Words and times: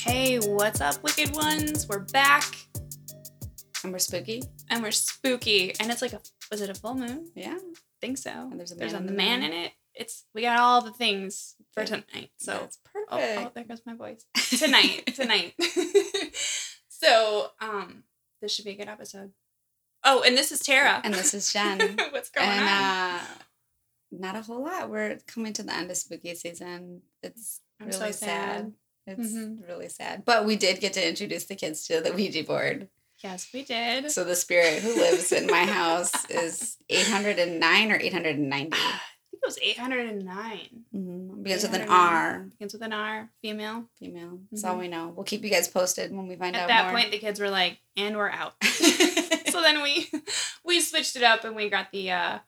Hey, 0.00 0.38
what's 0.38 0.80
up, 0.80 1.02
wicked 1.02 1.36
ones? 1.36 1.86
We're 1.86 1.98
back 1.98 2.56
And 3.84 3.92
we're 3.92 3.98
spooky. 3.98 4.42
and 4.70 4.82
we're 4.82 4.92
spooky. 4.92 5.74
And 5.78 5.90
it's 5.90 6.00
like 6.00 6.14
a 6.14 6.20
was 6.50 6.62
it 6.62 6.70
a 6.70 6.74
full 6.74 6.94
moon? 6.94 7.30
Yeah. 7.34 7.58
think 8.00 8.16
so. 8.16 8.30
And 8.30 8.58
there's 8.58 8.72
a 8.72 8.76
There's 8.76 8.94
a 8.94 9.00
man 9.00 9.42
in 9.42 9.50
man 9.50 9.52
it. 9.52 9.72
It's 9.94 10.24
we 10.34 10.40
got 10.40 10.58
all 10.58 10.80
the 10.80 10.94
things 10.94 11.54
for 11.74 11.84
tonight. 11.84 12.30
So 12.38 12.54
oh, 12.62 13.18
perfect. 13.18 13.46
oh, 13.46 13.52
there 13.54 13.64
goes 13.64 13.82
my 13.84 13.92
voice. 13.92 14.24
Tonight, 14.58 15.12
tonight. 15.14 15.52
so, 16.88 17.48
um, 17.60 18.04
this 18.40 18.54
should 18.54 18.64
be 18.64 18.70
a 18.70 18.76
good 18.76 18.88
episode. 18.88 19.32
Oh, 20.02 20.22
and 20.22 20.34
this 20.34 20.50
is 20.50 20.60
Tara. 20.60 21.02
And 21.04 21.12
this 21.12 21.34
is 21.34 21.52
Jen. 21.52 21.78
What's 22.10 22.30
going 22.30 22.48
and 22.48 22.60
on? 22.60 22.68
uh 22.68 23.20
not 24.12 24.34
a 24.34 24.40
whole 24.40 24.64
lot. 24.64 24.88
We're 24.88 25.18
coming 25.26 25.52
to 25.52 25.62
the 25.62 25.76
end 25.76 25.90
of 25.90 25.96
spooky 25.98 26.34
season. 26.34 27.02
It's 27.22 27.60
I'm 27.78 27.92
so 27.92 28.00
really 28.00 28.12
sad. 28.12 28.28
sad. 28.28 28.72
It's 29.18 29.32
Mhm. 29.32 29.66
really 29.68 29.88
sad. 29.88 30.24
But 30.24 30.44
we 30.44 30.56
did 30.56 30.80
get 30.80 30.92
to 30.94 31.06
introduce 31.08 31.44
the 31.44 31.56
kids 31.56 31.86
to 31.88 32.00
the 32.00 32.12
Ouija 32.12 32.44
board. 32.44 32.88
Yes, 33.22 33.48
we 33.52 33.62
did. 33.62 34.10
So 34.10 34.24
the 34.24 34.36
spirit 34.36 34.82
who 34.82 34.94
lives 34.94 35.30
in 35.32 35.46
my 35.46 35.64
house 35.66 36.12
is 36.30 36.76
809 36.88 37.92
or 37.92 37.96
890. 38.00 38.72
I 38.76 39.00
think 39.30 39.42
it 39.42 39.46
was 39.46 39.58
809. 39.62 40.84
Mm-hmm. 40.94 41.42
Begins 41.42 41.62
with 41.62 41.74
an 41.74 41.88
R, 41.88 42.40
Begins 42.50 42.72
with 42.72 42.82
an 42.82 42.92
R, 42.92 43.30
female. 43.42 43.84
female. 43.98 44.40
That's 44.50 44.64
all 44.64 44.76
Mhm. 44.76 44.80
we 44.80 44.88
know. 44.88 45.12
We'll 45.14 45.24
keep 45.24 45.42
you 45.44 45.50
guys 45.50 45.68
posted 45.68 46.12
when 46.14 46.28
we 46.28 46.36
find 46.36 46.56
At 46.56 46.62
out 46.62 46.64
At 46.64 46.68
that 46.68 46.82
more. 46.92 47.00
point, 47.00 47.10
the 47.12 47.18
kids 47.18 47.40
were 47.40 47.50
like, 47.50 47.78
"And 47.96 48.16
we're 48.16 48.30
out." 48.30 48.54
so 48.64 49.60
then 49.62 49.82
we 49.82 50.10
we 50.64 50.80
switched 50.80 51.16
it 51.16 51.22
up 51.22 51.44
and 51.44 51.54
we 51.56 51.68
got 51.70 51.90
the 51.92 52.10
uh 52.10 52.38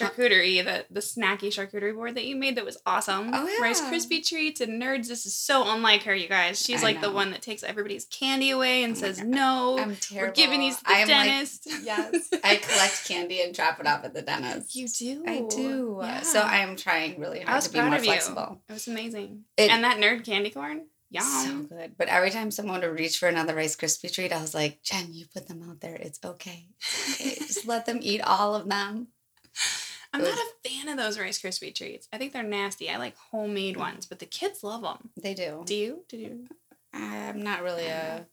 Uh, 0.00 0.04
charcuterie, 0.06 0.64
the 0.64 0.84
the 0.90 1.00
snacky 1.00 1.48
charcuterie 1.48 1.94
board 1.94 2.14
that 2.14 2.24
you 2.24 2.36
made 2.36 2.56
that 2.56 2.64
was 2.64 2.78
awesome. 2.86 3.30
Oh, 3.32 3.46
yeah. 3.48 3.60
Rice. 3.60 3.80
Krispie 3.80 4.26
treats 4.26 4.60
and 4.60 4.80
nerds. 4.80 5.08
This 5.08 5.26
is 5.26 5.34
so 5.36 5.64
unlike 5.72 6.04
her, 6.04 6.14
you 6.14 6.28
guys. 6.28 6.60
She's 6.60 6.80
I 6.82 6.86
like 6.86 7.00
the 7.00 7.10
one 7.10 7.30
that 7.32 7.42
takes 7.42 7.62
everybody's 7.62 8.04
candy 8.04 8.50
away 8.50 8.84
and 8.84 8.92
Oh 8.96 9.00
says 9.00 9.22
no. 9.22 9.78
I'm 9.78 9.96
terrible. 9.96 10.28
We're 10.28 10.32
giving 10.34 10.60
these 10.60 10.76
to 10.78 10.84
the 10.84 10.90
I'm 10.92 11.06
dentist. 11.08 11.66
Like, 11.66 11.84
yes, 11.84 12.30
I 12.44 12.56
collect 12.56 13.08
candy 13.08 13.42
and 13.42 13.54
drop 13.54 13.80
it 13.80 13.86
off 13.86 14.04
at 14.04 14.14
the 14.14 14.22
dentist. 14.22 14.74
you 14.76 14.86
do. 14.88 15.24
I 15.26 15.42
do. 15.50 15.98
Yeah. 16.02 16.20
So 16.22 16.40
I 16.40 16.58
am 16.58 16.76
trying 16.76 17.18
really 17.20 17.40
I 17.42 17.44
hard 17.46 17.56
was 17.56 17.66
to 17.68 17.72
be 17.72 17.80
more 17.80 17.94
of 17.96 18.04
you. 18.04 18.10
flexible. 18.10 18.60
It 18.68 18.72
was 18.72 18.86
amazing. 18.88 19.44
It- 19.56 19.70
and 19.70 19.82
that 19.84 19.98
nerd 19.98 20.24
candy 20.24 20.50
corn. 20.50 20.86
Yum. 21.12 21.24
So 21.24 21.76
good. 21.76 21.94
But 21.98 22.06
every 22.06 22.30
time 22.30 22.52
someone 22.52 22.80
would 22.82 22.96
reach 22.96 23.18
for 23.18 23.28
another 23.28 23.52
Rice 23.56 23.74
Krispie 23.74 24.12
treat, 24.12 24.32
I 24.32 24.40
was 24.40 24.54
like, 24.54 24.80
Jen, 24.84 25.08
you 25.12 25.26
put 25.34 25.48
them 25.48 25.60
out 25.68 25.80
there. 25.80 25.96
It's 25.96 26.20
okay. 26.24 26.68
It's 26.78 27.20
okay. 27.20 27.34
Just 27.34 27.66
let 27.66 27.84
them 27.84 27.98
eat 28.00 28.20
all 28.20 28.54
of 28.54 28.68
them. 28.68 29.08
I'm 30.12 30.22
not 30.22 30.36
a 30.36 30.68
fan 30.68 30.88
of 30.88 30.96
those 30.96 31.18
Rice 31.18 31.40
Krispie 31.40 31.74
treats. 31.74 32.08
I 32.12 32.18
think 32.18 32.32
they're 32.32 32.42
nasty. 32.42 32.90
I 32.90 32.96
like 32.96 33.16
homemade 33.16 33.76
ones, 33.76 34.06
but 34.06 34.18
the 34.18 34.26
kids 34.26 34.64
love 34.64 34.82
them. 34.82 35.10
They 35.20 35.34
do. 35.34 35.62
Do 35.64 35.74
you? 35.74 36.04
Do 36.08 36.16
you? 36.16 36.48
I'm 36.92 37.42
not 37.42 37.62
really 37.62 37.86
a. 37.86 38.26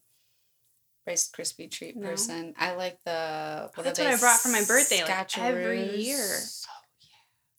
Rice 1.06 1.32
Krispie 1.32 1.72
treat 1.72 1.96
No? 1.96 2.10
person. 2.10 2.54
I 2.58 2.74
like 2.76 2.98
the. 3.06 3.70
What 3.76 3.84
that's 3.84 4.00
are 4.00 4.04
what 4.04 4.14
I 4.14 4.18
brought 4.18 4.40
for 4.40 4.50
my 4.50 4.64
birthday 4.66 5.04
like 5.04 5.38
every 5.38 5.96
year. 5.96 6.28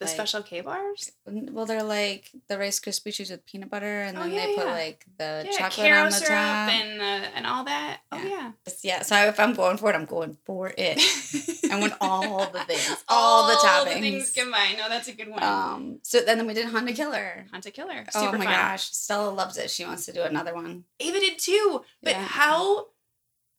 The 0.00 0.04
Like- 0.06 0.14
special 0.14 0.42
K 0.44 0.60
bars? 0.60 1.10
Well, 1.26 1.66
they're 1.66 1.82
like 1.82 2.30
the 2.48 2.56
Rice 2.56 2.78
Krispie 2.78 3.12
treats 3.14 3.32
with 3.32 3.44
peanut 3.44 3.68
butter, 3.68 4.02
and 4.02 4.16
Oh, 4.16 4.22
then 4.22 4.30
yeah, 4.32 4.46
they 4.46 4.54
put 4.54 4.66
yeah. 4.66 4.72
like 4.72 5.04
the 5.18 5.42
Yeah, 5.44 5.58
chocolate 5.58 5.86
Karo 5.88 5.98
on 6.04 6.10
the 6.10 6.12
syrup 6.12 6.28
top. 6.30 6.68
and 6.70 7.00
uh, 7.00 7.26
and 7.34 7.46
all 7.46 7.64
that. 7.64 8.00
Oh 8.12 8.22
Yeah. 8.22 8.52
yeah. 8.82 9.02
So 9.02 9.16
if 9.26 9.40
I'm 9.40 9.54
going 9.54 9.76
for 9.76 9.90
it, 9.90 9.96
I'm 9.96 10.04
going 10.04 10.36
for 10.46 10.72
it. 10.78 11.00
I 11.72 11.80
want 11.80 11.94
all 12.00 12.46
the 12.50 12.60
things, 12.60 13.04
all 13.08 13.48
the 13.48 13.56
All 13.58 13.84
the 13.84 13.90
things 13.90 14.30
toppings. 14.30 14.34
combined. 14.36 14.78
No, 14.78 14.88
that's 14.88 15.08
a 15.08 15.12
good 15.14 15.28
one. 15.30 15.42
Um, 15.42 15.98
so 16.04 16.20
then 16.20 16.46
we 16.46 16.54
did 16.54 16.66
Hunt 16.66 16.88
a 16.88 16.92
Killer. 16.92 17.46
Hunt 17.50 17.66
a 17.66 17.72
killer. 17.72 18.04
oh 18.14 18.32
my 18.32 18.38
fun. 18.38 18.46
gosh, 18.46 18.84
Stella 18.92 19.30
loves 19.30 19.58
it. 19.58 19.68
She 19.68 19.84
wants 19.84 20.06
to 20.06 20.12
do 20.12 20.22
another 20.22 20.54
one. 20.54 20.84
Ava 21.00 21.18
did 21.18 21.38
too. 21.40 21.82
But 22.04 22.14
how 22.14 22.86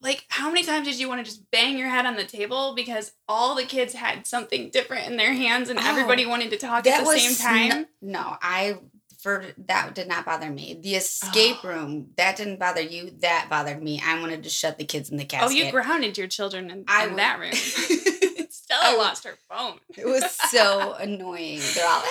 like 0.02 0.26
how 0.30 0.48
many 0.50 0.64
times 0.64 0.88
did 0.88 1.00
you 1.00 1.08
want 1.10 1.20
to 1.20 1.30
just 1.30 1.50
bang 1.52 1.78
your 1.78 1.90
head 1.90 2.06
on 2.06 2.16
the 2.16 2.24
table 2.24 2.74
because 2.76 3.12
all 3.28 3.56
the 3.56 3.66
kids 3.66 3.94
had 3.94 4.26
something 4.26 4.70
different 4.70 5.08
in 5.08 5.18
their 5.18 5.34
hands 5.34 5.70
and 5.70 5.78
Oh, 5.80 5.84
everybody 5.86 6.26
wanted 6.26 6.50
to 6.52 6.58
talk 6.58 6.88
at 6.88 7.04
the 7.06 7.18
same 7.18 7.32
n- 7.52 7.70
time? 7.72 7.86
no, 8.02 8.38
I 8.42 8.78
for 9.22 9.44
that 9.68 9.94
did 9.96 10.08
not 10.08 10.26
bother 10.26 10.50
me. 10.50 10.80
The 10.82 10.96
escape 10.96 11.58
Oh. 11.64 11.68
room 11.68 12.12
that 12.16 12.38
didn't 12.38 12.58
bother 12.60 12.80
you. 12.82 13.12
That 13.20 13.48
bothered 13.50 13.84
me. 13.84 14.02
I 14.06 14.18
wanted 14.22 14.44
to 14.44 14.50
shut 14.50 14.78
the 14.78 14.86
kids 14.86 15.10
in 15.10 15.18
the 15.18 15.26
casket. 15.26 15.50
Oh, 15.50 15.52
you 15.66 15.70
grounded 15.72 16.18
your 16.18 16.28
children 16.28 16.70
in, 16.72 16.78
in 16.80 17.16
that 17.18 17.38
room. 17.40 17.52
Stella 18.80 18.94
I 18.96 18.98
lost 18.98 19.24
her 19.26 19.38
phone. 19.50 19.80
It 19.98 20.06
was 20.06 20.24
so 20.50 20.94
annoying. 20.94 21.60
They're 21.76 21.86
all. 21.88 22.02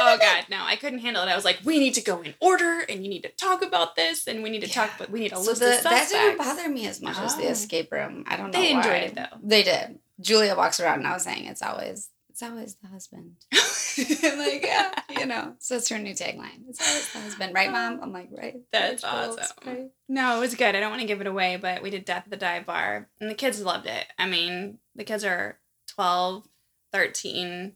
Oh 0.00 0.16
God, 0.18 0.46
no! 0.48 0.58
I 0.62 0.76
couldn't 0.76 1.00
handle 1.00 1.22
it. 1.24 1.26
I 1.28 1.34
was 1.36 1.44
like, 1.44 1.58
"We 1.64 1.78
need 1.78 1.94
to 1.94 2.00
go 2.00 2.20
in 2.22 2.34
order, 2.40 2.80
and 2.88 3.02
you 3.02 3.10
need 3.10 3.22
to 3.22 3.30
talk 3.30 3.62
about 3.62 3.96
this, 3.96 4.26
and 4.28 4.42
we 4.42 4.50
need 4.50 4.60
to 4.62 4.68
talk, 4.70 4.90
but 4.98 5.10
we 5.10 5.18
need 5.20 5.30
to 5.30 5.36
So 5.36 5.42
list 5.42 5.60
the, 5.60 5.66
that 5.66 5.82
suspects." 5.82 6.12
didn't 6.12 6.38
bother 6.38 6.68
me 6.68 6.86
as 6.86 7.00
much 7.02 7.18
as 7.18 7.36
the 7.36 7.46
Oh. 7.46 7.50
escape 7.50 7.90
room. 7.92 8.24
I 8.28 8.36
don't 8.36 8.52
know. 8.52 8.58
They 8.60 8.70
enjoyed 8.70 9.02
it, 9.02 9.14
though. 9.16 9.36
They 9.42 9.62
did. 9.64 9.98
Julia 10.20 10.54
walks 10.54 10.78
around 10.80 11.02
now 11.02 11.18
saying 11.18 11.44
it's 11.46 11.62
always 11.62 12.10
it's 12.30 12.42
always 12.42 12.76
the 12.76 12.86
husband. 12.88 13.32
I'm 13.52 13.58
like, 14.38 14.62
yeah, 14.64 14.92
you 15.18 15.26
know. 15.26 15.54
So 15.58 15.74
it's 15.76 15.88
her 15.88 15.98
new 15.98 16.14
tagline. 16.14 16.68
It's 16.68 16.80
always 16.88 17.12
the 17.12 17.18
husband, 17.20 17.52
right, 17.52 17.70
mom? 17.72 17.98
Oh, 17.98 18.04
I'm 18.04 18.12
like, 18.12 18.28
right. 18.30 18.60
That's 18.70 19.02
awesome. 19.02 19.44
right. 19.66 19.90
No, 20.08 20.36
it 20.36 20.40
was 20.40 20.54
good. 20.54 20.76
I 20.76 20.80
don't 20.80 20.90
want 20.90 21.00
to 21.02 21.08
give 21.08 21.20
it 21.20 21.26
away, 21.26 21.56
but 21.60 21.82
we 21.82 21.90
did 21.90 22.04
Death 22.04 22.22
at 22.26 22.30
the 22.30 22.36
Dive 22.36 22.64
Bar, 22.66 23.08
and 23.20 23.28
the 23.28 23.34
kids 23.34 23.60
loved 23.60 23.86
it. 23.86 24.06
I 24.16 24.28
mean, 24.28 24.78
the 24.94 25.02
kids 25.02 25.24
are 25.24 25.58
12, 25.98 26.46
13, 26.92 27.72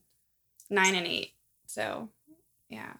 9, 0.71 0.95
and 0.95 1.07
8. 1.09 1.33
So, 1.67 2.09
yeah. 2.69 2.93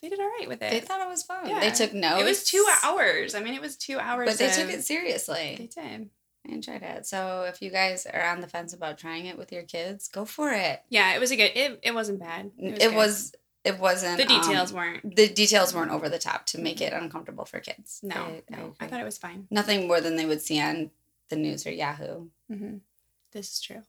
They 0.00 0.08
did 0.08 0.18
all 0.20 0.26
right 0.38 0.48
with 0.48 0.62
it. 0.62 0.70
They 0.70 0.80
thought 0.80 1.02
it 1.02 1.08
was 1.08 1.22
fun. 1.22 1.46
Yeah. 1.46 1.60
They 1.60 1.70
took 1.70 1.92
notes. 1.92 2.22
it 2.22 2.24
was 2.24 2.44
two 2.44 2.66
hours. 2.82 3.34
I 3.34 3.40
mean, 3.40 3.52
it 3.52 3.60
was 3.60 3.76
two 3.76 3.98
hours. 3.98 4.30
But 4.30 4.38
they 4.38 4.50
took 4.50 4.70
it 4.70 4.82
seriously. 4.84 5.56
They 5.58 5.66
did. 5.66 6.08
I 6.48 6.52
enjoyed 6.52 6.82
it. 6.82 7.04
So 7.06 7.44
if 7.46 7.60
you 7.60 7.70
guys 7.70 8.06
are 8.06 8.24
on 8.24 8.40
the 8.40 8.46
fence 8.46 8.72
about 8.72 8.96
trying 8.96 9.26
it 9.26 9.36
with 9.36 9.52
your 9.52 9.64
kids, 9.64 10.08
go 10.08 10.24
for 10.24 10.50
it. 10.50 10.82
Yeah, 10.88 11.14
it 11.14 11.20
was 11.20 11.30
a 11.30 11.36
good. 11.36 11.52
It, 11.54 11.80
it 11.82 11.94
wasn't 11.94 12.20
bad. 12.20 12.50
It 12.58 12.94
was. 12.94 13.34
It 13.64 13.78
wasn't. 13.78 14.16
The 14.18 14.26
details 14.26 14.70
um, 14.72 14.76
weren't. 14.76 15.16
the 15.16 15.28
details 15.28 15.74
weren't 15.74 15.90
over 15.90 16.08
the 16.10 16.18
top 16.18 16.44
to 16.46 16.58
make 16.60 16.82
it 16.82 16.92
uncomfortable 16.92 17.46
for 17.46 17.60
kids. 17.60 18.00
No, 18.02 18.14
I- 18.16 18.18
I 18.18 18.42
no. 18.50 18.56
I 18.58 18.60
agree. 18.60 18.88
thought 18.88 19.00
it 19.00 19.04
was 19.04 19.16
fine. 19.18 19.46
nothing 19.50 19.86
more 19.88 20.00
than 20.02 20.16
they 20.16 20.26
would 20.26 20.40
see 20.42 20.60
on 20.60 20.90
the 21.30 21.36
news 21.36 21.66
or 21.66 21.70
Yahoo. 21.70 22.26
hmm 22.50 22.76
This 23.32 23.52
is 23.52 23.60
true. 23.62 23.82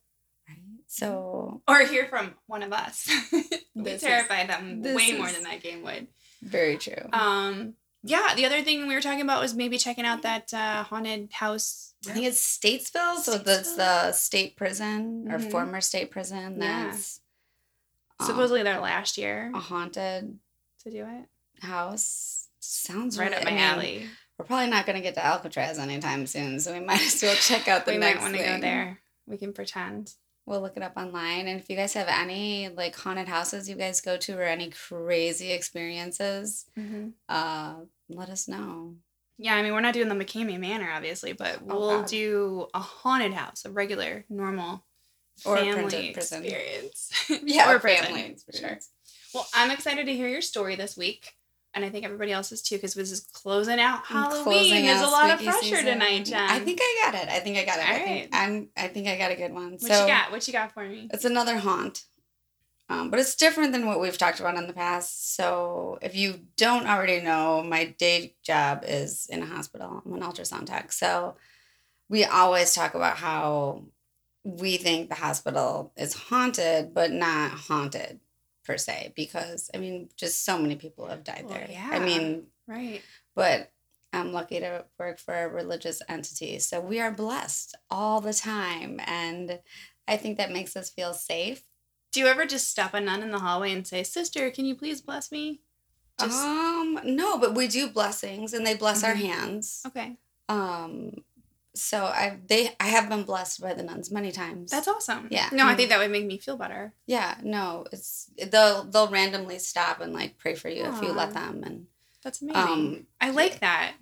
So 0.88 1.62
Or 1.68 1.80
hear 1.86 2.06
from 2.08 2.34
one 2.48 2.64
of 2.64 2.72
us. 2.74 3.10
we 3.76 3.98
terrified 3.98 4.50
them 4.50 4.82
way 4.84 5.14
more 5.18 5.30
than 5.32 5.44
that 5.44 5.62
game 5.62 5.84
would. 5.84 6.08
very 6.42 6.78
true. 6.78 7.10
Um, 7.12 7.74
yeah. 8.04 8.34
The 8.36 8.46
other 8.46 8.62
thing 8.62 8.88
we 8.88 8.94
were 8.96 9.02
talking 9.02 9.22
about 9.22 9.42
was 9.42 9.54
maybe 9.56 9.78
checking 9.78 10.06
out 10.06 10.22
that 10.22 10.54
uh, 10.54 10.84
haunted 10.84 11.30
house. 11.34 11.94
I 12.08 12.14
think 12.14 12.26
it's 12.28 12.40
Statesville, 12.60 13.18
so 13.18 13.38
that's 13.40 13.76
the 13.76 14.12
state 14.12 14.56
prison 14.56 15.28
or 15.32 15.40
Mhm. 15.40 15.50
former 15.52 15.82
state 15.82 16.12
prison. 16.12 16.60
Yeah. 16.62 16.86
That's 16.92 17.20
um, 18.20 18.28
supposedly 18.28 18.62
there 18.64 18.80
last 18.80 19.18
year 19.18 19.52
a 19.56 19.60
haunted 19.60 20.38
to 20.84 20.92
do 20.92 21.06
it. 21.08 21.66
house. 21.66 22.48
Sounds 22.60 23.18
Right 23.18 23.32
really, 23.32 23.38
up 23.38 23.44
my 23.44 23.50
I 23.52 23.54
mean, 23.54 23.64
alley. 23.64 24.10
We're 24.38 24.46
probably 24.46 24.68
not 24.70 24.86
going 24.86 24.98
to 24.98 25.02
get 25.02 25.16
to 25.16 25.26
Alcatraz 25.26 25.80
anytime 25.80 26.28
soon, 26.28 26.60
so 26.60 26.74
we 26.74 26.80
might 26.80 27.02
as 27.02 27.22
well 27.24 27.36
check 27.36 27.68
out 27.68 27.86
the 27.86 27.94
We 27.94 27.98
next 27.98 28.18
might 28.18 28.22
want 28.22 28.36
to 28.38 28.44
go 28.44 28.60
there. 28.60 29.00
We 29.26 29.38
can 29.38 29.54
pretend. 29.54 30.14
We'll 30.46 30.62
look 30.62 30.78
it 30.78 30.84
up 30.84 30.94
online, 30.96 31.48
and 31.48 31.60
if 31.60 31.70
you 31.70 31.76
guys 31.76 31.94
have 31.94 32.08
any 32.08 32.70
like 32.70 32.96
haunted 32.96 33.28
houses 33.28 33.68
you 33.68 33.76
guys 33.76 34.00
go 34.02 34.16
to 34.18 34.38
or 34.38 34.44
any 34.44 34.70
crazy 34.70 35.52
experiences, 35.52 36.66
Mm-hmm. 36.78 37.10
uh, 37.30 37.76
let 38.10 38.30
us 38.30 38.48
know. 38.48 38.96
Yeah, 39.38 39.56
I 39.56 39.64
mean, 39.64 39.74
we're 39.74 39.82
not 39.82 39.94
doing 39.96 40.08
the 40.08 40.16
McKamey 40.16 40.60
Manor, 40.60 40.90
obviously, 40.92 41.34
but 41.34 41.60
Oh, 41.68 41.80
we'll 41.80 42.00
God. 42.02 42.08
do 42.08 42.68
a 42.74 42.80
haunted 42.80 43.34
house, 43.34 43.66
a 43.66 43.72
regular, 43.72 44.24
normal 44.30 44.86
Or 45.46 45.58
a 45.58 45.60
family 45.66 46.14
prison. 46.14 46.44
experience. 46.46 47.10
Yeah, 47.44 47.72
or 47.72 47.80
prison. 47.80 48.06
family 48.06 48.36
Sure. 48.54 48.80
Well, 49.34 49.48
I'm 49.54 49.72
excited 49.72 50.06
to 50.06 50.16
hear 50.16 50.28
your 50.30 50.42
story 50.42 50.76
this 50.76 50.96
week. 50.96 51.34
And 51.76 51.84
I 51.84 51.90
think 51.90 52.06
everybody 52.06 52.32
else 52.32 52.54
is 52.54 52.62
too, 52.62 52.76
because 52.78 52.94
this 52.94 53.12
is 53.12 53.20
closing 53.20 53.82
out 53.82 54.06
Halloween. 54.06 54.44
closing 54.44 54.86
There's 54.86 55.02
a 55.02 55.08
lot 55.08 55.30
of 55.30 55.44
pressure 55.44 55.62
season. 55.62 55.86
tonight, 55.86 56.24
Jen. 56.24 56.50
I 56.50 56.60
think 56.60 56.80
I 56.82 57.02
got 57.04 57.22
it. 57.22 57.30
I 57.30 57.40
think 57.40 57.58
I 57.58 57.66
got 57.66 57.80
it. 57.80 57.86
I 57.86 57.92
Alright. 57.92 58.06
think 58.06 58.30
I'm. 58.32 58.70
I 58.78 58.88
think 58.88 59.08
I 59.10 59.18
got 59.18 59.32
a 59.32 59.36
good 59.36 59.52
one. 59.52 59.72
What 59.74 59.82
so 59.82 60.02
you 60.02 60.08
got? 60.08 60.32
What 60.32 60.48
you 60.48 60.54
got 60.54 60.72
for 60.72 60.88
me? 60.88 61.10
it's 61.12 61.26
another 61.26 61.58
haunt, 61.58 62.06
um, 62.88 63.12
but 63.12 63.20
it's 63.20 63.36
different 63.36 63.74
than 63.74 63.86
what 63.88 64.00
we've 64.00 64.18
talked 64.18 64.40
about 64.40 64.56
in 64.56 64.68
the 64.68 64.74
past. 64.74 65.36
So 65.36 66.00
if 66.02 66.16
you 66.16 66.40
don't 66.56 66.88
already 66.88 67.22
know, 67.22 67.62
my 67.62 67.94
day 67.98 68.36
job 68.42 68.86
is 68.88 69.28
in 69.30 69.44
a 69.44 69.46
hospital. 69.46 70.02
I'm 70.06 70.14
an 70.14 70.22
ultrasound 70.22 70.68
tech. 70.68 70.94
So 70.94 71.36
we 72.08 72.24
always 72.24 72.74
talk 72.74 72.96
about 72.96 73.18
how 73.18 73.84
we 74.46 74.78
think 74.78 75.10
the 75.10 75.16
hospital 75.16 75.92
is 75.98 76.14
haunted, 76.14 76.94
but 76.94 77.12
not 77.12 77.52
haunted 77.52 78.22
per 78.66 78.78
se, 78.78 79.14
because 79.16 79.70
I 79.74 79.78
mean, 79.78 80.10
just 80.18 80.44
so 80.44 80.58
many 80.58 80.76
people 80.76 81.08
have 81.08 81.24
died 81.24 81.46
Well, 81.46 81.54
there. 81.54 81.68
yeah. 81.70 81.90
I 81.92 82.00
mean, 82.00 82.48
Right. 82.68 83.02
but 83.36 83.72
I'm 84.12 84.32
lucky 84.34 84.60
to 84.60 84.86
work 84.98 85.20
for 85.20 85.34
a 85.44 85.48
religious 85.50 86.02
entity. 86.08 86.58
So 86.60 86.80
we 86.80 87.00
are 87.00 87.12
blessed 87.12 87.76
all 87.90 88.22
the 88.22 88.34
time. 88.34 89.00
And 89.06 89.60
I 90.08 90.18
think 90.18 90.38
that 90.38 90.52
makes 90.52 90.76
us 90.76 90.90
feel 90.90 91.14
safe. 91.14 91.64
Do 92.12 92.22
you 92.22 92.28
ever 92.28 92.46
just 92.46 92.70
stop 92.70 92.94
a 92.94 93.02
nun 93.02 93.22
in 93.24 93.32
the 93.32 93.40
hallway 93.40 93.74
and 93.74 93.86
say, 93.86 94.04
Sister, 94.04 94.50
can 94.52 94.66
you 94.66 94.74
please 94.76 95.02
bless 95.02 95.32
me? 95.32 95.62
Just 96.20 96.42
um, 96.46 96.98
no, 97.04 97.38
but 97.38 97.56
we 97.56 97.68
do 97.68 97.90
blessings 97.90 98.54
and 98.54 98.66
they 98.66 98.74
bless 98.76 99.04
our 99.04 99.16
Mhm. 99.16 99.20
hands. 99.26 99.82
okay. 99.86 100.16
Um, 100.48 101.12
so 101.76 102.06
I 102.06 102.40
they 102.48 102.76
I 102.80 102.88
have 102.88 103.10
been 103.10 103.24
blessed 103.24 103.62
by 103.62 103.74
the 103.74 103.84
nuns 103.84 104.10
many 104.12 104.32
times. 104.32 104.72
That's 104.72 104.88
awesome. 104.88 105.28
Yeah. 105.30 105.50
No, 105.52 105.68
I 105.68 105.76
think 105.76 105.90
that 105.90 106.00
would 106.00 106.12
make 106.12 106.26
me 106.26 106.38
feel 106.38 106.58
better. 106.58 106.94
yeah. 107.06 107.36
No, 107.44 107.86
it's 107.92 108.30
they'll 108.52 108.84
they'll 108.86 109.10
randomly 109.10 109.60
stop 109.60 110.00
and 110.02 110.14
like 110.14 110.38
pray 110.38 110.56
for 110.56 110.70
you 110.70 110.86
if 110.86 111.02
you 111.04 111.12
let 111.12 111.34
them, 111.34 111.64
and 111.66 111.88
That's 112.24 112.42
amazing. 112.42 112.62
um, 112.62 113.08
I 113.22 113.30
like 113.32 113.60
that. 113.60 113.94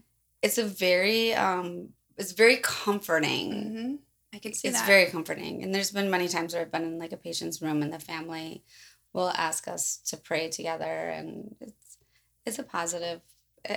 it's 0.41 0.57
a 0.57 0.63
very 0.63 1.33
um, 1.33 1.89
it's 2.17 2.31
very 2.33 2.57
comforting. 2.57 3.51
hmm 3.51 3.95
I 4.35 4.39
can 4.39 4.53
see 4.53 4.67
it's 4.67 4.79
that. 4.79 4.87
very 4.87 5.05
comforting, 5.07 5.61
and 5.63 5.73
there's 5.75 5.91
been 5.91 6.09
many 6.09 6.27
times 6.27 6.53
where 6.53 6.61
I've 6.63 6.71
been 6.71 6.83
in 6.83 6.97
like 6.99 7.11
a 7.11 7.17
patient's 7.17 7.61
room 7.61 7.83
and 7.83 7.93
the 7.93 7.99
family 7.99 8.63
will 9.13 9.29
ask 9.29 9.67
us 9.67 9.97
to 10.07 10.17
pray 10.17 10.49
together, 10.49 10.85
and 11.09 11.55
it's 11.61 11.97
it's 12.45 12.59
a 12.59 12.63
positive. 12.63 13.21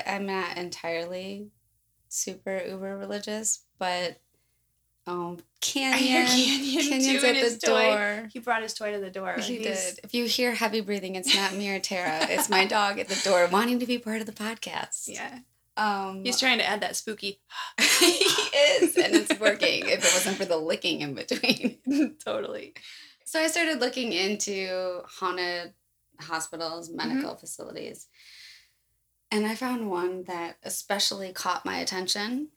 I'm 0.06 0.26
not 0.26 0.56
entirely 0.56 1.48
super 2.08 2.62
uber 2.66 2.96
religious, 2.96 3.60
but 3.78 4.18
um, 5.06 5.38
Canyon, 5.60 6.26
Canyon 6.26 6.82
Canyon's 6.88 7.24
at 7.24 7.60
the 7.60 7.66
toy. 7.66 7.82
door. 7.82 8.28
He 8.32 8.40
brought 8.40 8.62
his 8.62 8.74
toy 8.74 8.92
to 8.92 8.98
the 8.98 9.10
door. 9.10 9.34
He 9.38 9.58
did. 9.58 10.00
If 10.02 10.14
you 10.14 10.24
hear 10.26 10.52
heavy 10.52 10.80
breathing, 10.80 11.14
it's 11.16 11.34
not 11.34 11.54
me 11.54 11.70
or 11.70 11.78
Tara. 11.78 12.26
It's 12.28 12.48
my 12.48 12.64
dog 12.66 12.98
at 12.98 13.08
the 13.08 13.20
door 13.24 13.46
wanting 13.50 13.78
to 13.80 13.86
be 13.86 13.98
part 13.98 14.20
of 14.20 14.26
the 14.26 14.32
podcast. 14.32 15.08
Yeah. 15.08 15.38
Um, 15.76 16.24
He's 16.24 16.40
trying 16.40 16.58
to 16.58 16.66
add 16.66 16.80
that 16.80 16.96
spooky. 16.96 17.38
he 18.00 18.06
is, 18.06 18.96
and 18.96 19.14
it's 19.14 19.38
working. 19.38 19.84
if 19.86 19.98
it 19.98 20.12
wasn't 20.14 20.36
for 20.38 20.44
the 20.46 20.56
licking 20.56 21.02
in 21.02 21.14
between. 21.14 21.78
totally. 22.24 22.74
So 23.24 23.38
I 23.40 23.46
started 23.48 23.80
looking 23.80 24.12
into 24.12 25.02
haunted 25.06 25.74
hospitals, 26.20 26.88
Mm-hmm. 26.90 27.08
medical 27.08 27.36
facilities. 27.36 28.06
And 29.30 29.46
I 29.46 29.54
found 29.54 29.90
one 29.90 30.24
that 30.24 30.56
especially 30.62 31.32
caught 31.32 31.64
my 31.64 31.78
attention. 31.78 32.48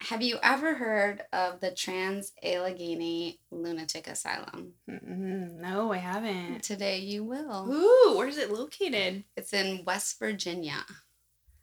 Have 0.00 0.22
you 0.22 0.38
ever 0.42 0.74
heard 0.74 1.22
of 1.32 1.60
the 1.60 1.70
Trans 1.70 2.32
Allegheny 2.42 3.40
Lunatic 3.50 4.06
Asylum? 4.06 4.74
Mm-mm, 4.88 5.54
no, 5.60 5.92
I 5.92 5.96
haven't. 5.98 6.62
Today 6.62 6.98
you 6.98 7.24
will. 7.24 7.68
Ooh, 7.72 8.16
where's 8.16 8.36
it 8.38 8.52
located? 8.52 9.24
It's 9.36 9.52
in 9.52 9.82
West 9.84 10.18
Virginia. 10.18 10.84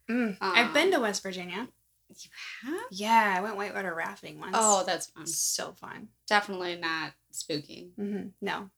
Mm, 0.09 0.37
I've 0.41 0.73
been 0.73 0.87
Um, 0.87 0.93
to 0.93 0.99
West 1.01 1.23
Virginia. 1.23 1.67
You 2.09 2.29
have? 2.63 2.81
Yeah, 2.91 3.33
I 3.37 3.41
went 3.41 3.55
whitewater 3.55 3.93
rafting 3.95 4.39
once. 4.39 4.55
Oh, 4.57 4.83
that's 4.85 5.07
fun. 5.11 5.27
so 5.27 5.73
fun. 5.73 6.09
Definitely 6.27 6.75
not 6.77 7.13
spooky. 7.31 7.91
hmm 7.95 8.29
No. 8.41 8.69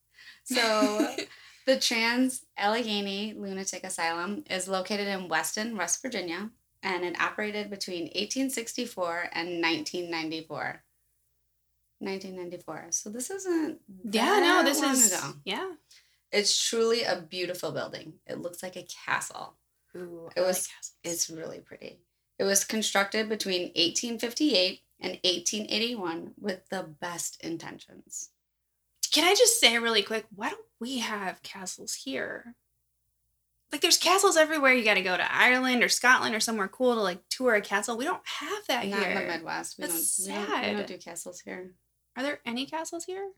So, 0.43 1.15
the 1.65 1.79
Trans 1.79 2.45
Allegheny 2.57 3.33
Lunatic 3.33 3.83
Asylum 3.83 4.43
is 4.49 4.67
located 4.67 5.07
in 5.07 5.27
Weston, 5.29 5.77
West 5.77 6.01
Virginia, 6.01 6.49
and 6.81 7.03
it 7.05 7.19
operated 7.19 7.69
between 7.69 8.03
1864 8.03 9.29
and 9.33 9.61
1994. 9.61 10.83
1994. 11.99 12.87
So 12.89 13.09
this 13.09 13.29
isn't 13.29 13.79
yeah, 14.03 14.39
no, 14.39 14.63
this 14.63 14.81
long 14.81 14.91
is 14.91 15.13
ago. 15.13 15.33
yeah. 15.45 15.71
It's 16.31 16.67
truly 16.67 17.03
a 17.03 17.21
beautiful 17.21 17.71
building. 17.71 18.13
It 18.27 18.39
looks 18.39 18.63
like 18.63 18.75
a 18.75 18.83
castle. 19.05 19.53
Ooh, 19.95 20.29
It 20.35 20.41
I 20.41 20.45
was- 20.47 20.67
castles. 20.67 20.91
It's 21.03 21.29
really 21.29 21.59
pretty. 21.59 21.99
It 22.39 22.43
was 22.45 22.65
constructed 22.65 23.29
between 23.29 23.67
1858 23.75 24.81
and 24.99 25.11
1881 25.23 26.33
with 26.39 26.67
the 26.69 26.81
best 26.83 27.39
intentions. 27.43 28.29
Can 29.13 29.23
I 29.23 29.35
just 29.35 29.59
say 29.59 29.77
really 29.77 30.03
quick, 30.03 30.25
why 30.35 30.49
don't 30.49 30.59
we 30.79 30.99
have 30.99 31.41
castles 31.43 31.93
here? 31.93 32.55
Like 33.71 33.81
there's 33.81 33.97
castles 33.97 34.37
everywhere. 34.37 34.73
You 34.73 34.83
got 34.83 34.95
to 34.95 35.01
go 35.01 35.15
to 35.17 35.33
Ireland 35.35 35.83
or 35.83 35.89
Scotland 35.89 36.35
or 36.35 36.39
somewhere 36.39 36.67
cool 36.67 36.95
to 36.95 37.01
like 37.01 37.19
tour 37.29 37.55
a 37.55 37.61
castle. 37.61 37.97
We 37.97 38.05
don't 38.05 38.21
have 38.39 38.65
that 38.67 38.87
Not 38.87 38.99
here. 38.99 39.11
in 39.11 39.27
the 39.27 39.33
Midwest. 39.33 39.77
We 39.79 39.85
That's 39.85 40.17
don't, 40.17 40.35
we 40.35 40.45
don't, 40.45 40.61
we 40.69 40.71
don't 40.73 40.87
do 40.87 40.97
castles 40.97 41.39
here. 41.41 41.71
Are 42.17 42.23
there 42.23 42.39
any 42.45 42.65
castles 42.65 43.05
here? 43.05 43.29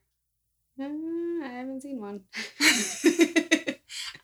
Uh, 0.80 0.86
I 0.86 1.48
haven't 1.48 1.82
seen 1.84 2.02
one. 2.02 2.22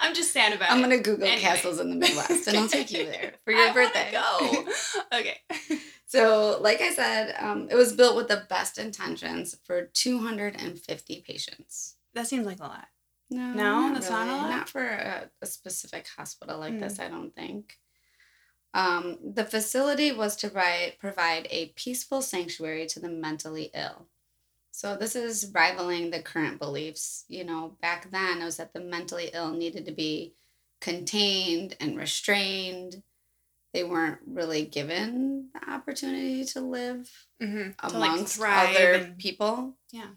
I'm 0.02 0.14
just 0.14 0.34
sad 0.34 0.52
about 0.54 0.70
it. 0.70 0.74
I'm 0.74 0.82
gonna 0.82 0.98
Google 0.98 1.28
Anyway. 1.28 1.42
castles 1.42 1.80
in 1.80 1.90
the 1.92 1.96
Midwest, 1.96 2.48
and 2.48 2.58
I'll 2.58 2.68
take 2.68 2.92
you 2.92 3.06
there 3.06 3.34
for 3.46 3.54
I 3.54 3.58
your 3.58 3.68
wanna 3.68 3.74
birthday. 3.74 4.12
Go. 4.12 4.66
okay. 5.18 5.38
So, 6.12 6.58
like 6.60 6.82
I 6.82 6.94
said, 6.94 7.36
um, 7.40 7.70
it 7.72 7.76
was 7.76 7.94
built 7.94 8.18
with 8.18 8.28
the 8.28 8.44
best 8.50 8.78
intentions 8.78 9.56
for 9.64 9.86
250 9.94 11.24
patients. 11.26 11.96
That 12.14 12.28
seems 12.28 12.46
like 12.46 12.60
a 12.60 12.64
lot. 12.64 12.88
No, 13.30 13.54
No, 13.54 13.94
that's 13.94 14.10
not 14.10 14.28
a 14.28 14.32
lot? 14.34 14.50
Not 14.50 14.68
for 14.70 14.84
a, 14.86 15.30
a 15.42 15.46
specific 15.46 16.06
hospital 16.18 16.60
like 16.60 16.74
Mm. 16.74 16.80
this, 16.82 17.00
I 17.00 17.08
don't 17.08 17.34
think. 17.34 17.78
Um, 18.74 19.20
the 19.24 19.46
facility 19.46 20.12
was 20.12 20.36
to 20.38 20.50
provide, 20.50 20.98
provide 21.00 21.48
a 21.50 21.68
peaceful 21.78 22.22
sanctuary 22.22 22.88
to 22.88 23.00
the 23.00 23.08
mentally 23.08 23.72
ill. 23.74 24.08
So 24.74 24.98
this 24.98 25.16
is 25.16 25.50
rivaling 25.56 26.12
the 26.12 26.22
current 26.22 26.60
beliefs. 26.60 27.24
You 27.30 27.46
know, 27.46 27.78
back 27.82 28.12
then 28.12 28.42
it 28.42 28.44
was 28.44 28.58
that 28.58 28.74
the 28.74 28.82
mentally 28.82 29.30
ill 29.34 29.52
needed 29.54 29.86
to 29.86 29.94
be 29.94 30.34
contained 30.82 31.78
and 31.80 31.98
restrained. 31.98 33.02
They 33.74 33.84
weren't 33.84 34.20
really 34.28 34.66
given 34.66 35.50
the 35.54 35.72
opportunity 35.72 36.44
to 36.46 36.62
live 36.62 37.10
Mm-hmm. 37.42 37.72
amongst 37.96 38.36
thrive 38.38 38.76
other 38.76 38.94
and- 38.94 39.18
people. 39.18 39.76
Yeah. 39.92 40.08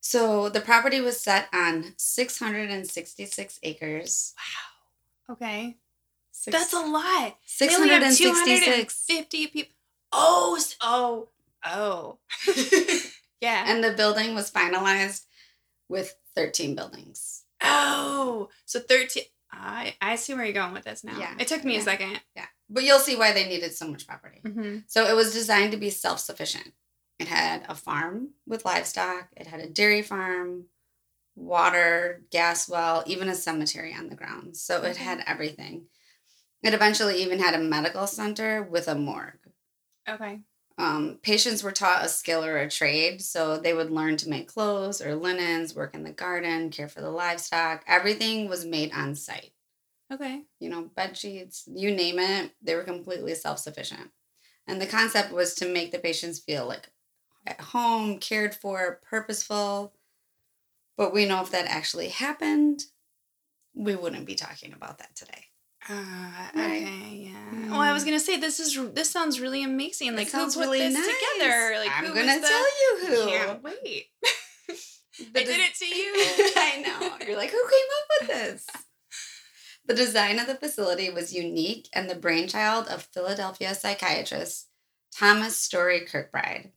So 0.00 0.48
the 0.48 0.60
property 0.60 1.00
was 1.00 1.20
set 1.20 1.48
on 1.52 1.92
666 1.96 3.60
acres. 3.62 4.34
Wow. 4.36 5.34
Okay. 5.34 5.76
Six, 6.32 6.56
That's 6.56 6.72
a 6.72 6.80
lot. 6.80 7.36
They 7.60 7.68
666. 7.68 9.06
250 9.06 9.46
people. 9.48 9.72
Oh, 10.12 10.58
oh, 10.80 11.28
oh. 11.66 12.18
yeah. 13.40 13.64
And 13.66 13.82
the 13.84 13.92
building 13.92 14.34
was 14.34 14.50
finalized 14.50 15.24
with 15.88 16.14
13 16.34 16.74
buildings. 16.74 17.42
oh, 17.62 18.48
so 18.64 18.80
13. 18.80 19.24
I, 19.50 19.94
I 20.00 20.16
see 20.16 20.34
where 20.34 20.44
you're 20.44 20.52
going 20.52 20.74
with 20.74 20.84
this 20.84 21.04
now. 21.04 21.18
Yeah, 21.18 21.34
It 21.38 21.48
took 21.48 21.64
me 21.64 21.74
yeah. 21.74 21.80
a 21.80 21.82
second. 21.82 22.20
Yeah. 22.36 22.46
But 22.68 22.84
you'll 22.84 22.98
see 22.98 23.16
why 23.16 23.32
they 23.32 23.48
needed 23.48 23.72
so 23.74 23.88
much 23.88 24.06
property. 24.06 24.40
Mm-hmm. 24.44 24.78
So 24.86 25.06
it 25.06 25.14
was 25.16 25.32
designed 25.32 25.72
to 25.72 25.78
be 25.78 25.90
self 25.90 26.20
sufficient. 26.20 26.72
It 27.18 27.28
had 27.28 27.64
a 27.68 27.74
farm 27.74 28.30
with 28.46 28.64
livestock, 28.64 29.28
it 29.36 29.46
had 29.46 29.60
a 29.60 29.68
dairy 29.68 30.02
farm, 30.02 30.66
water, 31.34 32.22
gas 32.30 32.68
well, 32.68 33.02
even 33.06 33.28
a 33.28 33.34
cemetery 33.34 33.94
on 33.94 34.08
the 34.08 34.16
grounds. 34.16 34.62
So 34.62 34.82
it 34.82 34.90
Okay. 34.90 35.04
had 35.04 35.24
everything. 35.26 35.86
It 36.62 36.74
eventually 36.74 37.22
even 37.22 37.38
had 37.38 37.54
a 37.54 37.58
medical 37.58 38.06
center 38.06 38.62
with 38.62 38.88
a 38.88 38.94
morgue. 38.94 39.38
Okay. 40.08 40.40
Um, 40.78 41.18
patients 41.22 41.64
were 41.64 41.72
taught 41.72 42.04
a 42.04 42.08
skill 42.08 42.44
or 42.44 42.56
a 42.56 42.70
trade, 42.70 43.20
so 43.20 43.58
they 43.58 43.74
would 43.74 43.90
learn 43.90 44.16
to 44.18 44.28
make 44.28 44.46
clothes 44.46 45.02
or 45.02 45.16
linens, 45.16 45.74
work 45.74 45.92
in 45.92 46.04
the 46.04 46.12
garden, 46.12 46.70
care 46.70 46.88
for 46.88 47.00
the 47.00 47.10
livestock. 47.10 47.82
Everything 47.88 48.48
was 48.48 48.64
made 48.64 48.92
on 48.92 49.16
site. 49.16 49.50
Okay. 50.12 50.44
You 50.60 50.70
know, 50.70 50.90
bed 50.94 51.16
sheets, 51.16 51.64
you 51.66 51.90
name 51.90 52.20
it, 52.20 52.52
they 52.62 52.76
were 52.76 52.84
completely 52.84 53.34
self 53.34 53.58
sufficient. 53.58 54.10
And 54.68 54.80
the 54.80 54.86
concept 54.86 55.32
was 55.32 55.54
to 55.56 55.68
make 55.68 55.90
the 55.90 55.98
patients 55.98 56.38
feel 56.38 56.66
like 56.66 56.90
at 57.44 57.60
home, 57.60 58.18
cared 58.18 58.54
for, 58.54 59.00
purposeful. 59.08 59.94
But 60.96 61.12
we 61.12 61.26
know 61.26 61.42
if 61.42 61.50
that 61.50 61.66
actually 61.66 62.08
happened, 62.08 62.84
we 63.74 63.96
wouldn't 63.96 64.26
be 64.26 64.34
talking 64.34 64.72
about 64.72 64.98
that 64.98 65.16
today. 65.16 65.47
Uh, 65.88 65.94
Right. 66.54 66.82
okay, 66.82 67.30
yeah. 67.32 67.70
Well, 67.70 67.80
I 67.80 67.92
was 67.92 68.02
Mm. 68.02 68.06
gonna 68.06 68.20
say 68.20 68.36
this 68.36 68.60
is 68.60 68.74
this 68.94 69.10
sounds 69.10 69.40
really 69.40 69.62
amazing. 69.62 70.16
Like 70.16 70.26
who 70.26 70.32
sounds 70.32 70.54
put 70.54 70.62
really 70.62 70.78
this 70.80 70.94
nice. 70.94 71.04
together? 71.06 71.78
Like 71.78 71.90
I'm 71.90 72.04
who 72.06 72.14
gonna 72.14 72.40
tell 72.40 72.66
you 72.80 72.98
who. 73.06 73.26
Can't 73.30 73.62
wait. 73.62 74.06
I 75.34 75.42
did 75.44 75.48
it 75.60 75.74
to 75.76 75.86
you. 75.86 76.12
I 76.56 76.82
know. 76.82 77.26
You're 77.26 77.36
like, 77.36 77.50
who 77.50 77.62
came 77.62 77.88
up 77.98 78.20
with 78.20 78.28
this? 78.28 78.66
The 79.86 79.94
design 79.94 80.38
of 80.38 80.46
the 80.46 80.54
facility 80.54 81.08
was 81.08 81.32
unique 81.32 81.88
and 81.94 82.10
the 82.10 82.14
brainchild 82.14 82.88
of 82.88 83.04
Philadelphia 83.14 83.74
psychiatrist 83.74 84.68
Thomas 85.16 85.56
Story 85.56 86.02
Kirkbride. 86.02 86.72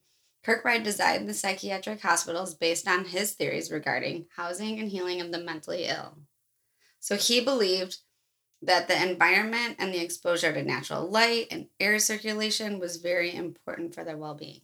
Kirkbride 0.46 0.84
designed 0.84 1.27
the 1.27 1.34
psychiatric 1.34 2.00
hospitals 2.00 2.55
based 2.55 2.88
on 2.88 3.03
his 3.03 3.34
theories 3.34 3.70
regarding 3.70 4.27
housing 4.38 4.79
and 4.79 4.88
healing 4.89 5.20
of 5.20 5.29
the 5.34 5.39
mentally 5.39 5.88
ill. 5.88 6.20
So 7.01 7.17
he 7.17 7.41
believed 7.41 7.98
that 8.61 8.87
the 8.87 9.01
environment 9.01 9.75
and 9.79 9.93
the 9.93 10.03
exposure 10.03 10.53
to 10.53 10.63
natural 10.63 11.09
light 11.09 11.47
and 11.49 11.67
air 11.79 11.97
circulation 11.99 12.79
was 12.79 12.97
very 12.97 13.33
important 13.33 13.95
for 13.95 14.03
their 14.03 14.17
well 14.17 14.35
being. 14.35 14.61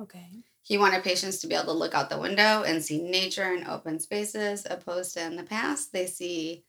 Okay. 0.00 0.44
He 0.62 0.78
wanted 0.78 1.02
patients 1.02 1.38
to 1.38 1.46
be 1.46 1.54
able 1.54 1.66
to 1.66 1.72
look 1.72 1.94
out 1.94 2.10
the 2.10 2.18
window 2.18 2.62
and 2.62 2.82
see 2.82 3.02
nature 3.02 3.54
and 3.54 3.66
open 3.66 3.98
spaces, 3.98 4.66
opposed 4.68 5.14
to 5.14 5.24
in 5.24 5.36
the 5.36 5.42
past, 5.42 5.92
they 5.92 6.06
see 6.06 6.64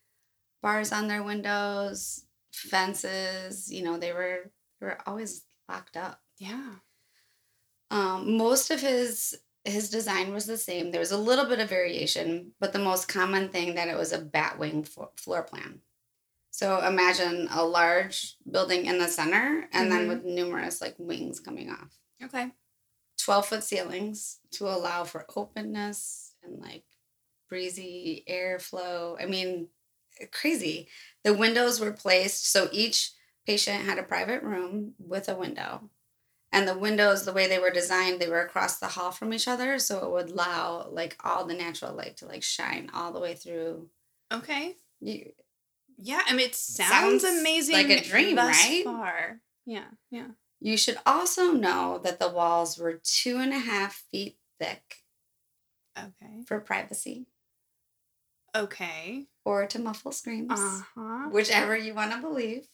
bars 0.61 0.91
on 0.91 1.07
their 1.07 1.23
windows, 1.23 2.25
fences. 2.51 3.71
You 3.71 3.83
know, 3.83 3.97
they 3.97 4.13
were 4.13 4.51
they 4.79 4.87
were 4.87 4.97
always 5.05 5.43
locked 5.69 5.97
up. 5.97 6.21
Yeah. 6.37 6.75
Um, 7.89 8.37
most 8.37 8.71
of 8.71 8.81
his 8.81 9.37
his 9.63 9.89
design 9.89 10.33
was 10.33 10.45
the 10.45 10.57
same. 10.57 10.91
There 10.91 10.99
was 10.99 11.11
a 11.11 11.17
little 11.17 11.45
bit 11.45 11.59
of 11.59 11.69
variation, 11.69 12.53
but 12.59 12.73
the 12.73 12.79
most 12.79 13.07
common 13.07 13.49
thing 13.49 13.75
that 13.75 13.87
it 13.87 13.97
was 13.97 14.11
a 14.11 14.19
batwing 14.19 14.87
fo- 14.87 15.11
floor 15.15 15.43
plan. 15.43 15.81
So 16.51 16.85
imagine 16.85 17.47
a 17.51 17.63
large 17.65 18.37
building 18.49 18.85
in 18.85 18.99
the 18.99 19.07
center 19.07 19.67
and 19.71 19.91
then 19.91 20.05
Mhm. 20.05 20.09
with 20.09 20.23
numerous 20.25 20.81
like 20.81 20.95
wings 20.99 21.39
coming 21.39 21.69
off. 21.71 21.97
Okay. 22.23 22.51
12 23.17 23.47
foot 23.47 23.63
ceilings 23.63 24.39
to 24.51 24.67
allow 24.67 25.03
for 25.03 25.25
openness 25.35 26.35
and 26.43 26.59
like 26.61 26.83
breezy 27.49 28.23
airflow. 28.29 29.21
I 29.21 29.25
mean, 29.25 29.69
crazy. 30.31 30.89
The 31.23 31.33
windows 31.33 31.79
were 31.79 31.93
placed 31.93 32.45
so 32.51 32.69
each 32.71 33.11
patient 33.45 33.85
had 33.85 33.97
a 33.99 34.03
private 34.03 34.43
room 34.43 34.95
with 34.99 35.29
a 35.29 35.35
window. 35.35 35.89
And 36.51 36.67
the 36.67 36.77
windows, 36.77 37.25
the 37.25 37.33
way 37.33 37.47
they 37.47 37.59
were 37.59 37.71
designed, 37.71 38.19
they 38.21 38.29
were 38.29 38.41
across 38.41 38.79
the 38.79 38.87
hall 38.89 39.11
from 39.11 39.33
each 39.33 39.47
other, 39.47 39.79
so 39.79 40.05
it 40.05 40.11
would 40.11 40.31
allow 40.31 40.87
like 40.89 41.17
all 41.23 41.45
the 41.45 41.53
natural 41.53 41.93
light 41.93 42.17
to 42.17 42.25
like 42.27 42.43
shine 42.43 42.89
all 42.93 43.11
the 43.13 43.19
way 43.21 43.35
through. 43.35 43.89
Okay. 44.31 44.77
You, 44.99 45.31
Yeah, 46.03 46.21
I 46.27 46.31
mean, 46.33 46.47
it 46.47 46.55
sounds, 46.55 47.21
Sounds 47.21 47.23
amazing. 47.23 47.75
like 47.75 47.89
a 47.89 48.01
dream, 48.03 48.35
right? 48.37 48.81
Far. 48.83 49.39
Yeah, 49.65 49.85
yeah. 50.09 50.27
you 50.59 50.75
should 50.75 50.97
also 51.05 51.51
know 51.51 51.99
that 52.03 52.19
the 52.19 52.29
walls 52.29 52.77
were 52.77 52.99
two 53.03 53.37
and 53.37 53.53
a 53.53 53.59
half 53.59 54.03
feet 54.11 54.37
thick 54.59 54.95
Okay. 55.97 56.43
for 56.47 56.59
privacy 56.59 57.27
Okay. 58.55 59.27
or 59.45 59.65
to 59.67 59.79
muffle 59.79 60.11
screams. 60.11 60.51
Uh 60.59 60.81
huh. 60.95 61.29
whichever 61.31 61.77
you 61.77 61.93
want 61.93 62.11
to 62.13 62.17
believe. 62.19 62.67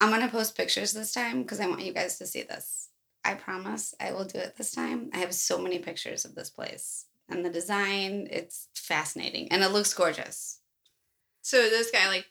I'm 0.00 0.10
going 0.10 0.22
to 0.22 0.28
post 0.28 0.56
pictures 0.56 0.92
this 0.92 1.12
time 1.12 1.42
because 1.42 1.58
I 1.60 1.66
want 1.66 1.84
you 1.84 1.92
guys 1.92 2.18
to 2.18 2.26
see 2.26 2.42
this. 2.42 2.88
I 3.24 3.34
promise 3.34 3.94
I 4.00 4.12
will 4.12 4.24
do 4.24 4.38
it 4.38 4.56
this 4.56 4.70
time. 4.70 5.10
I 5.12 5.18
have 5.18 5.34
so 5.34 5.58
many 5.58 5.80
pictures 5.80 6.24
of 6.24 6.34
this 6.36 6.50
place 6.50 7.06
and 7.28 7.44
the 7.44 7.50
design. 7.50 8.28
It's 8.30 8.68
fascinating 8.76 9.48
and 9.50 9.62
it 9.64 9.72
looks 9.72 9.92
gorgeous. 9.92 10.57
So 11.48 11.62
this 11.70 11.90
guy, 11.90 12.08
like, 12.08 12.26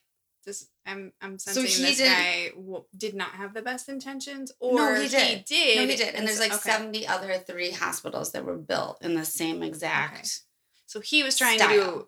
this, 0.46 0.70
I'm, 0.86 1.12
I'm 1.24 1.40
So 1.40 1.54
sensing 1.54 1.84
he 1.86 1.90
this 1.96 2.08
guy 2.08 2.50
w- 2.50 2.86
did 2.96 3.16
not 3.16 3.32
have 3.32 3.56
the 3.56 3.64
best 3.64 3.90
intentions, 3.90 4.52
or 4.60 4.76
No, 4.76 4.94
he 4.94 5.04
he 5.04 5.10
did. 5.10 5.46
did. 5.46 5.76
No, 5.78 5.88
he 5.88 5.96
did. 5.96 6.14
And 6.14 6.28
there's 6.28 6.40
like 6.40 6.54
okay. 6.54 6.70
70 6.70 7.08
other 7.08 7.34
three 7.40 7.72
hospitals 7.72 8.32
that 8.34 8.46
were 8.46 8.56
built 8.58 9.00
in 9.02 9.16
the 9.16 9.26
same 9.26 9.64
exact. 9.64 10.42
So 10.86 11.00
he 11.00 11.24
was 11.24 11.36
trying 11.36 11.58
style. 11.58 11.70
to 11.70 11.76
do 11.76 12.08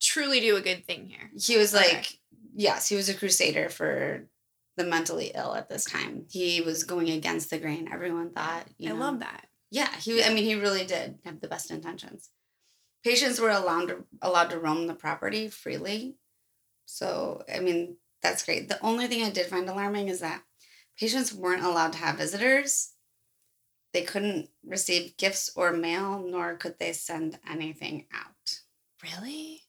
truly 0.00 0.40
do 0.40 0.56
a 0.56 0.60
good 0.60 0.84
thing 0.84 1.06
here. 1.06 1.30
He 1.38 1.56
was 1.56 1.72
Okay. 1.72 1.94
like, 1.94 2.18
yes, 2.56 2.88
he 2.88 2.96
was 2.96 3.08
a 3.08 3.14
crusader 3.14 3.68
for 3.68 4.26
the 4.76 4.84
mentally 4.84 5.30
ill 5.32 5.54
at 5.54 5.68
this 5.68 5.84
time. 5.84 6.24
He 6.28 6.60
was 6.60 6.82
going 6.82 7.08
against 7.10 7.50
the 7.50 7.58
grain. 7.58 7.88
Everyone 7.92 8.30
thought, 8.30 8.66
you 8.78 8.90
I 8.90 8.92
know, 8.94 8.98
love 9.00 9.20
that. 9.20 9.46
Yeah, 9.70 9.94
he. 9.96 10.24
I 10.24 10.34
mean, 10.34 10.44
he 10.44 10.56
really 10.56 10.84
did 10.84 11.20
have 11.24 11.40
the 11.40 11.46
best 11.48 11.70
intentions. 11.70 12.30
Patients 13.04 13.38
were 13.38 13.50
allowed 13.50 13.86
to 13.88 14.04
allowed 14.20 14.50
to 14.50 14.58
roam 14.58 14.88
the 14.88 14.94
property 14.94 15.48
freely, 15.48 16.16
so 16.90 17.42
I 17.54 17.60
mean 17.60 17.96
that's 18.22 18.44
great. 18.44 18.68
The 18.68 18.82
only 18.82 19.06
thing 19.06 19.22
I 19.22 19.30
did 19.30 19.46
find 19.46 19.68
alarming 19.68 20.08
is 20.08 20.20
that 20.20 20.42
patients 20.98 21.32
weren't 21.32 21.62
allowed 21.62 21.92
to 21.92 21.98
have 21.98 22.16
visitors. 22.16 22.94
They 23.92 24.02
couldn't 24.02 24.48
receive 24.66 25.16
gifts 25.16 25.50
or 25.54 25.72
mail, 25.72 26.18
nor 26.26 26.56
could 26.56 26.78
they 26.78 26.92
send 26.92 27.38
anything 27.48 28.06
out. 28.12 28.60
Really? 29.02 29.62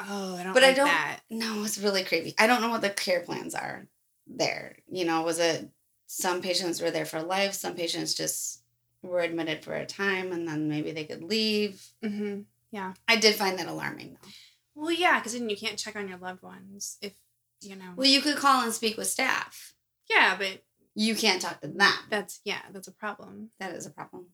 Oh, 0.00 0.36
I 0.36 0.42
don't. 0.44 0.54
But 0.54 0.64
I 0.64 0.72
don't- 0.72 0.86
That. 0.86 1.20
No, 1.30 1.62
it's 1.64 1.78
really 1.78 2.04
creepy. 2.04 2.34
I 2.38 2.46
don't 2.46 2.60
know 2.60 2.70
what 2.70 2.80
the 2.80 2.90
care 2.90 3.20
plans 3.20 3.54
are 3.54 3.86
there. 4.26 4.78
You 4.90 5.04
know, 5.04 5.22
was 5.22 5.38
it 5.38 5.68
some 6.06 6.40
patients 6.42 6.80
were 6.80 6.90
there 6.90 7.06
for 7.06 7.22
life, 7.22 7.54
some 7.54 7.74
patients 7.74 8.14
just 8.14 8.62
were 9.02 9.20
admitted 9.20 9.62
for 9.64 9.74
a 9.74 9.84
time 9.86 10.32
and 10.32 10.46
then 10.48 10.68
maybe 10.68 10.92
they 10.92 11.04
could 11.04 11.22
leave. 11.24 11.84
Mm-hmm. 12.02 12.40
Yeah, 12.72 12.94
I 13.06 13.16
did 13.16 13.34
find 13.36 13.58
that 13.58 13.68
alarming 13.68 14.16
though. 14.20 14.28
Well, 14.74 14.90
yeah, 14.92 15.18
because 15.20 15.34
then 15.34 15.48
you 15.48 15.56
can't 15.56 15.78
check 15.78 15.96
on 15.96 16.08
your 16.08 16.18
loved 16.18 16.42
ones 16.42 16.98
if 17.00 17.12
you 17.60 17.76
know. 17.76 17.92
Well, 17.96 18.06
you 18.06 18.20
could 18.20 18.36
call 18.36 18.62
and 18.62 18.72
speak 18.72 18.96
with 18.96 19.06
staff. 19.06 19.74
yeah, 20.10 20.36
but 20.36 20.62
You 20.94 21.14
can't 21.14 21.40
talk 21.40 21.60
to 21.60 21.68
them. 21.68 21.88
that's 22.10 22.40
yeah, 22.44 22.60
that's 22.72 22.88
a 22.88 22.92
problem. 22.92 23.50
That 23.60 23.74
is 23.74 23.86
a 23.86 23.90
problem. 23.90 24.26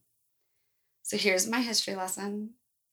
So 1.03 1.17
here's 1.17 1.49
my 1.49 1.61
history 1.61 1.95
lesson. 1.95 2.51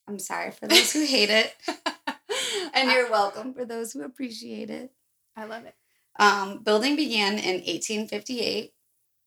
I'm 0.07 0.19
sorry 0.19 0.51
for 0.51 0.67
those 0.67 0.93
who 0.93 1.05
hate 1.05 1.29
it, 1.29 1.53
and 2.73 2.89
you're 2.91 3.09
welcome 3.11 3.53
for 3.53 3.65
those 3.65 3.91
who 3.93 4.03
appreciate 4.03 4.69
it. 4.69 4.91
I 5.35 5.45
love 5.45 5.65
it. 5.65 5.75
Um, 6.19 6.63
building 6.63 6.95
began 6.95 7.33
in 7.33 7.55
1858. 7.57 8.73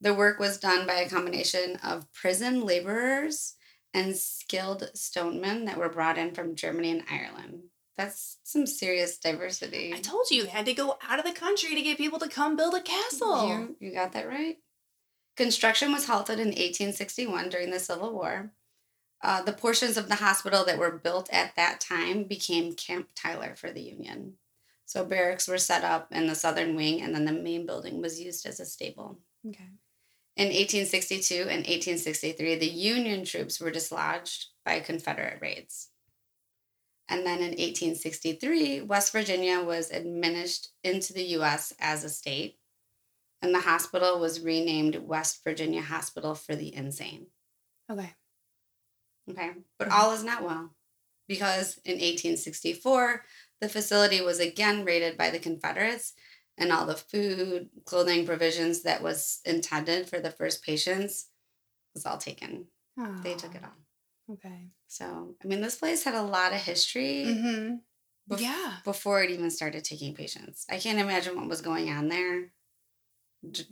The 0.00 0.14
work 0.14 0.38
was 0.40 0.58
done 0.58 0.86
by 0.86 0.94
a 0.94 1.08
combination 1.08 1.76
of 1.84 2.10
prison 2.12 2.62
laborers 2.64 3.54
and 3.92 4.16
skilled 4.16 4.90
stonemen 4.94 5.66
that 5.66 5.76
were 5.76 5.90
brought 5.90 6.16
in 6.18 6.32
from 6.34 6.54
Germany 6.56 6.90
and 6.90 7.04
Ireland. 7.10 7.64
That's 8.00 8.38
some 8.44 8.66
serious 8.66 9.18
diversity. 9.18 9.92
I 9.94 10.00
told 10.00 10.30
you 10.30 10.44
they 10.44 10.48
had 10.48 10.64
to 10.64 10.72
go 10.72 10.96
out 11.06 11.18
of 11.18 11.26
the 11.26 11.38
country 11.38 11.74
to 11.74 11.82
get 11.82 11.98
people 11.98 12.18
to 12.20 12.28
come 12.28 12.56
build 12.56 12.74
a 12.74 12.80
castle. 12.80 13.46
You, 13.46 13.76
you 13.78 13.92
got 13.92 14.12
that 14.12 14.26
right. 14.26 14.56
Construction 15.36 15.92
was 15.92 16.06
halted 16.06 16.38
in 16.38 16.46
1861 16.46 17.50
during 17.50 17.70
the 17.70 17.78
Civil 17.78 18.14
War. 18.14 18.52
Uh, 19.22 19.42
the 19.42 19.52
portions 19.52 19.98
of 19.98 20.08
the 20.08 20.14
hospital 20.14 20.64
that 20.64 20.78
were 20.78 20.90
built 20.90 21.28
at 21.30 21.54
that 21.56 21.78
time 21.78 22.24
became 22.24 22.72
Camp 22.72 23.10
Tyler 23.14 23.54
for 23.54 23.70
the 23.70 23.82
Union. 23.82 24.36
So 24.86 25.04
barracks 25.04 25.46
were 25.46 25.58
set 25.58 25.84
up 25.84 26.10
in 26.10 26.26
the 26.26 26.34
southern 26.34 26.76
wing, 26.76 27.02
and 27.02 27.14
then 27.14 27.26
the 27.26 27.32
main 27.32 27.66
building 27.66 28.00
was 28.00 28.18
used 28.18 28.46
as 28.46 28.60
a 28.60 28.64
stable. 28.64 29.18
Okay. 29.46 29.68
In 30.36 30.46
1862 30.46 31.34
and 31.42 31.66
1863, 31.66 32.56
the 32.56 32.66
Union 32.66 33.26
troops 33.26 33.60
were 33.60 33.70
dislodged 33.70 34.46
by 34.64 34.80
Confederate 34.80 35.42
raids. 35.42 35.89
And 37.10 37.26
then 37.26 37.42
in 37.42 37.58
1863, 37.58 38.82
West 38.82 39.12
Virginia 39.12 39.60
was 39.60 39.90
administered 39.90 40.70
into 40.84 41.12
the 41.12 41.24
U.S. 41.38 41.74
as 41.80 42.04
a 42.04 42.08
state, 42.08 42.60
and 43.42 43.54
the 43.54 43.60
hospital 43.60 44.20
was 44.20 44.40
renamed 44.40 44.96
West 44.96 45.42
Virginia 45.44 45.82
Hospital 45.82 46.34
for 46.36 46.54
the 46.54 46.74
Insane. 46.74 47.26
Okay. 47.90 48.14
Okay, 49.28 49.52
but 49.78 49.88
Mhm. 49.88 49.92
all 49.92 50.12
is 50.12 50.24
not 50.24 50.42
well 50.42 50.74
because 51.28 51.78
in 51.78 52.00
1864, 52.00 53.26
the 53.60 53.68
facility 53.68 54.20
was 54.20 54.40
again 54.40 54.84
raided 54.84 55.16
by 55.16 55.30
the 55.30 55.38
Confederates, 55.38 56.14
and 56.56 56.72
all 56.72 56.86
the 56.86 56.96
food, 56.96 57.70
clothing, 57.84 58.26
provisions 58.26 58.82
that 58.82 59.02
was 59.02 59.40
intended 59.44 60.08
for 60.08 60.20
the 60.20 60.30
first 60.30 60.62
patients 60.62 61.28
was 61.94 62.06
all 62.06 62.18
taken. 62.18 62.68
They 63.22 63.34
took 63.34 63.54
it 63.54 63.64
all. 63.64 64.34
Okay. 64.34 64.70
So, 64.90 65.36
I 65.42 65.46
mean, 65.46 65.60
this 65.60 65.76
place 65.76 66.02
had 66.02 66.14
a 66.14 66.22
lot 66.22 66.52
of 66.52 66.58
history 66.58 67.24
Mm-hmm. 67.24 68.34
bef- 68.34 68.40
yeah. 68.40 68.78
before 68.84 69.22
it 69.22 69.30
even 69.30 69.48
started 69.50 69.84
taking 69.84 70.14
patients. 70.16 70.66
I 70.68 70.78
can't 70.78 70.98
imagine 70.98 71.36
what 71.36 71.48
was 71.48 71.60
going 71.60 71.88
on 71.90 72.08
there 72.08 72.50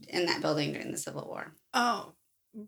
in 0.08 0.26
that 0.26 0.40
building 0.40 0.72
during 0.72 0.92
the 0.92 0.96
Civil 0.96 1.26
War. 1.26 1.52
Oh, 1.74 2.12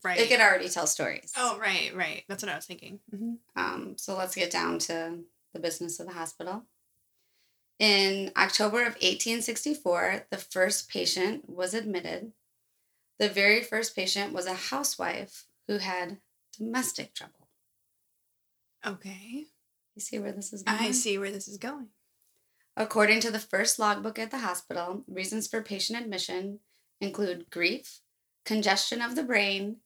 right. 0.03 0.19
It 0.19 0.29
could 0.29 0.41
already 0.41 0.69
tell 0.69 0.89
stories. 0.89 1.33
oh, 1.37 1.59
right, 1.61 1.93
right. 1.95 2.25
That's 2.29 2.43
what 2.43 2.51
I 2.51 2.57
was 2.57 2.67
thinking. 2.67 2.99
Mm-hmm. 3.15 3.35
Um, 3.55 3.95
so 3.97 4.17
let's 4.17 4.35
get 4.35 4.51
down 4.51 4.81
to 4.81 5.21
the 5.55 5.61
business 5.61 6.01
of 6.01 6.09
the 6.09 6.13
hospital. 6.15 6.65
In 7.79 8.33
October 8.37 8.81
of 8.81 8.95
1864, 8.95 10.27
the 10.31 10.37
first 10.39 10.91
patient 10.91 11.49
was 11.49 11.73
admitted. 11.73 12.33
The 13.21 13.29
very 13.29 13.63
first 13.63 13.95
patient 13.95 14.33
was 14.33 14.47
a 14.47 14.55
housewife 14.55 15.47
who 15.69 15.79
had 15.79 16.19
domestic 16.59 17.15
trouble. 17.15 17.40
Okay. 18.87 19.47
You 19.95 20.01
see 20.01 20.19
where 20.19 20.33
this 20.33 20.53
is 20.53 20.63
going? 20.63 20.79
I 20.79 20.91
see 20.93 21.19
where 21.19 21.31
this 21.31 21.49
is 21.49 21.59
going. 21.59 21.89
According 22.77 23.21
to 23.21 23.31
the 23.31 23.39
first 23.39 23.79
logbook 23.79 24.19
at 24.19 24.31
the 24.31 24.39
hospital, 24.39 25.05
reasons 25.09 25.47
for 25.47 25.61
patient 25.63 26.01
admission 26.01 26.61
include 27.01 27.51
grief, 27.51 28.01
congestion 28.45 29.03
of 29.03 29.17
the 29.17 29.23
brain, 29.23 29.77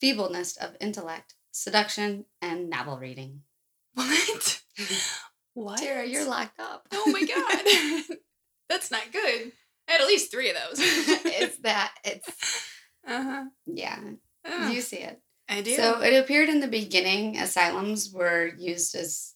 feebleness 0.00 0.56
of 0.56 0.76
intellect, 0.80 1.34
seduction, 1.52 2.24
and 2.40 2.70
novel 2.70 2.98
reading. 2.98 3.42
What? 3.94 4.62
what? 5.54 5.78
Tara, 5.78 6.06
you're 6.06 6.24
locked 6.24 6.58
up. 6.58 6.86
Oh 6.92 7.10
my 7.12 7.24
god. 7.24 8.16
That's 8.68 8.90
not 8.90 9.12
good. 9.12 9.52
I 9.88 9.92
had 9.92 10.00
at 10.00 10.06
least 10.06 10.30
three 10.30 10.50
of 10.50 10.56
those. 10.56 10.78
it's 10.78 11.58
that 11.58 11.92
it's 12.04 12.28
uh-huh. 13.06 13.44
yeah 13.66 13.98
Oh, 14.44 14.70
you 14.70 14.80
see 14.80 14.98
it 14.98 15.20
I 15.50 15.62
do. 15.62 15.74
so 15.74 16.00
it 16.00 16.16
appeared 16.16 16.48
in 16.48 16.60
the 16.60 16.68
beginning 16.68 17.36
asylums 17.36 18.12
were 18.12 18.46
used 18.56 18.94
as 18.94 19.34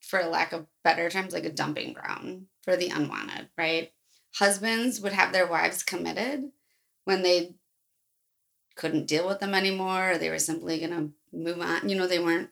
for 0.00 0.22
lack 0.22 0.52
of 0.52 0.66
better 0.84 1.10
terms 1.10 1.34
like 1.34 1.44
a 1.44 1.50
dumping 1.50 1.92
ground 1.92 2.46
for 2.62 2.76
the 2.76 2.88
unwanted 2.88 3.48
right 3.58 3.92
husbands 4.36 5.00
would 5.00 5.12
have 5.12 5.32
their 5.32 5.46
wives 5.46 5.82
committed 5.82 6.50
when 7.04 7.22
they 7.22 7.54
couldn't 8.76 9.06
deal 9.06 9.26
with 9.26 9.40
them 9.40 9.54
anymore 9.54 10.12
or 10.12 10.18
they 10.18 10.30
were 10.30 10.38
simply 10.38 10.78
gonna 10.78 11.08
move 11.32 11.60
on 11.60 11.88
you 11.88 11.96
know 11.96 12.06
they 12.06 12.20
weren't 12.20 12.50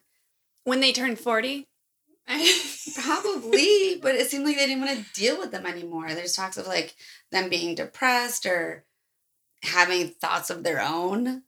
when 0.65 0.81
they 0.81 0.93
turned 0.93 1.19
40. 1.19 1.69
probably 3.03 3.99
but 4.01 4.15
it 4.15 4.31
seemed 4.31 4.45
like 4.45 4.57
they 4.57 4.67
didn't 4.67 4.85
want 4.85 4.97
to 4.97 5.13
deal 5.13 5.39
with 5.39 5.51
them 5.51 5.67
anymore 5.67 6.15
there's 6.15 6.35
talks 6.35 6.57
of 6.57 6.69
like 6.69 6.95
them 7.33 7.49
being 7.49 7.75
depressed 7.75 8.47
or 8.47 8.85
having 9.65 10.09
thoughts 10.09 10.49
of 10.49 10.63
their 10.63 10.81
own 10.81 11.43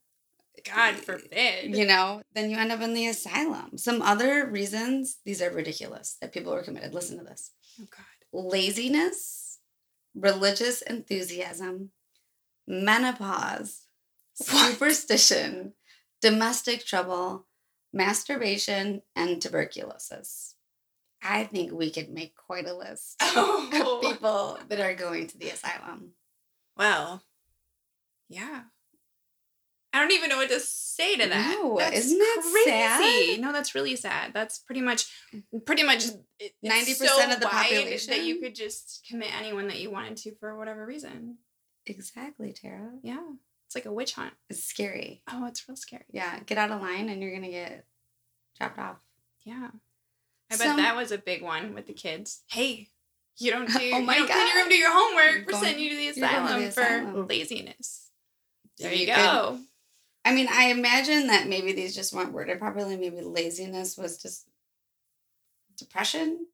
God 0.64 0.94
forbid. 0.97 1.76
you 1.76 1.87
know, 1.87 2.23
then 2.35 2.50
you 2.50 2.56
end 2.56 2.73
up 2.73 2.80
in 2.80 2.94
the 2.94 3.06
asylum. 3.06 3.76
Some 3.76 4.00
other 4.02 4.47
reasons, 4.47 5.18
these 5.25 5.42
are 5.42 5.50
ridiculous 5.50 6.16
that 6.21 6.33
people 6.33 6.52
were 6.52 6.62
committed. 6.62 6.94
Listen 6.94 7.18
to 7.18 7.25
this. 7.25 7.50
Oh 7.80 7.87
God. 7.90 8.50
laziness, 8.52 9.59
religious 10.14 10.80
enthusiasm, 10.83 11.90
menopause, 12.66 13.83
What? 14.50 14.73
superstition, 14.73 15.75
domestic 16.21 16.85
trouble, 16.85 17.47
masturbation, 17.92 19.02
and 19.14 19.40
tuberculosis. 19.40 20.54
I 21.23 21.44
think 21.44 21.73
we 21.73 21.90
could 21.90 22.11
make 22.11 22.35
quite 22.37 22.66
a 22.68 22.75
list 22.76 23.16
Oh. 23.21 23.66
of 24.02 24.02
people 24.12 24.59
that 24.68 24.80
are 24.80 24.94
going 24.94 25.26
to 25.28 25.38
the 25.38 25.50
asylum. 25.50 26.12
Well, 26.76 27.23
yeah. 28.28 28.62
I 29.95 30.01
don't 30.01 30.11
even 30.13 30.29
know 30.29 30.37
what 30.39 30.49
to 30.51 30.59
say 30.61 31.17
to 31.17 31.29
that. 31.29 31.57
No, 31.63 31.77
that's 31.79 31.97
isn't 31.99 32.19
that 32.19 32.41
crazy. 32.53 32.71
sad? 33.35 33.41
No, 33.41 33.53
that's 33.53 33.75
really 33.77 33.95
sad. 33.95 34.33
That's 34.35 34.59
pretty 34.59 34.81
much, 34.81 35.07
pretty 35.65 35.85
much 35.85 36.07
90% 36.65 36.95
so 36.97 37.31
of 37.33 37.39
the 37.41 37.47
population? 37.47 38.11
that 38.13 38.25
you 38.25 38.41
could 38.41 38.55
just 38.57 39.07
commit 39.09 39.29
anyone 39.39 39.69
that 39.69 39.79
you 39.81 39.91
wanted 39.93 40.17
to 40.19 40.35
for 40.41 40.59
whatever 40.59 40.85
reason. 40.85 41.39
Exactly, 41.87 42.53
Tara. 42.53 42.91
Yeah, 43.03 43.23
it's 43.67 43.75
like 43.77 43.87
a 43.87 43.93
witch 43.93 44.15
hunt. 44.15 44.33
It's 44.51 44.65
scary. 44.65 45.23
Oh, 45.31 45.47
it's 45.47 45.69
real 45.69 45.77
scary. 45.77 46.05
Yeah, 46.11 46.41
get 46.45 46.59
out 46.59 46.71
of 46.73 46.81
line 46.83 47.09
and 47.09 47.23
you're 47.23 47.31
going 47.31 47.45
to 47.45 47.51
get 47.51 47.85
dropped 48.59 48.79
off. 48.81 48.99
Yeah, 49.45 49.69
I 50.51 50.57
bet 50.57 50.77
that 50.77 50.97
was 50.97 51.13
a 51.13 51.19
big 51.19 51.41
one 51.43 51.73
with 51.75 51.87
the 51.87 51.93
kids. 51.93 52.43
Hey, 52.49 52.89
you 53.39 53.53
don't 53.53 53.67
do. 53.79 53.91
Oh 53.95 54.01
my 54.01 54.17
you 54.17 54.27
don't 54.27 54.31
clean 54.31 54.47
your 54.49 54.57
room, 54.57 54.69
do 54.71 54.75
your 54.75 54.91
homework. 54.93 55.47
We're 55.47 55.61
sending 55.61 55.83
you 55.85 55.91
to 55.91 55.97
the 55.97 56.03
you're 56.05 56.15
going 56.15 56.45
asylum 56.45 56.71
for 56.73 56.81
asylum. 56.81 57.27
laziness. 57.29 58.11
There 58.79 58.93
You 58.93 59.01
you, 59.01 59.07
could- 59.07 59.15
go. 59.17 59.59
I 60.25 60.35
mean, 60.35 60.49
I 60.50 60.66
imagine 60.71 61.26
that 61.26 61.49
maybe 61.49 61.73
these 61.73 61.95
just 61.95 62.12
weren't 62.14 62.33
worded 62.33 62.59
properly. 62.59 62.97
Maybe 62.97 63.21
laziness 63.21 63.97
was 63.99 64.16
just 64.23 64.49
depression. 65.76 66.47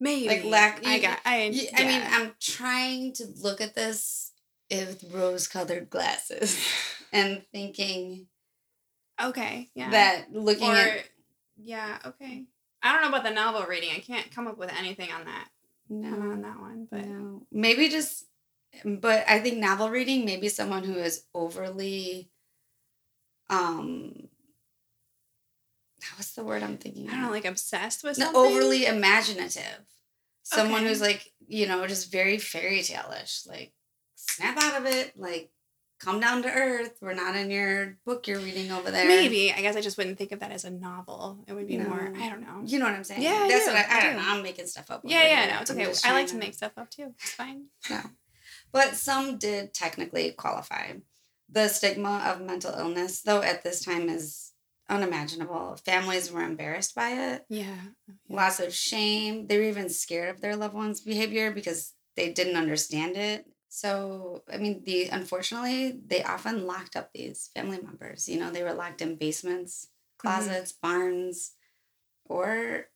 Maybe 0.00 0.28
like 0.28 0.44
lack- 0.44 0.86
I 0.86 0.96
you- 0.96 1.02
got. 1.02 1.18
I. 1.24 1.50
Y- 1.54 1.68
I 1.76 1.82
mean, 1.84 2.00
yeah. 2.00 2.08
I'm 2.12 2.34
trying 2.40 3.12
to 3.14 3.26
look 3.40 3.60
at 3.60 3.74
this 3.74 4.32
with 4.70 5.04
rose 5.12 5.46
colored 5.46 5.90
glasses 5.90 6.58
and 7.12 7.42
thinking 7.52 8.26
okay. 9.22 9.70
Yeah. 9.74 9.90
that 9.90 10.32
looking 10.32 10.70
or 10.70 10.74
at. 10.74 11.04
yeah 11.62 11.98
okay 12.06 12.44
i 12.82 12.90
don't 12.92 13.02
know 13.02 13.08
about 13.08 13.22
the 13.22 13.30
novel 13.34 13.66
reading 13.68 13.90
i 13.94 13.98
can't 13.98 14.30
come 14.34 14.46
up 14.46 14.56
with 14.56 14.72
anything 14.72 15.10
on 15.12 15.26
that 15.26 15.48
No, 15.90 16.08
on 16.08 16.40
that 16.40 16.58
one 16.58 16.88
but 16.90 17.04
no. 17.04 17.42
Maybe 17.52 17.90
just. 17.90 18.24
But 18.82 19.24
I 19.28 19.40
think 19.40 19.58
novel 19.58 19.90
reading, 19.90 20.24
maybe 20.24 20.48
someone 20.48 20.84
who 20.84 20.94
is 20.94 21.24
overly. 21.34 22.30
Um. 23.52 24.28
What's 26.16 26.32
the 26.34 26.42
word 26.44 26.62
I'm 26.62 26.78
thinking? 26.78 27.08
i 27.08 27.12
don't 27.12 27.22
know 27.22 27.30
like 27.30 27.44
obsessed 27.44 28.02
with 28.02 28.18
No, 28.18 28.26
something 28.26 28.40
overly 28.40 28.86
imaginative. 28.86 29.84
Someone 30.42 30.80
Okay. 30.80 30.88
who's 30.88 31.00
like, 31.00 31.32
you 31.46 31.66
know, 31.68 31.86
just 31.86 32.10
very 32.10 32.36
fairy 32.38 32.82
tale-ish. 32.82 33.46
Like, 33.46 33.72
snap 34.16 34.60
out 34.60 34.80
of 34.80 34.86
it. 34.86 35.12
Like, 35.16 35.52
come 36.00 36.18
down 36.18 36.42
to 36.42 36.50
earth. 36.50 36.98
We're 37.00 37.14
not 37.14 37.36
in 37.36 37.48
your 37.52 37.96
book 38.04 38.26
you're 38.26 38.40
reading 38.40 38.72
over 38.72 38.90
there. 38.90 39.06
maybe 39.06 39.52
i 39.52 39.60
guess 39.62 39.76
i 39.76 39.80
just 39.80 39.96
wouldn't 39.96 40.18
think 40.18 40.32
of 40.32 40.40
that 40.40 40.50
as 40.50 40.64
a 40.64 40.70
novel 40.70 41.44
it 41.46 41.52
would 41.52 41.68
be 41.68 41.78
more 41.78 42.12
i 42.18 42.28
don't 42.28 42.40
know 42.40 42.60
You 42.64 42.80
know 42.80 42.86
what 42.86 42.94
I'm 42.94 43.04
saying? 43.04 43.22
Yeah, 43.22 43.46
That's 43.48 43.66
do, 43.66 43.72
what 43.72 43.86
I, 43.88 43.94
I 43.94 43.98
I 43.98 44.02
don't 44.02 44.16
do. 44.16 44.18
know. 44.22 44.28
I'm 44.28 44.42
making 44.42 44.66
stuff 44.66 44.90
up. 44.90 45.02
yeah 45.04 45.22
yeah 45.22 45.44
here. 45.44 45.54
no 45.54 45.60
it's 45.60 45.70
I'm 45.70 45.76
okay 45.78 45.92
i 46.04 46.12
like 46.12 46.26
to 46.28 46.36
make 46.36 46.54
stuff 46.54 46.72
up 46.76 46.90
too 46.90 47.14
it's 47.20 47.30
fine 47.34 47.66
No. 47.88 48.00
But 48.72 48.96
some 48.96 49.38
did 49.38 49.72
technically 49.74 50.32
qualify. 50.32 50.94
The 51.52 51.68
stigma 51.68 52.24
of 52.26 52.40
mental 52.40 52.74
illness, 52.74 53.22
though, 53.22 53.42
at 53.42 53.62
this 53.62 53.84
time 53.84 54.08
is 54.08 54.52
unimaginable. 54.88 55.76
Families 55.84 56.32
were 56.32 56.42
embarrassed 56.42 56.94
by 56.94 57.10
it. 57.10 57.44
yeah 57.48 57.76
lots 58.28 58.60
of 58.60 58.74
shame. 58.74 59.46
They 59.46 59.58
were 59.58 59.64
even 59.64 59.88
scared 59.88 60.30
of 60.34 60.40
their 60.40 60.56
loved 60.56 60.74
one's 60.74 61.00
behavior 61.00 61.50
because 61.50 61.94
they 62.16 62.32
didn't 62.32 62.56
understand 62.56 63.16
it. 63.16 63.46
So, 63.68 64.42
I 64.52 64.58
mean, 64.58 64.82
the 64.84 65.08
unfortunately, 65.08 65.98
they 66.06 66.22
often 66.22 66.66
locked 66.66 66.96
up 66.96 67.10
these 67.12 67.50
family 67.54 67.80
members. 67.80 68.28
You 68.28 68.38
know, 68.38 68.50
they 68.50 68.62
were 68.62 68.74
locked 68.74 69.00
in 69.00 69.16
basements, 69.16 69.86
mm-hmm. 69.86 70.28
closets, 70.28 70.72
barns, 70.72 71.52
or 72.26 72.86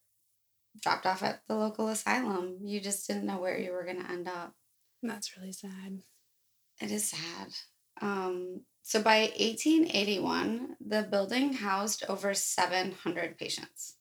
dropped 0.81 1.07
off 1.07 1.23
at 1.23 1.40
the 1.49 1.55
local 1.55 1.88
asylum. 1.88 2.59
You 2.62 2.81
just 2.81 3.07
didn't 3.07 3.27
know 3.27 3.38
where 3.38 3.59
you 3.59 3.73
were 3.73 3.85
going 3.85 4.03
to 4.03 4.11
end 4.11 4.29
up. 4.29 4.55
that's 5.03 5.37
really 5.37 5.53
sad 5.53 6.03
It 6.81 6.90
is 6.90 7.09
sad. 7.09 7.49
Um, 8.01 8.63
so 8.83 9.03
by 9.03 9.33
1881, 9.39 10.77
the 10.81 11.03
building 11.03 11.55
housed 11.55 12.05
over 12.09 12.35
700 12.35 13.39
patients. 13.39 13.97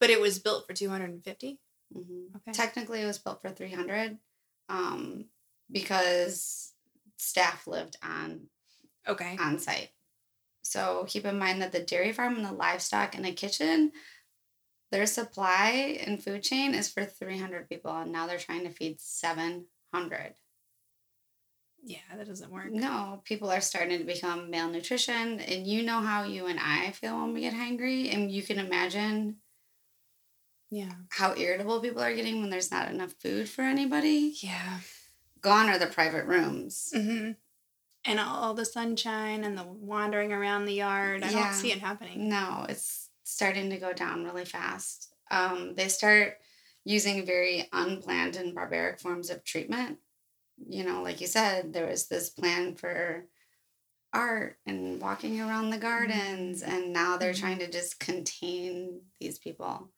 but 0.00 0.10
it 0.10 0.20
was 0.20 0.38
built 0.38 0.66
for 0.66 0.74
250 0.74 1.58
Mhm. 1.94 2.34
okay 2.36 2.52
Technically, 2.52 3.00
it 3.00 3.06
was 3.06 3.18
built 3.18 3.40
for 3.40 3.50
300 3.50 4.18
um, 4.68 5.30
because 5.70 6.74
staff 7.16 7.66
lived 7.66 7.96
on 8.02 8.50
okay 9.06 9.36
on 9.38 9.58
site. 9.58 9.90
So 10.62 11.04
keep 11.08 11.24
in 11.24 11.38
mind 11.38 11.62
that 11.62 11.72
the 11.72 11.82
dairy 11.84 12.12
farm 12.12 12.36
and 12.36 12.44
the 12.44 12.52
livestock 12.52 13.14
and 13.14 13.24
the 13.24 13.32
kitchen, 13.32 13.92
their 14.90 15.06
supply 15.06 15.98
and 16.06 16.22
food 16.22 16.42
chain 16.42 16.74
is 16.74 16.90
for 16.90 17.04
300 17.04 17.68
people, 17.68 17.92
and 17.96 18.12
now 18.12 18.26
they're 18.26 18.38
trying 18.38 18.64
to 18.64 18.70
feed 18.70 19.00
700. 19.00 20.34
Yeah 21.84 21.98
that 22.16 22.26
doesn't 22.26 22.50
work 22.50 22.72
No, 22.72 23.20
people 23.24 23.50
are 23.50 23.60
starting 23.60 23.98
to 23.98 24.04
become 24.04 24.50
malnutrition, 24.50 25.40
and 25.40 25.66
you 25.66 25.82
know 25.82 26.00
how 26.00 26.24
you 26.24 26.46
and 26.46 26.58
I 26.58 26.90
feel 26.92 27.16
when 27.20 27.34
we 27.34 27.40
get 27.42 27.52
hungry, 27.54 28.10
and 28.10 28.30
you 28.30 28.42
can 28.42 28.58
imagine 28.58 29.36
yeah 30.70 30.92
how 31.10 31.34
irritable 31.36 31.80
people 31.80 32.02
are 32.02 32.14
getting 32.14 32.40
when 32.40 32.50
there's 32.50 32.70
not 32.70 32.90
enough 32.90 33.12
food 33.20 33.48
for 33.48 33.62
anybody. 33.62 34.34
yeah 34.42 34.78
Gone 35.40 35.68
are 35.68 35.78
the 35.78 35.86
private 35.86 36.26
rooms. 36.26 36.90
hmm 36.94 37.32
and 38.06 38.20
all 38.20 38.52
the 38.52 38.66
sunshine 38.66 39.44
and 39.44 39.56
the 39.56 39.62
wandering 39.64 40.30
around 40.32 40.66
the 40.66 40.74
yard 40.74 41.22
i 41.22 41.30
Yeah. 41.30 41.44
don't 41.44 41.54
see 41.54 41.72
it 41.72 41.78
happening 41.80 42.28
No, 42.28 42.66
it's 42.68 43.08
starting 43.24 43.70
to 43.70 43.78
go 43.78 43.92
down 43.92 44.24
really 44.24 44.44
fast. 44.44 45.12
Um, 45.30 45.74
they 45.74 45.88
start 45.88 46.38
using 46.84 47.24
very 47.24 47.66
unplanned 47.72 48.36
and 48.36 48.54
barbaric 48.54 49.00
forms 49.00 49.30
of 49.30 49.42
treatment. 49.44 49.98
You 50.58 50.84
know, 50.84 51.02
like 51.02 51.20
you 51.20 51.26
said, 51.26 51.72
there 51.72 51.86
was 51.86 52.06
this 52.08 52.30
plan 52.30 52.74
for 52.76 53.26
art 54.12 54.58
and 54.66 55.00
walking 55.00 55.40
around 55.40 55.70
the 55.70 55.78
gardens, 55.78 56.62
and 56.62 56.92
now 56.92 57.16
they're 57.16 57.32
Mhm. 57.32 57.40
trying 57.40 57.58
to 57.60 57.70
just 57.70 57.98
contain 58.00 59.00
these 59.20 59.38
people. 59.38 59.92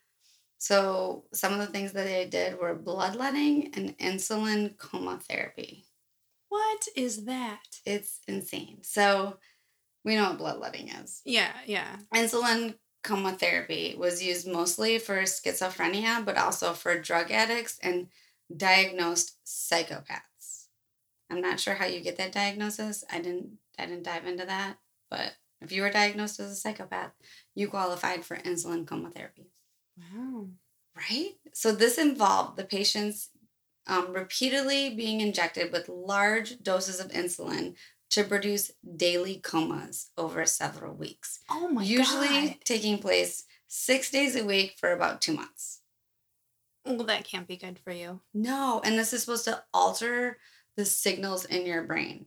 So, 0.58 1.28
some 1.34 1.52
of 1.52 1.58
the 1.60 1.66
things 1.72 1.92
that 1.92 2.04
they 2.04 2.26
did 2.28 2.58
were 2.58 2.74
bloodletting 2.74 3.74
and 3.74 3.96
insulin 3.98 4.76
coma 4.78 5.20
therapy. 5.20 5.86
what 6.48 6.86
is 6.96 7.24
that 7.26 7.60
It's 7.84 8.20
insane. 8.28 8.82
So, 8.84 9.38
we 10.04 10.14
know 10.16 10.28
what 10.30 10.38
bloodletting 10.38 10.88
is. 10.90 11.20
yeah 11.24 11.52
yeah 11.66 11.98
Insulin 12.14 12.78
coma 13.02 13.36
therapy 13.36 13.94
was 13.96 14.22
used 14.22 14.46
mostly 14.46 14.98
for 14.98 15.22
schizophrenia, 15.22 16.24
but 16.24 16.36
also 16.38 16.72
for 16.74 16.98
drug 17.00 17.30
addicts 17.32 17.78
and 17.80 18.10
diagnosed 18.56 19.38
psychopaths. 19.44 20.35
I'm 21.30 21.40
not 21.40 21.60
sure 21.60 21.74
how 21.74 21.86
you 21.86 22.00
get 22.00 22.16
that 22.18 22.32
diagnosis. 22.32 23.04
I 23.10 23.20
didn't 23.20 23.58
I 23.78 23.86
didn't 23.86 24.04
dive 24.04 24.26
into 24.26 24.46
that, 24.46 24.78
but 25.10 25.34
if 25.60 25.72
you 25.72 25.82
were 25.82 25.90
diagnosed 25.90 26.38
as 26.40 26.50
a 26.50 26.54
psychopath, 26.56 27.12
you 27.54 27.68
qualified 27.68 28.24
for 28.24 28.36
insulin 28.36 28.86
coma 28.86 29.10
therapy. 29.10 29.50
wow 30.12 30.48
Right? 30.96 31.32
So 31.52 31.72
this 31.72 31.98
involved 31.98 32.56
the 32.56 32.64
patients 32.64 33.28
um, 33.86 34.12
repeatedly 34.14 34.94
being 34.94 35.20
injected 35.20 35.70
with 35.72 35.88
large 35.88 36.62
doses 36.62 37.00
of 37.00 37.12
insulin 37.12 37.74
to 38.10 38.24
produce 38.24 38.72
daily 38.96 39.36
comas 39.36 40.10
over 40.16 40.44
several 40.46 40.94
weeks 40.94 41.40
oh 41.50 41.68
my 41.68 41.82
usually 41.82 42.28
god 42.28 42.56
taking 42.64 42.98
place 42.98 43.44
six 43.68 44.10
days 44.10 44.36
a 44.36 44.44
week 44.44 44.74
for 44.78 44.92
about 44.92 45.20
two 45.20 45.34
months. 45.34 45.80
well 46.84 47.02
that 47.04 47.24
can't 47.24 47.48
be 47.48 47.56
good 47.56 47.78
for 47.78 47.90
you 47.92 48.20
No, 48.32 48.80
and 48.84 48.98
this 48.98 49.12
is 49.12 49.22
supposed 49.22 49.44
to 49.46 49.62
alter 49.74 50.38
the 50.76 50.84
signals 50.84 51.44
in 51.44 51.66
your 51.66 51.82
brain. 51.84 52.26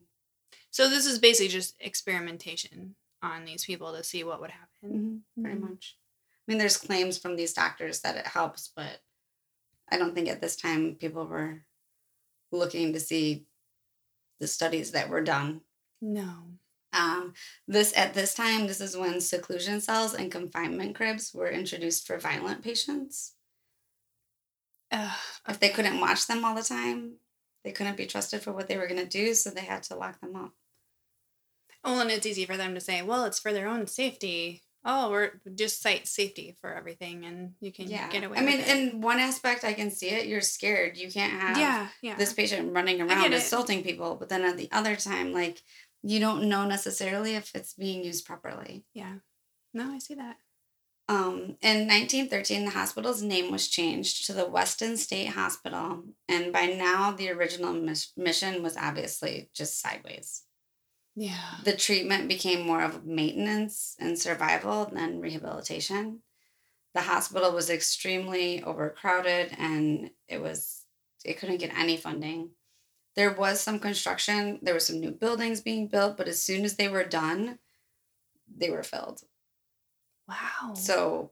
so 0.72 0.90
this 0.90 1.06
is 1.06 1.20
basically 1.20 1.48
just 1.50 1.76
experimentation 1.80 2.96
on 3.22 3.46
these 3.46 3.66
people 3.66 3.92
to 3.94 4.04
see 4.04 4.24
what 4.24 4.40
would 4.42 4.52
happen 4.52 5.24
Pretty 5.42 5.58
Mhm. 5.58 5.70
much. 5.70 5.98
I 6.48 6.52
mean, 6.52 6.58
there's 6.58 6.78
claims 6.78 7.18
from 7.18 7.36
these 7.36 7.54
doctors 7.54 8.02
that 8.02 8.16
it 8.18 8.26
helps, 8.28 8.72
but 8.76 9.02
I 9.90 9.98
don't 9.98 10.14
think 10.16 10.28
at 10.30 10.42
this 10.42 10.56
time 10.56 10.96
people 10.96 11.26
were 11.28 11.64
looking 12.52 12.94
to 12.94 13.00
see 13.00 13.46
the 14.40 14.48
studies 14.48 14.92
that 14.92 15.10
were 15.10 15.22
done. 15.24 15.62
no 16.02 16.58
Um, 16.92 17.34
this 17.68 17.96
at 17.96 18.14
this 18.16 18.34
time, 18.34 18.66
this 18.66 18.82
is 18.82 18.98
when 18.98 19.22
seclusion 19.22 19.80
cells 19.82 20.16
and 20.16 20.32
confinement 20.32 20.96
cribs 20.96 21.34
were 21.36 21.50
introduced 21.52 22.08
for 22.08 22.18
violent 22.18 22.64
patients. 22.64 23.36
Ugh, 24.92 25.20
if 25.48 25.60
they 25.60 25.70
couldn't 25.70 26.00
watch 26.00 26.26
them 26.26 26.44
all 26.44 26.56
the 26.56 26.64
time, 26.64 27.20
they 27.64 27.72
couldn't 27.72 27.98
be 27.98 28.06
trusted 28.06 28.42
for 28.42 28.52
what 28.54 28.68
they 28.68 28.78
were 28.78 28.88
going 28.88 29.02
to 29.02 29.06
do, 29.06 29.34
so 29.34 29.50
they 29.50 29.62
had 29.62 29.84
to 29.84 29.96
lock 29.96 30.20
them 30.22 30.36
up. 30.36 30.52
well 31.84 32.00
and 32.02 32.12
it's 32.12 32.26
easy 32.26 32.46
for 32.46 32.58
them 32.58 32.74
to 32.76 32.82
say 32.82 33.02
well 33.02 33.26
it's 33.26 33.40
for 33.40 33.54
their 33.54 33.68
own 33.68 33.88
safety 33.88 34.64
oh, 34.86 35.10
we're 35.12 35.32
just 35.56 35.82
site 35.82 36.08
safety 36.08 36.56
for 36.62 36.74
everything, 36.74 37.26
and 37.26 37.54
you 37.60 37.72
can 37.72 37.90
Yeah. 37.90 38.10
get 38.10 38.24
away. 38.24 38.38
I 38.38 38.42
mean, 38.42 38.62
it. 38.62 38.68
in 38.70 39.02
one 39.02 39.20
aspect, 39.20 39.66
I 39.66 39.74
can 39.74 39.92
see 39.92 40.08
it. 40.10 40.26
You're 40.28 40.40
scared. 40.40 40.96
You 40.98 41.12
can't 41.12 41.34
have 41.34 41.58
yeah, 41.58 41.90
yeah, 42.02 42.16
this 42.16 42.32
patient 42.32 42.74
running 42.74 43.02
around 43.02 43.26
it. 43.26 43.34
assaulting 43.34 43.84
people. 43.84 44.16
But 44.16 44.30
then 44.30 44.44
at 44.44 44.56
the 44.56 44.70
other 44.72 44.96
time, 44.96 45.34
like, 45.34 45.62
you 46.02 46.22
don't 46.22 46.48
know 46.48 46.66
necessarily 46.66 47.36
if 47.36 47.54
it's 47.54 47.74
being 47.74 48.04
used 48.06 48.26
properly. 48.26 48.86
yeah. 48.94 49.16
No, 49.74 49.92
I 49.92 50.00
see 50.00 50.16
that. 50.16 50.38
Um, 51.10 51.58
in 51.64 51.88
1913, 51.88 52.66
the 52.66 52.72
hospital's 52.72 53.24
name 53.24 53.52
was 53.52 53.68
changed 53.68 54.28
to 54.28 54.34
the 54.34 54.48
Weston 54.48 54.96
State 54.96 55.30
Hospital, 55.30 56.04
and 56.28 56.54
by 56.54 56.68
now 56.68 57.12
the 57.12 57.32
original 57.32 57.74
mis- 57.74 58.14
mission 58.16 58.62
was 58.62 58.78
obviously 58.78 59.50
just 59.52 59.82
sideways. 59.82 60.44
Yeah. 61.16 61.56
The 61.66 61.76
treatment 61.76 62.28
became 62.28 62.62
more 62.66 62.84
of 62.84 63.08
maintenance 63.08 63.96
and 64.00 64.20
survival 64.20 64.86
than 64.86 65.20
rehabilitation. 65.20 66.20
The 66.94 67.02
hospital 67.02 67.54
was 67.54 67.72
extremely 67.72 68.64
overcrowded 68.64 69.56
and 69.58 70.12
it 70.28 70.42
was 70.42 70.84
it 71.26 71.38
couldn't 71.40 71.58
get 71.58 71.78
any 71.78 71.98
funding. 71.98 72.52
There 73.16 73.34
was 73.34 73.60
some 73.60 73.80
construction, 73.80 74.60
there 74.62 74.74
were 74.74 74.80
some 74.80 75.00
new 75.00 75.12
buildings 75.12 75.60
being 75.60 75.88
built, 75.88 76.18
but 76.18 76.28
as 76.28 76.42
soon 76.42 76.64
as 76.64 76.76
they 76.76 76.88
were 76.88 77.04
done, 77.04 77.60
they 78.48 78.70
were 78.70 78.84
filled. 78.84 79.24
Wow. 80.30 80.74
So, 80.76 81.32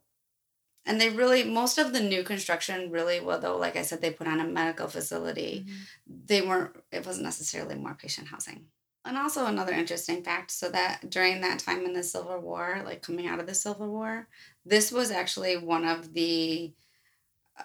and 0.86 1.00
they 1.00 1.10
really, 1.10 1.44
most 1.44 1.78
of 1.78 1.94
the 1.94 2.00
new 2.00 2.24
construction 2.24 2.90
really, 2.92 3.20
well, 3.20 3.40
though, 3.40 3.58
like 3.58 3.76
I 3.76 3.84
said, 3.84 4.02
they 4.02 4.12
put 4.12 4.28
on 4.28 4.40
a 4.40 4.46
medical 4.48 4.88
facility, 4.88 5.66
Mhm. 5.68 6.26
they 6.28 6.42
weren't, 6.42 6.76
it 6.92 7.06
wasn't 7.06 7.26
necessarily 7.26 7.76
more 7.76 7.94
patient 7.94 8.28
housing. 8.30 8.66
And 9.06 9.18
also 9.18 9.46
another 9.46 9.74
interesting 9.74 10.24
fact 10.24 10.52
so 10.52 10.68
that 10.70 11.10
during 11.10 11.40
that 11.42 11.60
time 11.60 11.86
in 11.86 11.94
the 11.94 12.04
Civil 12.04 12.40
War, 12.42 12.82
like 12.86 13.02
coming 13.02 13.28
out 13.28 13.40
of 13.40 13.48
the 13.48 13.54
Civil 13.56 13.88
War, 13.88 14.28
this 14.66 14.92
was 14.92 15.12
actually 15.12 15.56
one 15.58 15.86
of 15.86 16.14
the 16.14 16.74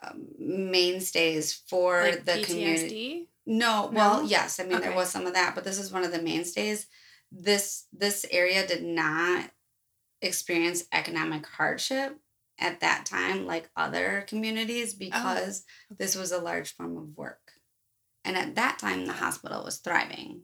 um, 0.02 0.28
mainstays 0.38 1.52
for 1.52 2.02
like 2.02 2.24
the 2.24 2.32
PTSD. 2.32 2.46
community. 2.46 3.28
No, 3.44 3.90
well, 3.92 4.22
No? 4.22 4.28
yes. 4.28 4.58
I 4.60 4.64
mean, 4.64 4.80
there 4.80 4.94
was 4.94 5.10
some 5.10 5.26
of 5.26 5.34
that, 5.34 5.54
but 5.54 5.64
this 5.64 5.78
is 5.78 5.90
one 5.92 6.04
of 6.04 6.12
the 6.12 6.22
mainstays. 6.22 6.86
This 7.30 7.86
this 7.92 8.24
area 8.30 8.66
did 8.66 8.82
not 8.84 9.50
experience 10.22 10.84
economic 10.92 11.46
hardship 11.46 12.18
at 12.58 12.80
that 12.80 13.04
time 13.04 13.46
like 13.46 13.68
other 13.76 14.24
communities 14.28 14.94
because 14.94 15.64
this 15.98 16.14
was 16.14 16.32
a 16.32 16.38
large 16.40 16.74
form 16.74 16.96
of 16.96 17.16
work. 17.16 17.40
And 18.24 18.36
at 18.36 18.54
that 18.54 18.78
time, 18.78 19.06
the 19.06 19.12
hospital 19.12 19.64
was 19.64 19.78
thriving. 19.78 20.42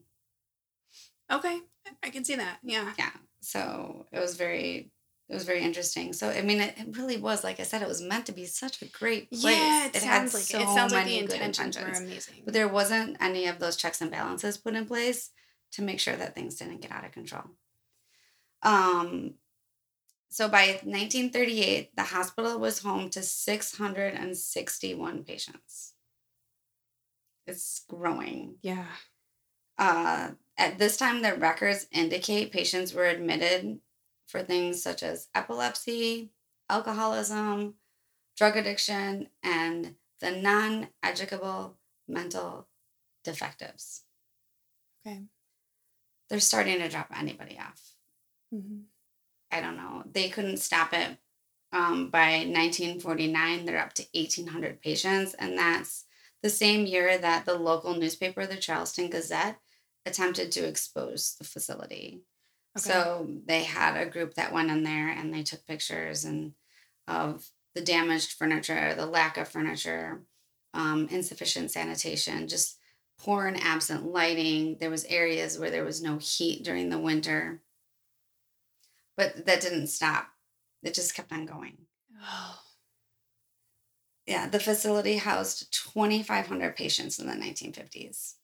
Okay, 1.31 1.61
I 2.03 2.11
can 2.11 2.25
see 2.25 2.35
that. 2.35 2.59
Yeah. 2.63 2.93
Yeah. 2.99 3.11
So 3.41 4.07
it 4.11 4.19
was 4.19 4.37
very, 4.37 4.91
it 5.29 5.35
was 5.35 5.45
very 5.45 5.63
interesting. 5.63 6.13
So 6.13 6.31
I 6.31 6.43
mean, 6.43 6.61
it, 6.61 6.75
it 6.77 6.97
really 6.97 7.19
was 7.19 7.45
like 7.45 7.61
I 7.61 7.63
said, 7.63 7.83
it 7.83 7.89
was 7.89 8.03
meant 8.03 8.27
to 8.27 8.33
be 8.33 8.47
such 8.47 8.83
a 8.83 8.87
great 8.87 9.31
place. 9.31 9.45
Yeah, 9.45 9.87
it, 9.87 9.95
had 9.95 10.31
sounds 10.31 10.35
like 10.35 10.43
so 10.43 10.59
it. 10.59 10.63
It 10.63 10.69
sounds 10.75 10.93
like 10.93 11.05
the 11.05 11.15
many 11.17 11.27
good 11.27 11.41
intentions 11.41 11.77
were 11.77 11.89
intentions. 11.89 12.11
amazing. 12.11 12.43
But 12.45 12.55
there 12.55 12.69
wasn't 12.69 13.17
any 13.21 13.47
of 13.47 13.61
those 13.61 13.77
checks 13.77 14.01
and 14.01 14.11
balances 14.11 14.57
put 14.57 14.75
in 14.75 14.87
place 14.87 15.31
to 15.73 15.83
make 15.83 16.01
sure 16.01 16.17
that 16.17 16.35
things 16.35 16.57
didn't 16.57 16.81
get 16.81 16.91
out 16.91 17.05
of 17.05 17.13
control. 17.13 17.45
Um, 18.63 19.35
so 20.29 20.49
by 20.49 20.81
1938, 20.85 21.97
the 21.97 22.03
hospital 22.03 22.59
was 22.59 22.81
home 22.81 23.09
to 23.11 23.23
661 23.23 25.25
patients. 25.25 25.95
It's 27.47 27.83
growing. 27.89 28.57
yeah. 28.63 28.87
Uh, 29.79 30.31
at 30.59 30.79
this 30.79 30.97
time, 30.97 31.23
the 31.23 31.35
records 31.35 31.87
indicate 31.93 32.51
patients 32.53 32.93
were 32.93 33.07
admitted 33.07 33.79
for 34.27 34.43
things 34.43 34.83
such 34.83 35.03
as 35.05 35.29
epilepsy, 35.35 36.33
alcoholism, 36.69 37.75
drug 38.37 38.57
addiction, 38.57 39.29
and 39.43 39.95
the 40.21 40.33
non 40.33 40.89
educable 41.03 41.79
mental 42.09 42.67
defectives. 43.23 44.03
Okay. 45.07 45.23
They're 46.29 46.41
starting 46.41 46.81
to 46.81 46.89
drop 46.89 47.09
anybody 47.17 47.57
off. 47.59 47.81
hmm 48.53 48.81
I 49.51 49.61
don't 49.61 49.77
know. 49.77 50.05
They 50.11 50.29
couldn't 50.29 50.59
stop 50.59 50.93
it. 50.93 51.19
Um, 51.73 52.11
by 52.11 52.45
1949, 52.47 53.65
they're 53.65 53.79
up 53.79 53.93
to 53.95 54.07
1,800 54.15 54.81
patients, 54.81 55.35
and 55.35 55.59
that's 55.59 56.07
the 56.43 56.51
same 56.51 56.87
year 56.87 57.19
that 57.19 57.45
the 57.45 57.55
local 57.55 57.95
newspaper, 57.95 58.47
the 58.47 58.57
Charleston 58.57 59.11
Gazette, 59.11 59.59
attempted 60.07 60.53
to 60.53 60.67
expose 60.67 61.37
the 61.39 61.45
facility. 61.45 62.23
Okay. 62.79 62.91
So 62.91 63.29
they 63.47 63.65
had 63.65 63.97
a 63.97 64.09
group 64.09 64.35
that 64.35 64.53
went 64.53 64.71
in 64.71 64.83
there 64.83 65.09
and 65.09 65.33
they 65.33 65.43
took 65.43 65.67
pictures 65.67 66.25
and 66.25 66.53
of 67.07 67.51
the 67.75 67.81
damaged 67.81 68.33
furniture, 68.33 68.95
the 68.95 69.07
lack 69.07 69.37
of 69.37 69.49
furniture, 69.49 70.23
um, 70.75 71.09
insufficient 71.11 71.71
sanitation, 71.71 72.49
just 72.49 72.79
poor 73.19 73.47
and 73.47 73.61
absent 73.61 74.05
lighting. 74.05 74.77
There 74.81 74.91
was 74.91 75.05
areas 75.07 75.59
where 75.59 75.71
there 75.71 75.85
was 75.85 76.03
no 76.03 76.19
heat 76.19 76.65
during 76.65 76.89
the 76.89 76.99
winter. 76.99 77.63
But 79.19 79.45
that 79.45 79.61
didn't 79.61 79.89
stop. 79.89 80.29
It 80.83 80.95
just 80.95 81.15
kept 81.15 81.33
on 81.33 81.45
going. 81.45 81.77
Oh. 82.23 82.61
Yeah, 84.27 84.47
the 84.47 84.61
facility 84.61 85.17
housed 85.17 85.73
2,500 85.73 86.77
patients 86.77 87.19
in 87.19 87.27
the 87.27 87.33
1950s. 87.33 88.35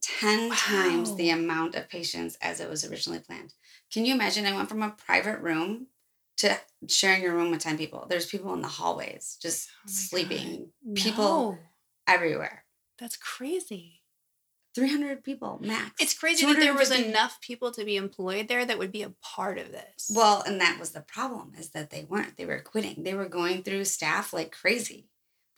10 0.00 0.50
times 0.52 1.16
the 1.16 1.30
amount 1.30 1.74
of 1.74 1.88
patients 1.88 2.38
as 2.40 2.60
it 2.60 2.70
was 2.70 2.84
originally 2.84 3.18
planned. 3.18 3.52
Can 3.92 4.04
you 4.04 4.14
imagine? 4.14 4.46
I 4.46 4.54
went 4.54 4.68
from 4.68 4.84
a 4.84 4.90
private 4.90 5.40
room 5.40 5.88
to 6.36 6.56
sharing 6.88 7.22
your 7.22 7.34
room 7.34 7.50
with 7.50 7.60
10 7.60 7.76
people. 7.76 8.06
There's 8.08 8.26
people 8.26 8.54
in 8.54 8.62
the 8.62 8.68
hallways 8.68 9.36
just 9.42 9.68
Oh 9.84 9.90
sleeping 9.90 10.70
God. 10.86 10.94
People- 10.94 11.24
No, 11.24 11.58
everywhere. 12.06 12.64
that's 12.98 13.16
crazy. 13.16 14.01
300 14.74 15.22
people 15.22 15.58
max. 15.62 15.92
It's 16.00 16.14
crazy 16.14 16.46
that 16.46 16.58
there 16.58 16.74
was 16.74 16.90
enough 16.90 17.40
people 17.40 17.70
to 17.72 17.84
be 17.84 17.96
employed 17.96 18.48
there 18.48 18.64
that 18.64 18.78
would 18.78 18.92
be 18.92 19.02
a 19.02 19.12
part 19.22 19.58
of 19.58 19.70
this. 19.70 20.10
Well, 20.14 20.42
and 20.46 20.60
that 20.60 20.78
was 20.78 20.90
the 20.90 21.00
problem 21.00 21.52
is 21.58 21.70
that 21.70 21.90
they 21.90 22.04
weren't. 22.04 22.36
They 22.36 22.46
were 22.46 22.60
quitting. 22.60 23.02
They 23.02 23.14
were 23.14 23.28
going 23.28 23.62
through 23.62 23.84
staff 23.84 24.32
like 24.32 24.52
crazy 24.52 25.08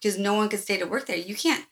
because 0.01 0.19
no 0.19 0.35
one 0.35 0.49
could 0.49 0.61
stay 0.61 0.79
to 0.79 0.87
work 0.87 1.07
there. 1.07 1.17
You 1.17 1.35
can't. 1.35 1.65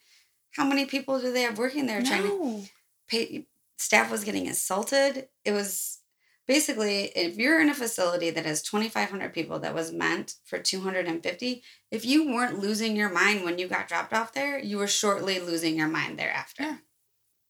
How 0.52 0.64
many 0.64 0.85
people 0.85 1.20
do 1.20 1.33
they 1.33 1.42
have 1.42 1.59
working 1.59 1.87
there 1.87 2.02
trying 2.02 2.22
to 2.22 2.28
no. 2.28 2.64
pay? 3.09 3.46
Staff 3.76 4.11
was 4.11 4.22
getting 4.22 4.46
assaulted. 4.46 5.28
It 5.44 5.52
was 5.52 5.98
basically 6.46 7.05
if 7.16 7.37
you're 7.37 7.61
in 7.61 7.70
a 7.70 7.74
facility 7.74 8.31
that 8.31 8.46
has 8.46 8.62
2,500 8.62 9.33
people 9.33 9.59
that 9.61 9.74
was 9.74 9.92
meant 9.92 10.35
for 10.44 10.59
250. 10.59 11.62
If 11.90 12.05
you 12.05 12.33
weren't 12.33 12.61
losing 12.61 12.94
your 12.94 13.09
mind 13.09 13.44
when 13.44 13.59
you 13.59 13.66
got 13.66 13.88
dropped 13.88 14.12
off 14.12 14.33
there, 14.33 14.59
you 14.59 14.78
were 14.78 14.87
shortly 14.87 15.40
losing 15.40 15.76
your 15.76 15.88
mind 15.88 16.18
thereafter. 16.18 16.62
Yeah. 16.62 16.76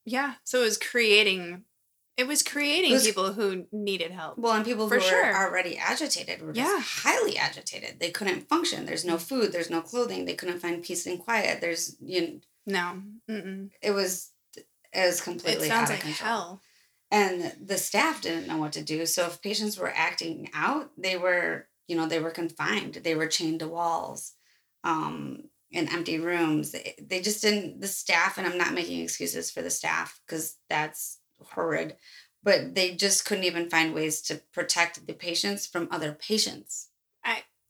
Yeah. 0.05 0.35
So 0.45 0.61
it 0.61 0.65
was 0.65 0.79
creating. 0.79 1.65
It 2.17 2.27
was 2.27 2.43
creating 2.43 2.91
It 2.91 2.95
was- 2.95 3.07
people 3.07 3.33
who 3.33 3.67
needed 3.73 4.11
help. 4.13 4.37
Well, 4.39 4.53
and 4.53 4.65
people 4.65 4.87
For 4.89 4.97
who 4.97 5.01
sure. 5.01 5.25
were 5.27 5.35
already 5.37 5.79
agitated 5.79 6.43
were 6.43 6.53
just 6.53 6.69
Yeah. 6.71 6.81
highly 6.81 7.39
agitated. 7.39 8.01
They 8.01 8.11
couldn't 8.11 8.49
function. 8.49 8.85
There's 8.85 9.05
no 9.05 9.17
food. 9.19 9.53
There's 9.53 9.71
no 9.71 9.81
clothing. 9.81 10.25
They 10.27 10.35
couldn't 10.35 10.61
find 10.61 10.83
peace 10.85 11.07
and 11.07 11.19
quiet. 11.19 11.61
There's 11.61 11.97
you. 12.01 12.41
Know, 12.67 13.03
No. 13.29 13.35
Mm-mm. 13.35 13.71
it 13.81 13.91
was 13.93 14.31
it 14.57 14.67
was 14.95 15.21
It 15.21 15.25
completely 15.25 15.69
sounds 15.69 15.91
out 15.91 15.97
of 15.99 16.05
like 16.05 16.17
control. 16.17 16.29
hell. 16.29 16.63
And 17.11 17.55
the 17.67 17.77
staff 17.79 18.21
didn't 18.23 18.47
know 18.47 18.57
what 18.59 18.73
to 18.75 18.83
do. 18.83 19.05
So 19.07 19.27
if 19.27 19.43
patients 19.43 19.77
were 19.79 19.93
acting 19.95 20.49
out, 20.55 20.93
they 20.97 21.17
were 21.17 21.69
you 21.89 21.97
know 21.97 22.07
they 22.07 22.21
were 22.21 22.31
confined. 22.31 22.95
They 22.97 23.15
were 23.15 23.27
chained 23.27 23.61
to 23.61 23.69
walls, 23.69 24.35
um, 24.85 25.49
in 25.73 25.89
empty 25.89 26.19
rooms. 26.19 26.73
They, 26.73 27.21
just 27.21 27.43
didn't. 27.43 27.81
The 27.81 27.89
staff, 27.89 28.39
and 28.39 28.47
I'm 28.47 28.59
not 28.59 28.75
making 28.75 29.01
excuses 29.01 29.51
for 29.51 29.63
the 29.63 29.71
staff 29.71 30.21
because 30.27 30.57
that's 30.69 31.19
horrid. 31.41 31.97
But 32.45 32.75
they 32.75 32.95
just 32.95 33.25
couldn't 33.25 33.45
even 33.45 33.71
find 33.71 33.95
ways 33.95 34.21
to 34.23 34.43
protect 34.53 35.07
the 35.07 35.13
patients 35.15 35.67
from 35.67 35.89
other 35.91 36.13
patients. 36.13 36.89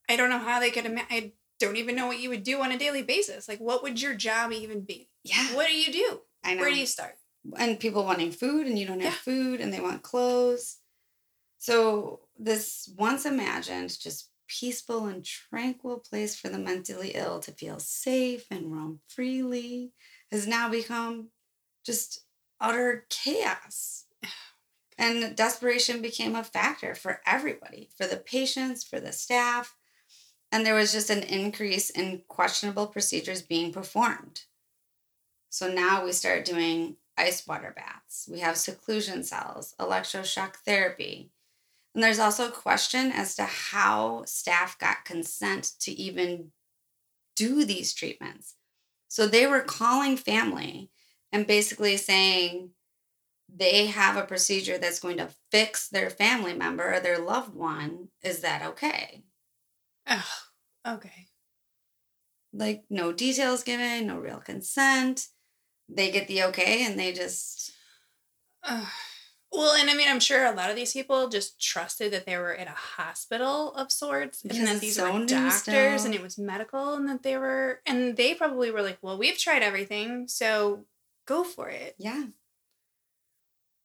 I 0.09 0.17
don't 0.17 0.29
know 0.31 0.39
how 0.39 0.61
they 0.61 0.71
could. 0.71 0.85
Ima- 0.85 1.07
I 1.11 1.33
don't 1.59 1.77
even 1.77 1.95
know 1.95 2.07
what 2.07 2.19
you 2.19 2.29
would 2.29 2.43
do 2.43 2.61
on 2.61 2.73
a 2.73 2.79
daily 2.79 3.03
basis. 3.03 3.49
Like, 3.49 3.61
what 3.61 3.83
would 3.83 4.03
your 4.03 4.15
job 4.15 4.53
even 4.53 4.81
be? 4.83 5.09
Yeah, 5.23 5.55
What 5.55 5.69
do 5.69 5.75
you 5.75 5.91
do? 5.93 6.21
I 6.45 6.55
know. 6.55 6.61
Where 6.63 6.71
do 6.71 6.77
you 6.77 6.87
start? 6.87 7.15
and 7.57 7.81
people 7.81 8.05
wanting 8.05 8.31
food, 8.33 8.67
and 8.67 8.79
you 8.79 8.87
don't 8.87 9.01
have 9.01 9.13
Yeah. 9.15 9.19
food, 9.19 9.61
and 9.61 9.73
they 9.73 9.81
want 9.81 10.03
clothes. 10.03 10.79
So 11.59 12.21
this 12.39 12.91
once 12.99 13.25
imagined, 13.25 13.99
just 13.99 14.29
peaceful 14.61 15.07
and 15.07 15.25
tranquil 15.25 15.99
place 15.99 16.37
for 16.37 16.49
the 16.49 16.59
mentally 16.59 17.13
ill 17.15 17.41
to 17.41 17.53
feel 17.53 17.79
safe 17.79 18.45
and 18.51 18.73
roam 18.73 19.01
freely 19.09 19.93
has 20.31 20.47
now 20.47 20.69
become 20.69 21.29
just 21.85 22.21
utter 22.61 23.07
chaos. 23.09 24.05
And 24.99 25.35
desperation 25.35 26.03
became 26.03 26.37
a 26.37 26.45
factor 26.45 26.95
for 26.95 27.21
everybody, 27.27 27.89
for 27.97 28.07
the 28.07 28.19
patients, 28.19 28.85
for 28.85 29.01
the 29.01 29.11
staff. 29.13 29.75
And 30.53 30.67
there 30.67 30.75
was 30.75 30.93
just 30.93 31.09
an 31.09 31.23
increase 31.23 31.89
in 31.89 32.23
questionable 32.29 32.87
procedures 32.87 33.41
being 33.41 33.73
performed. 33.73 34.43
So 35.49 35.73
now 35.73 36.05
we 36.05 36.13
start 36.13 36.45
doing 36.45 36.97
ice 37.17 37.47
water 37.47 37.73
baths. 37.75 38.29
We 38.31 38.41
have 38.41 38.57
seclusion 38.57 39.25
cells, 39.25 39.75
electroshock 39.81 40.57
therapy. 40.57 41.31
And 41.95 42.03
there's 42.03 42.19
also 42.19 42.49
a 42.49 42.53
question 42.53 43.13
as 43.13 43.35
to 43.37 43.45
how 43.45 44.25
staff 44.27 44.79
got 44.79 45.05
consent 45.05 45.73
to 45.81 45.93
even 45.93 46.53
do 47.37 47.65
these 47.65 47.93
treatments. 47.93 48.55
So 49.09 49.27
they 49.27 49.47
were 49.47 49.61
calling 49.61 50.17
family 50.17 50.91
and 51.33 51.47
basically 51.47 51.97
saying 51.99 52.71
they 53.55 53.87
have 53.87 54.17
a 54.17 54.27
procedure 54.27 54.79
that's 54.79 55.01
going 55.01 55.19
to 55.19 55.29
fix 55.51 55.89
their 55.89 56.09
family 56.09 56.55
member 56.55 56.95
or 56.95 57.01
their 57.01 57.19
loved 57.19 57.55
one. 57.55 58.09
Is 58.23 58.41
that 58.41 58.63
okay? 58.63 59.25
Oh, 60.09 60.29
okay. 60.89 61.27
Like, 62.55 62.85
no 62.89 63.13
details 63.13 63.63
given, 63.63 64.07
no 64.07 64.17
real 64.17 64.39
consent. 64.39 65.27
They 65.89 66.11
get 66.11 66.29
the 66.29 66.45
okay 66.45 66.85
and 66.87 66.99
they 66.99 67.13
just. 67.13 67.73
Ugh. 68.65 68.89
Well, 69.53 69.75
and 69.75 69.91
I 69.91 69.95
mean, 69.95 70.09
I'm 70.09 70.21
sure 70.21 70.47
a 70.47 70.55
lot 70.55 70.71
of 70.71 70.77
these 70.77 70.93
people 70.93 71.29
just 71.29 71.61
trusted 71.61 72.13
that 72.13 72.25
they 72.27 72.37
were 72.37 72.53
in 72.53 72.69
a 72.69 72.75
hospital 72.75 73.75
of 73.75 73.93
sorts 73.93 74.43
Because 74.43 74.59
and 74.59 74.69
that 74.69 74.81
these 74.81 74.97
so 74.97 75.13
were 75.13 75.27
doctors 75.27 76.05
and 76.05 76.15
it 76.15 76.23
was 76.23 76.39
medical 76.39 76.95
and 76.95 77.09
that 77.09 77.23
they 77.23 77.37
were, 77.37 77.81
and 77.87 78.17
they 78.17 78.35
probably 78.35 78.71
were 78.71 78.83
like, 78.83 78.99
well, 79.03 79.19
we've 79.19 79.39
tried 79.39 79.63
everything, 79.63 80.27
so 80.27 80.87
go 81.27 81.45
for 81.45 81.69
it. 81.69 81.95
Yeah. 81.99 82.25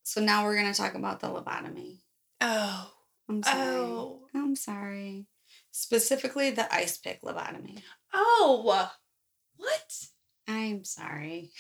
So 0.03 0.21
now 0.21 0.45
we're 0.45 0.55
going 0.55 0.71
to 0.71 0.77
talk 0.77 0.95
about 0.95 1.19
the 1.19 1.27
lobotomy. 1.27 1.97
Oh, 2.39 2.91
I'm 3.27 3.43
sorry. 3.43 3.61
oh, 3.61 4.19
I'm 4.33 4.55
sorry. 4.55 5.25
Specifically, 5.71 6.49
the 6.51 6.73
ice 6.73 6.97
pick 6.97 7.21
lobotomy. 7.21 7.81
oh, 8.13 8.61
what? 8.63 10.07
I'm 10.47 10.83
sorry. 10.85 11.51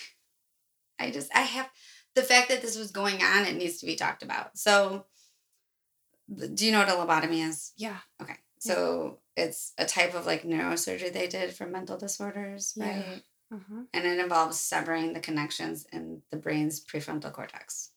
I 0.99 1.11
just, 1.11 1.29
I 1.35 1.41
have 1.41 1.69
the 2.17 2.23
fact 2.23 2.49
that 2.49 2.61
this 2.61 2.77
was 2.77 2.91
going 2.91 3.21
on, 3.23 3.45
it 3.45 3.55
needs 3.55 3.77
to 3.77 3.85
be 3.85 3.95
talked 3.95 4.23
about. 4.23 4.57
So, 4.57 5.05
do 6.53 6.65
you 6.65 6.71
know 6.71 6.79
what 6.79 6.89
a 6.89 6.91
lobotomy 6.93 7.47
is? 7.47 7.71
Yeah. 7.77 7.97
Okay. 8.21 8.35
So, 8.59 9.19
it's 9.35 9.73
a 9.77 9.85
type 9.85 10.15
of 10.15 10.25
like 10.25 10.43
neurosurgery 10.43 11.13
they 11.13 11.27
did 11.27 11.53
for 11.53 11.67
mental 11.67 11.97
disorders, 11.97 12.73
Yeah. 12.75 12.85
right? 12.85 13.21
Uh-huh. 13.53 13.83
And 13.93 14.05
it 14.05 14.19
involves 14.19 14.59
severing 14.59 15.13
the 15.13 15.19
connections 15.21 15.85
in 15.93 16.21
the 16.31 16.37
brain's 16.37 16.83
prefrontal 16.83 17.31
cortex. 17.31 17.91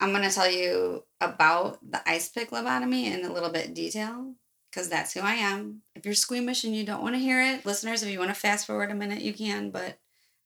I'm 0.00 0.10
going 0.12 0.22
to 0.22 0.34
tell 0.34 0.50
you 0.50 1.04
about 1.20 1.78
the 1.90 2.08
ice 2.08 2.28
pick 2.28 2.50
lobotomy 2.50 3.04
in 3.12 3.24
a 3.24 3.32
little 3.32 3.50
bit 3.50 3.74
detail 3.74 4.34
because 4.70 4.88
that's 4.88 5.12
who 5.12 5.20
I 5.20 5.34
am. 5.34 5.82
If 5.96 6.04
you're 6.06 6.14
squeamish 6.14 6.62
and 6.64 6.74
you 6.74 6.84
don't 6.84 7.02
want 7.02 7.16
to 7.16 7.20
hear 7.20 7.42
it, 7.42 7.66
listeners, 7.66 8.02
if 8.02 8.08
you 8.10 8.18
want 8.20 8.30
to 8.30 8.34
fast 8.40 8.66
forward 8.66 8.90
a 8.92 8.94
minute, 8.94 9.20
you 9.22 9.34
can. 9.34 9.70
But 9.70 9.98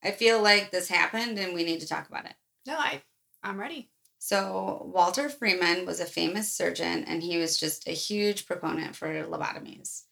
I 0.03 0.11
feel 0.11 0.43
like 0.43 0.71
this 0.71 0.89
happened 0.89 1.39
and 1.39 1.55
we 1.55 1.65
need 1.65 1.81
to 1.81 1.87
talk 1.87 2.09
about 2.09 2.25
it. 2.25 2.35
No, 2.67 2.77
I, 2.77 3.03
I'm 3.43 3.59
ready. 3.59 3.91
So, 4.19 4.91
Walter 4.95 5.29
Freeman 5.29 5.85
was 5.85 5.99
a 5.99 6.05
famous 6.07 6.53
surgeon 6.53 7.05
and 7.05 7.23
he 7.23 7.39
was 7.39 7.59
just 7.59 7.89
a 7.89 7.93
huge 7.93 8.47
proponent 8.47 8.95
for 8.95 9.09
lobotomies. 9.25 10.03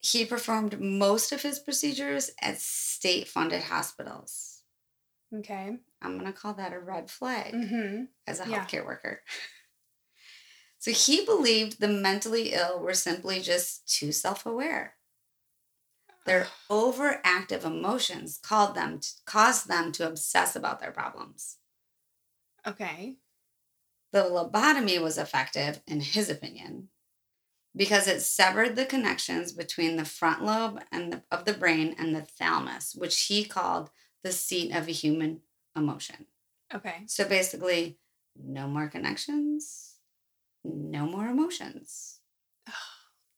He 0.00 0.24
performed 0.24 0.80
most 0.80 1.30
of 1.32 1.42
his 1.42 1.58
procedures 1.58 2.30
at 2.42 2.60
state 2.60 3.28
funded 3.28 3.62
hospitals. 3.62 4.62
Okay. 5.34 5.78
I'm 6.02 6.18
going 6.18 6.32
to 6.32 6.38
call 6.38 6.54
that 6.54 6.72
a 6.72 6.78
red 6.80 7.10
flag 7.10 7.54
Mm-hmm. 7.54 8.04
as 8.26 8.40
a 8.40 8.48
Yeah. 8.48 8.64
healthcare 8.64 8.84
worker. 8.84 9.22
So 10.78 10.92
he 10.92 11.24
believed 11.24 11.80
the 11.80 11.88
mentally 11.88 12.52
ill 12.52 12.78
were 12.78 12.94
simply 12.94 13.40
just 13.40 13.88
too 13.92 14.12
self 14.12 14.46
aware. 14.46 14.94
Their 16.26 16.48
overactive 16.68 17.64
emotions 17.64 18.38
called 18.42 18.74
them 18.74 18.98
to, 19.00 19.08
caused 19.24 19.68
them 19.68 19.92
to 19.92 20.08
obsess 20.08 20.56
about 20.56 20.80
their 20.80 20.90
problems. 20.90 21.58
Okay. 22.66 23.16
The 24.12 24.22
lobotomy 24.22 25.00
was 25.00 25.18
effective, 25.18 25.80
in 25.86 26.00
his 26.00 26.28
opinion, 26.28 26.88
because 27.76 28.08
it 28.08 28.22
severed 28.22 28.74
the 28.74 28.86
connections 28.86 29.52
between 29.52 29.96
the 29.96 30.04
front 30.04 30.42
lobe 30.42 30.82
and 30.90 31.12
the, 31.12 31.22
of 31.30 31.44
the 31.44 31.52
brain 31.52 31.94
and 31.98 32.14
the 32.14 32.22
thalamus, 32.22 32.94
which 32.96 33.24
he 33.24 33.44
called 33.44 33.90
the 34.24 34.32
seat 34.32 34.74
of 34.74 34.88
a 34.88 34.92
human 34.92 35.42
emotion. 35.76 36.26
Okay. 36.74 37.02
So 37.06 37.28
basically, 37.28 37.98
no 38.34 38.66
more 38.66 38.88
connections, 38.88 39.94
no 40.64 41.06
more 41.06 41.26
emotions. 41.26 42.20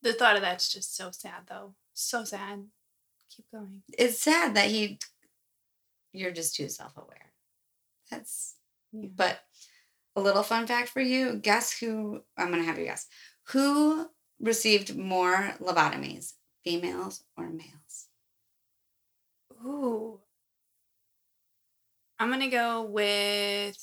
The 0.01 0.13
thought 0.13 0.37
of 0.37 0.43
that's 0.43 0.73
just 0.73 0.97
so 0.97 1.11
sad, 1.11 1.49
though. 1.49 1.75
So 1.93 2.23
sad. 2.23 2.67
Keep 3.39 3.47
going. 3.53 3.83
It's 3.99 4.19
sad 4.19 4.55
that 4.57 4.67
he, 4.67 4.99
you're 6.13 6.33
just 6.33 6.55
too 6.57 6.69
self 6.69 6.95
aware. 6.99 7.33
That's, 8.11 8.57
Yeah. 8.93 9.09
but 9.15 9.41
a 10.17 10.21
little 10.21 10.43
fun 10.43 10.67
fact 10.67 10.91
for 10.91 11.01
you 11.01 11.37
guess 11.37 11.79
who, 11.79 12.21
I'm 12.37 12.49
going 12.49 12.61
to 12.61 12.67
have 12.67 12.79
you 12.79 12.85
guess, 12.85 13.07
who 13.45 14.11
received 14.41 14.97
more 14.97 15.55
lobotomies, 15.61 16.35
females 16.65 17.25
or 17.37 17.49
males? 17.49 18.09
Ooh. 19.65 20.21
I'm 22.21 22.31
gonna 22.31 22.51
go 22.51 22.83
with 22.83 23.79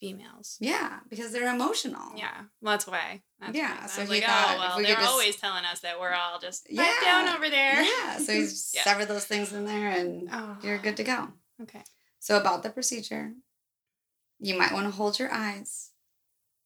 females. 0.00 0.56
Yeah, 0.60 1.00
because 1.08 1.32
they're 1.32 1.52
emotional. 1.52 2.12
Yeah, 2.16 2.42
well, 2.60 2.72
that's 2.74 2.86
why. 2.86 3.22
That's 3.40 3.56
Yeah. 3.56 3.86
So 3.86 4.02
he 4.02 4.08
like, 4.08 4.24
thought 4.24 4.54
oh 4.56 4.58
well, 4.58 4.76
we 4.78 4.84
they're 4.84 4.96
just- 4.96 5.08
always 5.08 5.36
telling 5.36 5.64
us 5.64 5.80
that 5.80 5.98
we're 6.00 6.12
all 6.14 6.38
just 6.38 6.66
Yeah. 6.70 6.92
down 7.02 7.28
over 7.28 7.48
there. 7.50 7.82
Yeah, 7.82 8.18
so 8.18 8.32
he's 8.32 8.72
Yeah. 8.74 8.82
severed 8.84 9.06
those 9.06 9.24
things 9.24 9.52
in 9.52 9.64
there 9.64 9.90
and 9.90 10.28
Oh. 10.32 10.56
you're 10.62 10.78
good 10.78 10.96
to 10.98 11.04
go. 11.04 11.28
Okay. 11.62 11.82
So, 12.20 12.36
about 12.36 12.62
the 12.62 12.70
procedure, 12.70 13.32
you 14.40 14.56
might 14.58 14.72
want 14.72 14.86
to 14.86 14.90
hold 14.92 15.18
your 15.18 15.32
eyes. 15.32 15.90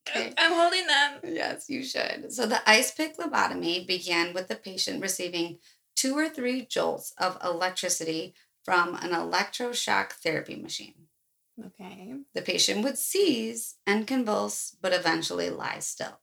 Okay. 0.09 0.33
I'm 0.39 0.53
holding 0.53 0.87
them. 0.87 1.21
Yes, 1.25 1.69
you 1.71 1.85
should. 1.85 2.33
So, 2.33 2.47
the 2.47 2.69
ice 2.69 2.91
pick 2.93 3.17
lobotomy 3.19 3.87
began 3.87 4.35
with 4.35 4.49
the 4.49 4.57
patient 4.57 5.01
receiving 5.03 5.59
two 5.95 6.17
or 6.17 6.29
three 6.29 6.67
jolts 6.67 7.13
of 7.19 7.39
electricity 7.45 8.35
from 8.65 8.95
an 8.97 9.11
electroshock 9.11 10.13
therapy 10.13 10.57
machine. 10.57 10.95
Okay. 11.67 12.15
The 12.35 12.43
patient 12.43 12.83
would 12.83 12.99
seize 12.99 13.77
and 13.87 14.07
convulse, 14.07 14.75
but 14.81 14.93
eventually 14.93 15.51
lie 15.51 15.79
still 15.81 16.21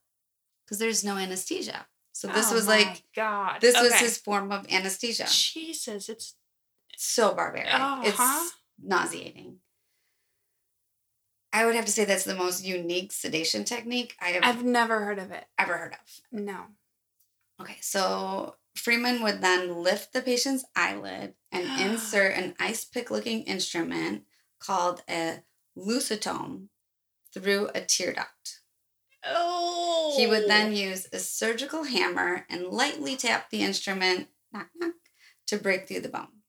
because 0.64 0.78
there's 0.78 1.04
no 1.04 1.16
anesthesia. 1.16 1.86
So, 2.12 2.28
this 2.28 2.50
Oh 2.50 2.54
was 2.54 2.66
my 2.66 2.78
like, 2.78 3.04
God. 3.14 3.60
this 3.60 3.80
was 3.80 3.94
his 3.94 4.18
form 4.18 4.50
of 4.52 4.66
anesthesia. 4.70 5.26
Jesus, 5.30 6.08
it's 6.08 6.34
so 6.96 7.34
barbaric. 7.34 7.68
Oh, 7.72 8.02
it's 8.04 8.16
huh? 8.18 8.48
nauseating. 8.82 9.58
I 11.52 11.64
would 11.64 11.74
have 11.74 11.86
to 11.86 11.92
say 11.92 12.04
that's 12.04 12.24
the 12.24 12.34
most 12.34 12.64
unique 12.64 13.12
sedation 13.12 13.64
technique 13.64 14.16
I 14.20 14.28
have 14.30 14.42
I've 14.44 14.64
never 14.64 15.00
heard 15.04 15.18
of 15.18 15.30
it. 15.32 15.44
ever 15.58 15.76
heard 15.78 15.92
of. 15.94 16.20
No. 16.30 16.66
Okay, 17.60 17.76
so 17.80 18.56
Freeman 18.76 19.22
would 19.22 19.40
then 19.40 19.82
lift 19.82 20.12
the 20.12 20.22
patient's 20.22 20.64
eyelid 20.76 21.34
and 21.50 21.80
insert 21.80 22.34
an 22.36 22.54
ice 22.60 22.84
pick 22.84 23.10
looking 23.10 23.42
instrument 23.42 24.24
called 24.60 25.02
a 25.08 25.42
leucotome 25.76 26.68
through 27.32 27.70
a 27.74 27.80
tear 27.80 28.12
duct. 28.12 28.60
Oh. 29.24 30.14
He 30.16 30.26
would 30.26 30.48
then 30.48 30.68
oh. 30.68 30.74
use 30.74 31.06
a 31.12 31.18
surgical 31.18 31.84
hammer 31.84 32.46
and 32.48 32.66
lightly 32.66 33.16
tap 33.16 33.50
the 33.50 33.62
instrument 33.62 34.28
knock, 34.52 34.68
knock, 34.76 34.94
to 35.46 35.56
break 35.56 35.86
through 35.86 36.00
the 36.00 36.08
bone. 36.08 36.42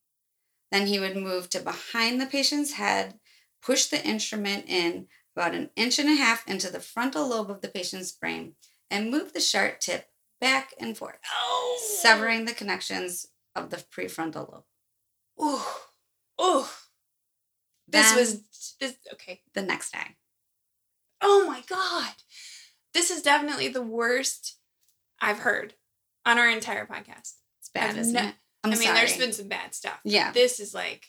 Then 0.72 0.88
he 0.88 1.00
would 1.00 1.18
move 1.18 1.50
to 1.50 1.60
behind 1.60 2.20
the 2.20 2.26
patient's 2.26 2.74
head, 2.74 3.20
push 3.62 3.88
the 3.88 4.04
instrument 4.04 4.66
in 4.68 5.08
about 5.36 5.54
an 5.54 5.70
inch 5.76 6.00
and 6.00 6.10
a 6.10 6.16
half 6.16 6.48
into 6.48 6.72
the 6.72 6.80
frontal 6.80 7.28
lobe 7.28 7.52
of 7.52 7.62
the 7.62 7.68
patient's 7.68 8.12
brain, 8.12 8.56
and 8.90 9.12
move 9.12 9.34
the 9.34 9.40
sharp 9.40 9.80
tip 9.80 10.08
back 10.40 10.74
and 10.80 10.98
forth, 10.98 11.20
Oh. 11.34 11.80
severing 12.02 12.46
the 12.46 12.54
connections 12.54 13.28
of 13.56 13.70
the 13.70 13.78
prefrontal 13.78 14.52
lobe. 14.52 14.66
Ooh. 15.42 15.62
This 17.92 18.16
was 18.16 18.44
this. 18.80 18.96
Okay. 19.14 19.42
the 19.54 19.62
next 19.62 19.92
day. 19.92 20.18
Oh 21.22 21.46
my 21.48 21.62
god. 21.68 22.14
This 22.94 23.12
is 23.12 23.22
definitely 23.22 23.68
the 23.68 23.82
worst 23.82 24.58
I've 25.22 25.40
heard 25.40 25.76
on 26.26 26.40
our 26.40 26.50
entire 26.50 26.86
podcast. 26.86 27.34
It's 27.60 27.70
bad, 27.74 27.92
I've 27.92 27.98
isn't 27.98 28.16
it? 28.16 28.36
I'm 28.64 28.72
i 28.72 28.76
mean, 28.76 28.84
sorry. 28.84 28.98
there's 28.98 29.18
been 29.18 29.34
some 29.34 29.48
bad 29.48 29.74
stuff. 29.74 30.00
Yeah. 30.04 30.32
This 30.32 30.60
is 30.60 30.74
like. 30.74 31.08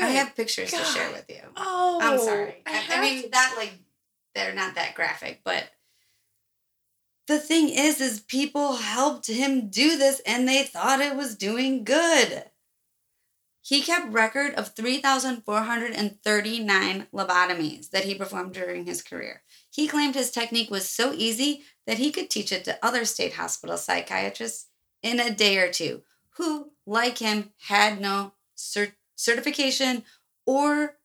I 0.00 0.08
have 0.08 0.34
pictures 0.34 0.72
to 0.72 0.84
share 0.84 1.12
with 1.12 1.26
you. 1.28 1.40
Oh. 1.56 2.00
I'm 2.02 2.18
sorry. 2.18 2.62
I, 2.66 2.70
I 2.70 2.74
have 2.74 3.04
mean, 3.04 3.22
to- 3.22 3.28
that 3.30 3.54
like 3.56 3.72
they're 4.34 4.54
not 4.54 4.74
that 4.74 4.94
graphic, 4.94 5.42
but 5.44 5.70
the 7.26 7.38
thing 7.38 7.68
is, 7.68 8.00
is 8.00 8.20
people 8.20 8.76
helped 8.76 9.28
him 9.28 9.70
do 9.70 9.96
this 9.96 10.20
and 10.26 10.46
they 10.46 10.62
thought 10.62 11.00
it 11.00 11.16
was 11.16 11.36
doing 11.36 11.84
good. 11.84 12.44
He 13.66 13.80
kept 13.80 14.12
record 14.12 14.52
of 14.56 14.74
3,439 14.74 17.06
lobotomies 17.14 17.88
that 17.90 18.04
he 18.04 18.14
performed 18.14 18.52
during 18.52 18.84
his 18.84 19.00
career. 19.00 19.42
He 19.70 19.88
claimed 19.88 20.14
his 20.14 20.30
technique 20.30 20.70
was 20.70 20.86
so 20.86 21.14
easy 21.14 21.62
that 21.86 21.96
he 21.96 22.12
could 22.12 22.28
teach 22.28 22.52
it 22.52 22.62
to 22.64 22.78
other 22.84 23.06
state 23.06 23.32
hospital 23.32 23.78
psychiatrists 23.78 24.66
in 25.02 25.18
a 25.18 25.30
day 25.30 25.56
or 25.56 25.72
two, 25.72 26.02
who, 26.36 26.72
like 26.84 27.16
him, 27.18 27.54
had 27.68 28.02
no 28.02 28.34
cert- 28.54 28.96
certification 29.16 30.04
or 30.44 30.98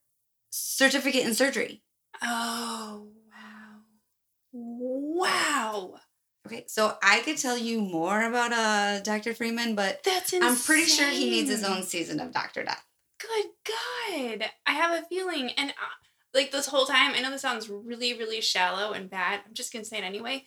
certificate 0.50 1.26
in 1.26 1.36
surgery. 1.36 1.82
Oh 2.22 3.08
wow. 3.32 3.84
Wow. 4.52 6.02
Okay, 6.46 6.64
so 6.68 6.98
I 7.04 7.20
could 7.22 7.38
tell 7.38 7.58
you 7.58 7.82
more 7.82 8.24
about 8.24 8.52
uh 8.54 9.02
Dr. 9.02 9.34
Freeman, 9.34 9.76
but 9.76 10.02
That's 10.04 10.34
insane. 10.34 10.50
I'm 10.50 10.58
pretty 10.58 10.86
sure 10.86 11.08
he 11.08 11.30
needs 11.30 11.50
his 11.50 11.64
own 11.64 11.84
season 11.84 12.20
of 12.20 12.32
Doctor 12.32 12.64
Death. 12.64 12.86
Good 13.20 13.46
God. 13.68 14.50
I 14.66 14.72
have 14.72 15.04
a 15.04 15.06
feeling. 15.08 15.52
And 15.58 15.72
uh, 15.72 15.74
like 16.34 16.52
this 16.52 16.68
whole 16.68 16.86
time, 16.86 17.14
I 17.14 17.22
know 17.22 17.32
this 17.32 17.42
sounds 17.42 17.70
really, 17.70 18.14
really 18.18 18.40
shallow 18.42 18.94
and 18.94 19.10
bad. 19.10 19.42
I'm 19.46 19.54
just 19.54 19.74
going 19.74 19.84
to 19.84 19.90
say 19.90 19.98
it 19.98 20.04
anyway. 20.04 20.46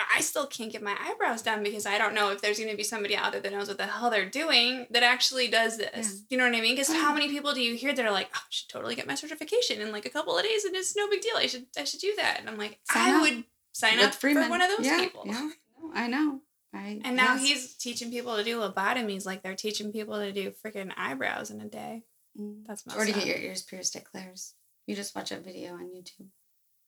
I 0.00 0.20
still 0.22 0.46
can't 0.46 0.72
get 0.72 0.82
my 0.82 0.96
eyebrows 1.00 1.42
done 1.42 1.62
because 1.62 1.86
I 1.86 1.98
don't 1.98 2.14
know 2.14 2.30
if 2.32 2.40
there's 2.40 2.58
going 2.58 2.70
to 2.70 2.76
be 2.76 2.82
somebody 2.82 3.16
out 3.16 3.30
there 3.32 3.40
that 3.40 3.52
knows 3.52 3.68
what 3.68 3.78
the 3.78 3.86
hell 3.86 4.10
they're 4.10 4.28
doing 4.28 4.86
that 4.90 5.04
actually 5.04 5.46
does 5.48 5.78
this. 5.78 5.90
Yeah. 5.94 6.26
You 6.30 6.38
know 6.38 6.50
what 6.50 6.56
I 6.56 6.60
mean? 6.60 6.74
Because 6.74 6.88
how 6.92 7.14
many 7.14 7.28
people 7.28 7.52
do 7.52 7.60
you 7.60 7.76
hear 7.76 7.94
that 7.94 8.04
are 8.04 8.10
like, 8.10 8.28
oh, 8.34 8.38
I 8.38 8.46
should 8.50 8.68
totally 8.68 8.96
get 8.96 9.06
my 9.06 9.14
certification 9.14 9.80
in 9.80 9.92
like 9.92 10.04
a 10.04 10.10
couple 10.10 10.36
of 10.36 10.44
days 10.44 10.64
and 10.64 10.74
it's 10.74 10.96
no 10.96 11.08
big 11.08 11.20
deal. 11.20 11.36
I 11.36 11.46
should 11.46 11.66
I 11.78 11.84
should 11.84 12.00
do 12.00 12.12
that. 12.16 12.38
And 12.40 12.48
I'm 12.48 12.58
like, 12.58 12.80
Sign 12.90 13.14
I 13.14 13.16
up 13.16 13.22
would 13.22 13.44
sign 13.78 14.00
up 14.00 14.14
for 14.14 14.32
one 14.34 14.60
of 14.60 14.68
those 14.76 14.86
yeah, 14.86 15.00
people. 15.00 15.22
Yeah, 15.26 15.32
no, 15.80 15.90
I 15.94 16.06
know. 16.08 16.40
I, 16.74 17.00
And 17.02 17.16
now 17.16 17.34
yes. 17.36 17.42
he's 17.46 17.74
teaching 17.74 18.10
people 18.10 18.36
to 18.36 18.44
do 18.44 18.58
lobotomies 18.58 19.24
like 19.24 19.42
they're 19.42 19.54
teaching 19.54 19.90
people 19.90 20.16
to 20.18 20.32
do 20.32 20.52
freaking 20.64 20.92
eyebrows 20.96 21.50
in 21.50 21.60
a 21.60 21.66
day. 21.68 22.02
Mm. 22.38 22.64
That's 22.66 22.86
messed 22.86 22.98
or 22.98 23.06
to 23.06 23.12
get 23.12 23.26
your 23.26 23.38
ears 23.38 23.62
pierced 23.62 23.96
at 23.96 24.04
Claire's. 24.04 24.54
You 24.86 24.94
just 24.94 25.14
watch 25.16 25.32
a 25.32 25.38
video 25.38 25.72
on 25.74 25.84
YouTube. 25.88 26.26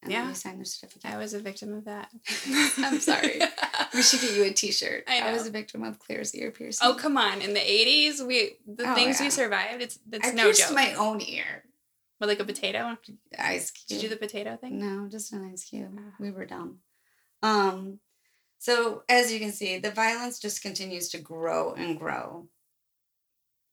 And 0.02 0.12
Yeah. 0.12 0.28
you 0.28 0.34
sign 0.34 0.58
the 0.58 0.64
certificate. 0.66 1.10
I 1.10 1.16
was 1.16 1.32
a 1.34 1.40
victim 1.40 1.72
of 1.74 1.84
that. 1.86 2.10
I'm 2.78 3.00
sorry. 3.00 3.40
we 3.94 4.02
should 4.02 4.20
get 4.20 4.34
you 4.34 4.44
a 4.44 4.50
t-shirt. 4.50 5.04
I 5.08 5.20
I, 5.20 5.32
was 5.32 5.46
a 5.46 5.50
victim 5.50 5.82
of 5.82 5.98
Claire's 5.98 6.34
ear 6.34 6.50
piercing. 6.50 6.86
oh 6.86 6.94
come 6.94 7.16
on! 7.16 7.40
In 7.42 7.52
the 7.54 7.60
eighties, 7.60 8.22
we 8.22 8.56
the 8.66 8.90
Oh, 8.90 8.94
things 8.94 9.18
yeah. 9.18 9.26
we 9.26 9.30
survived. 9.30 9.82
It's 9.82 9.98
it's 10.12 10.28
I 10.28 10.32
no 10.32 10.44
pierced 10.44 10.60
joke. 10.68 10.72
my 10.74 10.94
own 10.94 11.20
ear. 11.20 11.64
With 12.20 12.28
like 12.28 12.40
a 12.40 12.44
potato. 12.44 12.96
Ice 13.38 13.72
Did 13.88 13.96
you 14.02 14.08
do 14.08 14.14
the 14.14 14.16
potato 14.20 14.56
thing? 14.56 14.78
No, 14.78 15.08
just 15.08 15.32
an 15.32 15.50
ice 15.50 15.64
cube. 15.64 15.96
Ah. 15.98 16.14
We 16.20 16.30
were 16.30 16.44
dumb. 16.44 16.80
Um, 17.42 17.98
so 18.58 19.02
as 19.08 19.32
you 19.32 19.40
can 19.40 19.52
see, 19.52 19.78
the 19.78 19.90
violence 19.90 20.38
just 20.38 20.60
continues 20.62 21.08
to 21.10 21.18
grow 21.18 21.72
and 21.72 21.98
grow. 21.98 22.46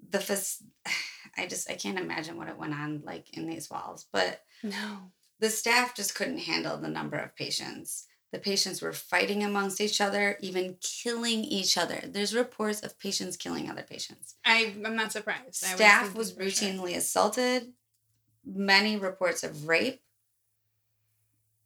The 0.09 0.19
fac- 0.19 0.69
I 1.37 1.45
just 1.47 1.69
I 1.69 1.73
can't 1.75 1.99
imagine 1.99 2.37
what 2.37 2.47
it 2.47 2.57
went 2.57 2.73
on 2.73 3.01
like 3.05 3.35
in 3.37 3.47
these 3.47 3.69
walls, 3.69 4.05
but 4.13 4.41
No. 4.63 5.11
the 5.39 5.49
staff 5.49 5.93
just 5.93 6.15
couldn't 6.15 6.39
handle 6.39 6.77
the 6.77 6.87
number 6.87 7.17
of 7.17 7.35
patients. 7.35 8.07
The 8.31 8.39
patients 8.39 8.81
were 8.81 8.93
fighting 8.93 9.43
amongst 9.43 9.79
each 9.81 10.01
other, 10.01 10.37
even 10.41 10.77
killing 10.81 11.43
each 11.45 11.77
other. 11.77 12.01
There's 12.05 12.35
reports 12.35 12.81
of 12.81 12.97
patients 12.99 13.37
killing 13.37 13.69
other 13.69 13.83
patients. 13.83 14.35
I 14.45 14.73
I'm 14.85 14.95
not 14.95 15.11
surprised. 15.11 15.55
Staff 15.55 16.01
thinking 16.03 16.17
was 16.17 16.31
for 16.31 16.49
sure. 16.49 16.69
routinely 16.69 16.95
assaulted, 16.95 17.73
many 18.47 18.97
reports 18.97 19.43
of 19.43 19.67
rape. 19.67 20.01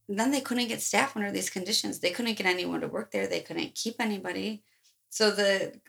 Then 0.09 0.31
they 0.31 0.41
couldn't 0.41 0.67
get 0.67 0.81
staff 0.81 1.15
under 1.15 1.31
these 1.31 1.49
conditions. 1.49 1.99
They 1.99 2.11
couldn't 2.11 2.37
get 2.37 2.47
anyone 2.47 2.81
to 2.81 2.87
work 2.87 3.11
there. 3.11 3.27
They 3.27 3.39
couldn't 3.39 3.75
keep 3.75 3.95
anybody. 3.99 4.63
So 5.09 5.31
the 5.31 5.79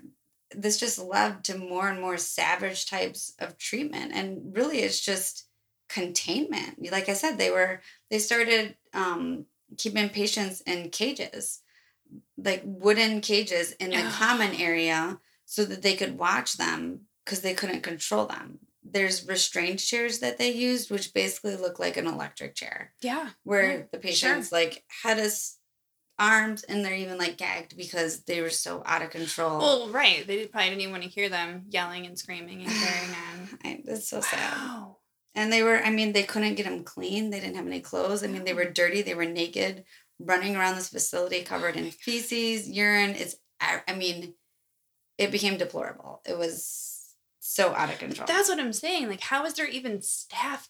this 0.54 0.78
just 0.78 0.98
led 0.98 1.44
to 1.44 1.56
more 1.56 1.88
and 1.88 2.00
more 2.00 2.18
savage 2.18 2.86
types 2.86 3.34
of 3.38 3.56
treatment. 3.56 4.12
And 4.14 4.54
really 4.54 4.80
it's 4.80 5.00
just 5.00 5.46
containment. 5.88 6.90
Like 6.92 7.08
I 7.08 7.14
said, 7.14 7.36
they 7.38 7.50
were 7.50 7.80
they 8.10 8.18
started 8.18 8.76
um 8.92 9.46
keeping 9.76 10.10
patients 10.10 10.60
in 10.62 10.90
cages, 10.90 11.60
like 12.36 12.62
wooden 12.64 13.20
cages 13.20 13.72
in 13.72 13.90
the 13.90 14.02
common 14.12 14.54
area 14.54 15.18
so 15.46 15.64
that 15.64 15.82
they 15.82 15.94
could 15.94 16.18
watch 16.18 16.56
them 16.56 17.02
because 17.24 17.40
they 17.40 17.54
couldn't 17.54 17.82
control 17.82 18.26
them. 18.26 18.58
There's 18.84 19.26
restraint 19.26 19.78
chairs 19.78 20.18
that 20.20 20.38
they 20.38 20.50
used, 20.50 20.90
which 20.90 21.14
basically 21.14 21.56
look 21.56 21.78
like 21.78 21.96
an 21.96 22.06
electric 22.06 22.54
chair, 22.54 22.94
Yeah. 23.00 23.30
where 23.44 23.70
Yeah, 23.78 23.82
the 23.92 23.98
patients 23.98 24.50
like 24.50 24.84
had 25.02 25.18
his 25.18 25.56
arms 26.18 26.62
and 26.64 26.84
they're 26.84 26.94
even 26.94 27.18
like 27.18 27.36
gagged 27.38 27.76
because 27.76 28.24
they 28.24 28.40
were 28.40 28.50
so 28.50 28.82
out 28.86 29.02
of 29.02 29.10
control. 29.10 29.58
Well, 29.58 29.88
right. 29.88 30.26
They 30.26 30.46
probably 30.46 30.70
didn't 30.70 30.82
even 30.82 30.92
want 30.92 31.04
to 31.04 31.08
hear 31.08 31.28
them 31.28 31.64
yelling 31.68 32.06
and 32.06 32.18
screaming 32.18 32.62
and 32.62 32.70
carrying 32.70 33.10
on. 33.14 33.58
I, 33.64 33.82
it's 33.86 34.08
so 34.08 34.20
sad. 34.20 34.84
And 35.34 35.52
they 35.52 35.62
were, 35.62 35.78
I 35.82 35.90
mean, 35.90 36.12
they 36.12 36.24
couldn't 36.24 36.56
get 36.56 36.64
them 36.64 36.84
clean. 36.84 37.30
They 37.30 37.40
didn't 37.40 37.56
have 37.56 37.66
any 37.66 37.80
clothes. 37.80 38.22
I 38.22 38.26
mean, 38.26 38.44
they 38.44 38.52
were 38.52 38.70
dirty. 38.70 39.00
They 39.00 39.14
were 39.14 39.24
naked, 39.24 39.84
running 40.18 40.56
around 40.56 40.74
this 40.76 40.90
facility 40.90 41.40
oh 41.40 41.44
covered 41.48 41.76
in 41.76 41.90
feces, 41.90 42.68
urine. 42.68 43.10
It's, 43.16 43.36
I, 43.58 43.80
I 43.88 43.94
mean, 43.94 44.34
it 45.16 45.30
became 45.32 45.56
deplorable. 45.56 46.20
It 46.26 46.36
was 46.36 46.91
so 47.44 47.74
out 47.74 47.90
of 47.90 47.98
control. 47.98 48.24
That's 48.26 48.48
what 48.48 48.60
I'm 48.60 48.72
saying. 48.72 49.08
Like, 49.08 49.20
how 49.20 49.44
is 49.44 49.54
there 49.54 49.66
even 49.66 50.00
staff 50.00 50.68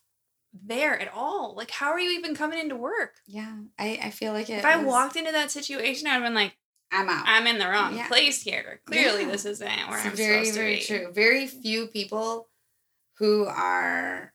there 0.54 0.98
at 0.98 1.12
all? 1.14 1.54
Like, 1.54 1.70
how 1.70 1.90
are 1.90 2.00
you 2.00 2.18
even 2.18 2.34
coming 2.34 2.58
into 2.58 2.76
work? 2.76 3.16
yeah, 3.26 3.56
I, 3.78 4.00
I 4.04 4.10
feel 4.10 4.32
like 4.32 4.48
it. 4.48 4.54
if 4.54 4.64
I 4.64 4.76
was- 4.78 4.86
walked 4.86 5.16
into 5.16 5.32
that 5.32 5.50
situation, 5.50 6.06
I'd 6.06 6.14
have 6.14 6.22
been 6.22 6.34
like, 6.34 6.56
I'm 6.90 7.08
out. 7.08 7.24
I'm 7.26 7.46
in 7.46 7.58
the 7.58 7.68
wrong 7.68 7.96
Yeah. 7.96 8.06
place 8.08 8.42
here. 8.42 8.80
Clearly, 8.86 9.22
Yeah. 9.22 9.30
this 9.30 9.44
isn't 9.44 9.66
where 9.88 9.98
It's 9.98 10.06
I'm 10.06 10.12
very, 10.16 10.44
supposed 10.46 10.54
to 10.54 10.60
very 10.60 10.74
be. 10.76 10.82
true. 10.82 11.12
Very 11.12 11.46
few 11.46 11.86
people 11.88 12.48
who 13.18 13.44
are 13.46 14.32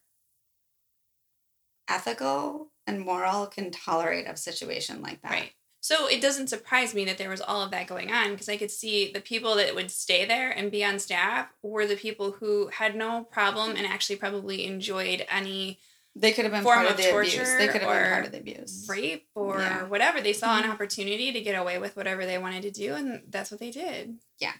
ethical 1.87 2.71
and 2.85 2.99
moral 3.01 3.47
can 3.47 3.71
tolerate 3.71 4.27
a 4.27 4.35
situation 4.37 5.01
like 5.01 5.21
that. 5.21 5.31
Right. 5.31 5.51
So 5.79 6.07
it 6.07 6.21
doesn't 6.21 6.47
surprise 6.47 6.93
me 6.93 7.05
that 7.05 7.17
there 7.17 7.29
was 7.29 7.39
all 7.41 7.61
of 7.61 7.71
that 7.71 7.87
going 7.87 8.11
on 8.11 8.31
because 8.31 8.49
I 8.49 8.57
could 8.57 8.71
see 8.71 9.11
the 9.13 9.21
people 9.21 9.55
that 9.55 9.73
would 9.75 9.89
stay 9.91 10.25
there 10.25 10.49
and 10.51 10.71
be 10.71 10.83
on 10.83 10.99
staff 10.99 11.47
were 11.61 11.85
the 11.85 11.95
people 11.95 12.31
who 12.31 12.67
had 12.67 12.95
no 12.95 13.23
problem 13.23 13.75
and 13.77 13.85
actually 13.85 14.17
probably 14.17 14.65
enjoyed 14.65 15.25
any 15.29 15.79
They 16.15 16.33
could 16.33 16.45
have 16.45 16.51
been 16.51 16.63
Form 16.63 16.77
part 16.79 16.87
of, 16.87 16.91
of 16.93 16.97
the 16.97 17.15
abuse. 17.15 17.35
They 17.35 17.67
could 17.67 17.81
have 17.83 17.91
been 17.91 18.11
part 18.11 18.25
of 18.25 18.31
the 18.31 18.39
abuse. 18.39 18.85
rape 18.89 19.27
or 19.35 19.59
Yeah. 19.59 19.83
whatever. 19.83 20.19
They 20.19 20.33
saw 20.33 20.57
Mhm. 20.59 20.63
an 20.65 20.71
opportunity 20.71 21.31
to 21.31 21.41
get 21.41 21.53
away 21.53 21.77
with 21.77 21.95
whatever 21.95 22.25
they 22.25 22.39
wanted 22.39 22.63
to 22.63 22.71
do, 22.71 22.95
and 22.95 23.21
that's 23.31 23.51
what 23.51 23.59
they 23.59 23.69
did. 23.71 24.17
Yeah. 24.39 24.53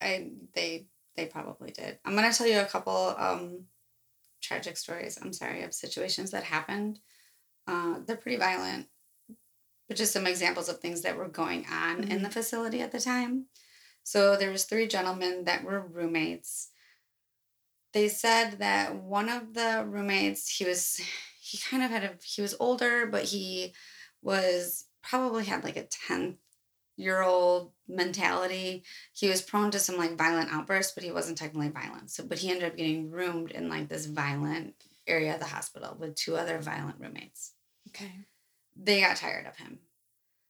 I 0.00 0.30
they 0.54 0.86
they 1.16 1.26
probably 1.26 1.72
did. 1.72 1.98
I'm 2.04 2.14
gonna 2.14 2.32
tell 2.32 2.46
you 2.46 2.60
a 2.60 2.64
couple 2.64 2.94
um 3.18 3.66
tragic 4.40 4.76
stories. 4.76 5.18
I'm 5.20 5.32
sorry 5.32 5.62
of 5.62 5.74
situations 5.74 6.30
that 6.30 6.44
happened. 6.44 7.00
Uh, 7.66 8.00
they're 8.06 8.16
pretty 8.16 8.36
violent, 8.36 8.88
but 9.88 9.96
just 9.96 10.12
some 10.12 10.26
examples 10.26 10.68
of 10.68 10.78
things 10.78 11.02
that 11.02 11.16
were 11.16 11.28
going 11.28 11.66
on 11.70 12.04
in 12.04 12.08
the 12.08 12.14
mm-hmm. 12.14 12.28
facility 12.28 12.80
at 12.80 12.92
the 12.92 13.00
time. 13.00 13.46
So 14.02 14.36
there 14.36 14.50
was 14.50 14.64
three 14.64 14.86
gentlemen 14.86 15.44
that 15.44 15.64
were 15.64 15.80
roommates. 15.80 16.70
They 17.92 18.08
said 18.08 18.58
that 18.58 18.96
one 18.96 19.28
of 19.28 19.54
the 19.54 19.84
roommates, 19.86 20.48
he 20.48 20.64
was 20.64 21.00
he 21.40 21.58
kind 21.58 21.82
of 21.82 21.90
had 21.90 22.04
a 22.04 22.12
he 22.22 22.42
was 22.42 22.56
older, 22.60 23.06
but 23.06 23.24
he 23.24 23.74
was 24.22 24.86
probably 25.02 25.44
had 25.44 25.64
like 25.64 25.76
a 25.76 25.86
10 26.08 26.38
year 26.96 27.22
old 27.22 27.72
mentality 27.88 28.84
he 29.12 29.28
was 29.28 29.42
prone 29.42 29.70
to 29.70 29.78
some 29.78 29.96
like 29.96 30.16
violent 30.16 30.52
outbursts, 30.52 30.92
but 30.94 31.04
he 31.04 31.12
wasn't 31.12 31.36
technically 31.36 31.68
violent. 31.68 32.10
So, 32.10 32.24
but 32.24 32.38
he 32.38 32.50
ended 32.50 32.64
up 32.64 32.76
getting 32.76 33.10
roomed 33.10 33.50
in 33.50 33.68
like 33.68 33.88
this 33.88 34.06
violent 34.06 34.74
area 35.06 35.34
of 35.34 35.40
the 35.40 35.46
hospital 35.46 35.96
with 35.98 36.14
two 36.14 36.36
other 36.36 36.58
violent 36.58 36.96
roommates. 36.98 37.52
Okay. 37.88 38.12
They 38.76 39.00
got 39.00 39.16
tired 39.16 39.46
of 39.46 39.56
him. 39.56 39.78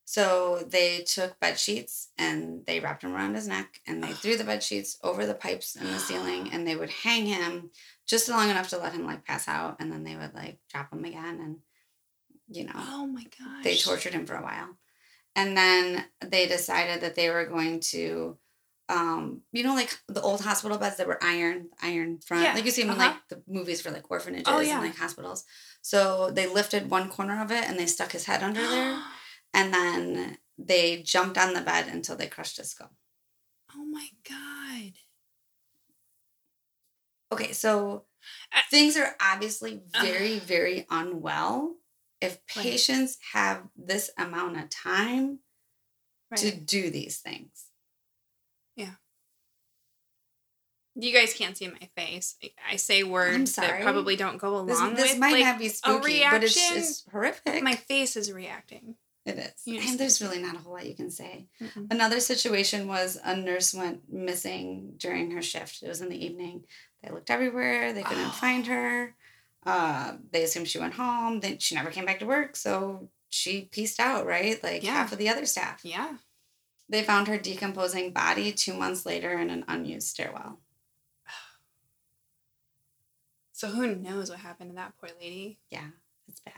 So 0.06 0.62
they 0.66 1.00
took 1.00 1.40
bed 1.40 1.58
sheets 1.58 2.10
and 2.18 2.64
they 2.66 2.78
wrapped 2.78 3.02
him 3.02 3.14
around 3.14 3.34
his 3.34 3.48
neck 3.48 3.80
and 3.86 4.02
they 4.02 4.12
threw 4.12 4.36
the 4.36 4.44
bed 4.44 4.62
sheets 4.68 4.98
over 5.02 5.24
the 5.24 5.34
pipes 5.34 5.76
in 5.76 5.86
the 5.86 5.98
ceiling 5.98 6.50
and 6.52 6.66
they 6.66 6.76
would 6.76 6.90
hang 6.90 7.26
him 7.26 7.70
just 8.06 8.28
long 8.28 8.50
enough 8.50 8.68
to 8.68 8.78
let 8.78 8.92
him 8.92 9.06
like 9.06 9.24
pass 9.24 9.48
out 9.48 9.76
and 9.80 9.90
then 9.90 10.04
they 10.04 10.14
would 10.14 10.34
like 10.34 10.58
drop 10.70 10.92
him 10.92 11.04
again 11.04 11.40
and 11.40 11.56
you 12.48 12.64
know 12.64 12.72
Oh 12.76 13.06
my 13.06 13.24
gosh. 13.38 13.64
they 13.64 13.76
tortured 13.76 14.12
him 14.12 14.26
for 14.26 14.36
a 14.36 14.42
while 14.42 14.76
and 15.34 15.56
then 15.56 16.04
they 16.20 16.46
decided 16.46 17.00
that 17.00 17.14
they 17.14 17.30
were 17.30 17.46
going 17.46 17.80
to 17.80 18.36
um 18.90 19.40
you 19.52 19.62
know 19.62 19.74
like 19.74 19.98
the 20.08 20.20
old 20.20 20.40
hospital 20.42 20.76
beds 20.76 20.96
that 20.98 21.06
were 21.06 21.18
iron 21.24 21.68
iron 21.82 22.18
front 22.20 22.42
Yeah, 22.44 22.54
like 22.54 22.64
you 22.66 22.70
see 22.70 22.82
them 22.82 22.90
in 22.92 23.00
uh-huh. 23.00 23.10
like 23.12 23.28
the 23.30 23.42
movies 23.48 23.80
for 23.80 23.90
like 23.90 24.10
orphanages 24.10 24.44
Oh, 24.46 24.60
yeah. 24.60 24.74
and 24.74 24.84
like 24.84 24.96
hospitals 24.96 25.44
so 25.80 26.30
they 26.30 26.46
lifted 26.46 26.90
one 26.90 27.08
corner 27.08 27.40
of 27.42 27.50
it 27.50 27.64
and 27.68 27.78
they 27.78 27.86
stuck 27.86 28.12
his 28.12 28.26
head 28.26 28.42
under 28.42 28.60
there 28.68 28.98
and 29.54 29.72
then 29.72 30.38
they 30.58 31.02
jumped 31.02 31.38
on 31.38 31.54
the 31.54 31.60
bed 31.62 31.86
until 31.88 32.14
they 32.16 32.26
crushed 32.26 32.58
his 32.58 32.70
skull 32.70 32.90
oh 33.74 33.84
my 33.86 34.06
god. 34.28 34.92
okay 37.32 37.52
so 37.52 38.04
I- 38.52 38.62
things 38.70 38.96
are 38.96 39.16
obviously 39.20 39.80
very 40.00 40.38
very 40.38 40.86
unwell 40.90 41.76
if 42.20 42.44
patients 42.46 43.18
have 43.32 43.62
this 43.76 44.10
amount 44.18 44.58
of 44.58 44.68
time 44.70 45.38
Right. 46.30 46.40
to 46.40 46.50
do 46.56 46.90
these 46.90 47.18
things 47.18 47.66
you 50.94 51.12
guys 51.12 51.32
can't 51.34 51.56
see 51.56 51.68
my 51.68 51.88
face. 51.96 52.36
I- 52.70 52.76
say 52.76 53.02
words 53.02 53.56
that 53.56 53.82
probably 53.82 54.16
don't 54.16 54.38
go 54.38 54.64
This, 54.64 54.78
along 54.78 54.94
this 54.94 55.10
with 55.12 55.18
might 55.20 55.32
like 55.32 55.44
not 55.44 55.58
be 55.58 55.68
spooky, 55.68 56.22
but 56.30 56.44
it's, 56.44 56.56
it's 56.72 57.04
horrific. 57.10 57.62
my 57.62 57.74
face 57.74 58.16
is 58.16 58.30
reacting. 58.32 58.96
it 59.26 59.38
is. 59.38 59.52
You 59.64 59.80
And 59.80 59.98
there's 59.98 60.20
really 60.20 60.40
not 60.40 60.56
a 60.56 60.58
whole 60.58 60.74
lot 60.74 60.86
you 60.86 60.94
can 60.94 61.10
say. 61.10 61.46
Mm-mm. 61.60 61.86
Another 61.90 62.20
situation 62.20 62.86
was 62.88 63.18
a 63.24 63.34
nurse 63.36 63.72
went 63.74 64.12
missing 64.12 64.94
during 64.98 65.30
her 65.32 65.42
shift. 65.42 65.82
It 65.82 65.88
was 65.88 66.00
in 66.00 66.08
the 66.10 66.24
evening. 66.24 66.64
They 67.02 67.10
looked 67.10 67.30
everywhere. 67.30 67.92
They 67.92 68.02
couldn't 68.02 68.26
Oh. 68.26 68.30
find 68.30 68.66
her. 68.66 69.14
Uh, 69.66 70.16
they 70.30 70.42
assumed 70.42 70.68
she 70.68 70.78
went 70.78 70.94
home. 70.94 71.40
Then 71.40 71.58
she 71.58 71.74
never 71.74 71.90
came 71.90 72.04
back 72.04 72.18
to 72.18 72.26
work. 72.26 72.54
So 72.56 73.08
she 73.30 73.62
pieced 73.62 73.98
out, 73.98 74.26
right? 74.26 74.62
Like 74.62 74.82
Yeah. 74.82 74.92
half 74.92 75.12
of 75.12 75.18
the 75.18 75.28
other 75.30 75.46
staff. 75.46 75.80
Yeah. 75.84 76.16
They 76.88 77.02
found 77.02 77.28
her 77.28 77.38
decomposing 77.38 78.12
body 78.12 78.52
two 78.52 78.74
months 78.74 79.06
later 79.06 79.38
in 79.38 79.48
an 79.48 79.64
unused 79.68 80.08
stairwell. 80.08 80.60
So 83.54 83.68
who 83.68 83.94
knows 83.94 84.30
what 84.30 84.40
happened 84.40 84.70
to 84.70 84.74
that 84.76 84.94
poor 85.00 85.10
lady? 85.20 85.60
Yeah, 85.70 85.86
it's 86.26 86.40
bad. 86.40 86.54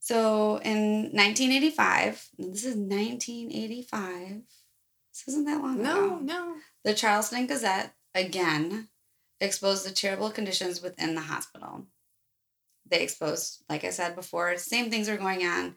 So 0.00 0.56
in 0.64 1.12
1985, 1.12 2.28
this 2.38 2.64
is 2.64 2.74
1985. 2.74 4.42
This 5.12 5.28
isn't 5.28 5.44
that 5.44 5.62
long 5.62 5.80
No, 5.80 6.06
ago. 6.06 6.16
no. 6.16 6.20
No. 6.22 6.54
The 6.84 6.92
Charleston 6.92 7.46
Gazette 7.46 7.94
again 8.16 8.88
exposed 9.40 9.86
the 9.86 9.92
terrible 9.92 10.30
conditions 10.30 10.82
within 10.82 11.14
the 11.14 11.20
hospital. 11.20 11.86
They 12.90 13.02
exposed, 13.02 13.62
like 13.68 13.84
I 13.84 13.90
said 13.90 14.16
before, 14.16 14.56
same 14.56 14.90
things 14.90 15.08
were 15.08 15.16
going 15.16 15.46
on. 15.46 15.76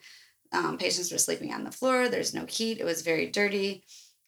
Um, 0.52 0.80
patients 0.80 1.12
were 1.12 1.20
sleeping 1.20 1.54
on 1.54 1.66
the 1.66 1.72
floor. 1.72 2.10
There's 2.10 2.34
no 2.34 2.48
heat. 2.48 2.80
It 2.80 2.84
was 2.84 3.04
very 3.04 3.28
dirty. 3.28 3.84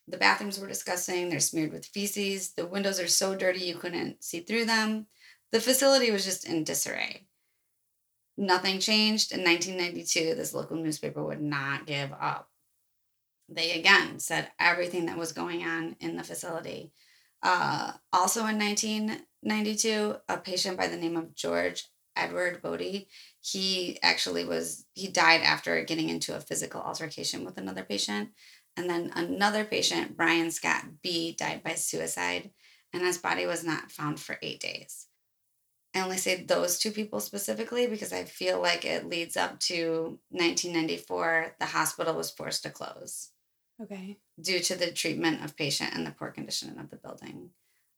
The 0.08 0.16
bathrooms 0.16 0.58
were 0.58 0.68
disgusting. 0.68 1.28
They're 1.28 1.40
smeared 1.40 1.72
with 1.72 1.86
feces. 1.86 2.52
The 2.52 2.66
windows 2.66 2.98
are 2.98 3.08
so 3.08 3.34
dirty 3.34 3.60
you 3.60 3.76
couldn't 3.76 4.24
see 4.24 4.40
through 4.40 4.64
them. 4.64 5.06
The 5.52 5.60
facility 5.60 6.10
was 6.10 6.24
just 6.24 6.46
in 6.46 6.64
disarray. 6.64 7.26
Nothing 8.36 8.80
changed. 8.80 9.32
In 9.32 9.44
1992, 9.44 10.34
this 10.34 10.54
local 10.54 10.76
newspaper 10.76 11.22
would 11.22 11.40
not 11.40 11.86
give 11.86 12.12
up. 12.12 12.48
They 13.48 13.72
again 13.72 14.18
said 14.18 14.50
everything 14.58 15.06
that 15.06 15.18
was 15.18 15.32
going 15.32 15.62
on 15.64 15.96
in 16.00 16.16
the 16.16 16.24
facility. 16.24 16.92
Uh, 17.42 17.92
also 18.12 18.46
in 18.46 18.58
1992, 18.58 20.16
a 20.28 20.38
patient 20.38 20.78
by 20.78 20.86
the 20.86 20.96
name 20.96 21.16
of 21.16 21.34
George 21.34 21.84
Edward 22.16 22.62
Bodie, 22.62 23.08
he 23.40 23.98
actually 24.02 24.44
was, 24.44 24.86
he 24.94 25.08
died 25.08 25.42
after 25.42 25.82
getting 25.84 26.08
into 26.08 26.36
a 26.36 26.40
physical 26.40 26.80
altercation 26.80 27.44
with 27.44 27.58
another 27.58 27.82
patient. 27.82 28.30
And 28.76 28.88
then 28.88 29.12
another 29.14 29.64
patient, 29.64 30.16
Brian 30.16 30.50
Scott 30.50 30.84
B., 31.02 31.34
died 31.38 31.62
by 31.62 31.74
suicide, 31.74 32.50
and 32.92 33.02
his 33.02 33.18
body 33.18 33.46
was 33.46 33.64
not 33.64 33.90
found 33.92 34.18
for 34.18 34.38
eight 34.42 34.60
days. 34.60 35.08
I 35.94 36.00
only 36.00 36.16
say 36.16 36.42
those 36.42 36.78
two 36.78 36.90
people 36.90 37.20
specifically 37.20 37.86
because 37.86 38.14
I 38.14 38.24
feel 38.24 38.62
like 38.62 38.86
it 38.86 39.06
leads 39.06 39.36
up 39.36 39.60
to 39.60 40.18
1994. 40.30 41.56
The 41.60 41.66
hospital 41.66 42.14
was 42.14 42.30
forced 42.30 42.62
to 42.62 42.70
close 42.70 43.30
Okay. 43.80 44.16
due 44.40 44.60
to 44.60 44.74
the 44.74 44.90
treatment 44.90 45.44
of 45.44 45.54
patient 45.56 45.94
and 45.94 46.06
the 46.06 46.10
poor 46.12 46.30
condition 46.30 46.78
of 46.78 46.88
the 46.88 46.96
building. 46.96 47.50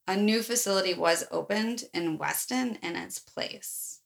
A 0.08 0.16
new 0.16 0.42
facility 0.42 0.92
was 0.92 1.24
opened 1.30 1.84
in 1.94 2.18
Weston 2.18 2.76
in 2.82 2.96
its 2.96 3.20
place. 3.20 4.00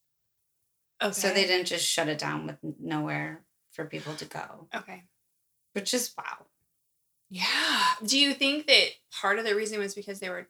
Okay. 1.03 1.13
So 1.13 1.33
they 1.33 1.47
didn't 1.47 1.67
just 1.67 1.87
shut 1.87 2.09
it 2.09 2.19
down 2.19 2.47
with 2.47 2.57
nowhere 2.79 3.43
for 3.73 3.87
people 3.87 4.15
to 4.17 4.25
go, 4.27 4.69
Okay. 4.75 5.05
which 5.73 5.95
is 5.95 6.13
wow. 6.17 6.47
Yeah. 7.31 7.85
Do 8.05 8.19
you 8.19 8.33
think 8.35 8.67
that 8.67 8.89
part 9.21 9.39
of 9.39 9.45
the 9.45 9.55
reason 9.55 9.79
was 9.79 9.95
because 9.95 10.21
they 10.21 10.31
were 10.31 10.49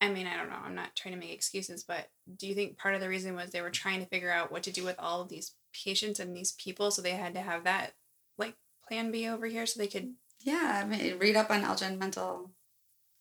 I 0.00 0.08
mean, 0.08 0.26
I 0.26 0.36
don't 0.36 0.50
know. 0.50 0.58
I'm 0.64 0.74
not 0.74 0.96
trying 0.96 1.14
to 1.14 1.20
make 1.20 1.32
excuses, 1.32 1.84
but 1.84 2.08
do 2.36 2.48
you 2.48 2.56
think 2.56 2.76
part 2.76 2.96
of 2.96 3.00
the 3.00 3.08
reason 3.08 3.36
was 3.36 3.50
they 3.50 3.60
were 3.62 3.70
trying 3.70 4.00
to 4.00 4.06
figure 4.06 4.32
out 4.32 4.50
what 4.50 4.64
to 4.64 4.72
do 4.72 4.82
with 4.84 4.96
all 4.98 5.20
of 5.22 5.28
these 5.28 5.52
patients 5.84 6.18
and 6.18 6.36
these 6.36 6.52
people 6.52 6.90
so 6.90 7.00
they 7.00 7.12
had 7.12 7.34
to 7.34 7.40
have 7.40 7.64
that 7.64 7.92
like 8.36 8.54
plan 8.88 9.10
B 9.12 9.28
over 9.28 9.46
here 9.46 9.64
so 9.64 9.78
they 9.78 9.86
could 9.86 10.14
Yeah, 10.40 10.82
I 10.82 10.86
mean, 10.86 11.18
read 11.18 11.36
up 11.36 11.50
on 11.50 11.62
Elgin 11.62 11.98
Mental 12.00 12.50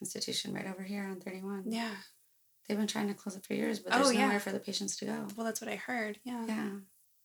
Institution 0.01 0.53
right 0.55 0.65
over 0.65 0.81
here 0.81 1.03
on 1.03 1.21
31. 1.21 1.65
Yeah. 1.67 1.91
They've 2.67 2.77
been 2.77 2.87
trying 2.87 3.09
to 3.09 3.13
close 3.13 3.35
it 3.35 3.45
for 3.45 3.53
years, 3.53 3.79
but 3.79 3.93
Oh, 3.93 3.97
there's 3.97 4.13
yeah. 4.13 4.21
nowhere 4.25 4.39
for 4.39 4.51
the 4.51 4.59
patients 4.59 4.97
to 4.97 5.05
go. 5.05 5.27
Well, 5.35 5.45
that's 5.45 5.61
what 5.61 5.69
I 5.69 5.75
heard. 5.75 6.19
Yeah. 6.23 6.45
Yeah. 6.47 6.69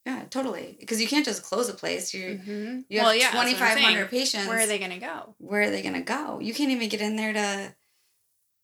Yeah, 0.07 0.23
totally. 0.31 0.77
Because 0.79 1.01
you 1.01 1.09
can't 1.09 1.25
just 1.25 1.43
close 1.43 1.69
a 1.69 1.75
place. 1.75 2.15
You 2.15 2.39
Mhm. 2.39 2.85
you 2.89 2.99
have 2.99 3.07
Well, 3.07 3.15
yeah, 3.15 3.35
what 3.35 3.49
I'm 3.49 3.55
2,500 3.55 4.09
patients. 4.09 4.47
Where 4.47 4.61
are 4.61 4.67
they 4.67 4.79
going 4.79 4.93
to 4.93 4.99
go? 4.99 5.35
Where 5.39 5.63
are 5.63 5.71
they 5.71 5.83
going 5.83 5.95
to 5.95 6.01
go? 6.01 6.39
You 6.39 6.55
can't 6.55 6.71
even 6.71 6.89
get 6.89 7.01
in 7.01 7.17
there 7.17 7.33
to 7.33 7.75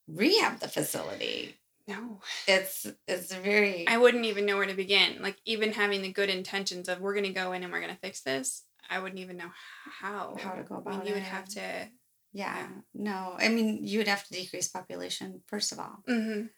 rehab 0.07 0.59
the 0.59 0.69
facility. 0.69 1.59
No. 1.85 2.21
It's 2.47 2.87
it's 3.09 3.33
very 3.33 3.85
I 3.89 3.97
wouldn't 3.97 4.23
even 4.23 4.45
know 4.45 4.55
where 4.55 4.65
to 4.65 4.73
begin. 4.73 5.21
Like 5.21 5.35
even 5.43 5.73
having 5.73 6.01
the 6.01 6.13
good 6.13 6.29
intentions 6.29 6.87
of 6.87 7.01
we're 7.01 7.13
going 7.13 7.25
to 7.25 7.33
go 7.33 7.51
in 7.51 7.61
and 7.61 7.73
we're 7.73 7.81
going 7.81 7.93
to 7.93 7.99
fix 7.99 8.21
this, 8.21 8.63
I 8.89 8.99
wouldn't 8.99 9.19
even 9.19 9.35
know 9.35 9.51
how. 9.99 10.37
How 10.39 10.53
to 10.53 10.63
go 10.63 10.75
I 10.75 10.79
about 10.79 10.99
mean, 10.99 11.07
you 11.07 11.13
would 11.15 11.23
have 11.23 11.49
to 11.49 11.89
yeah, 12.31 12.67
no. 12.93 13.35
I 13.37 13.49
mean, 13.49 13.85
you 13.85 13.99
would 13.99 14.07
have 14.07 14.25
to 14.27 14.33
decrease 14.33 14.69
population 14.69 15.43
first 15.47 15.73
of 15.73 15.79
all. 15.79 16.03
Mhm. 16.07 16.51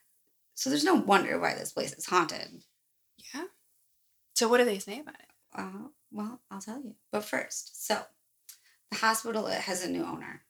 So 0.53 0.69
there's 0.69 0.85
no 0.85 0.93
wonder 0.95 1.39
why 1.39 1.55
this 1.55 1.73
place 1.73 1.91
is 1.93 2.05
haunted. 2.05 2.63
So 4.35 4.49
what 4.49 4.57
do 4.57 4.65
they 4.65 4.79
say 4.79 4.99
about 4.99 5.15
it? 5.15 5.27
Uh, 5.57 5.87
well, 6.11 6.41
I'll 6.51 6.61
tell 6.61 6.81
you. 6.81 6.95
But 7.11 7.23
first, 7.23 7.85
so 7.85 8.01
the 8.91 8.97
hospital 8.97 9.47
has 9.47 9.83
a 9.83 9.89
new 9.89 10.03
owner. 10.03 10.41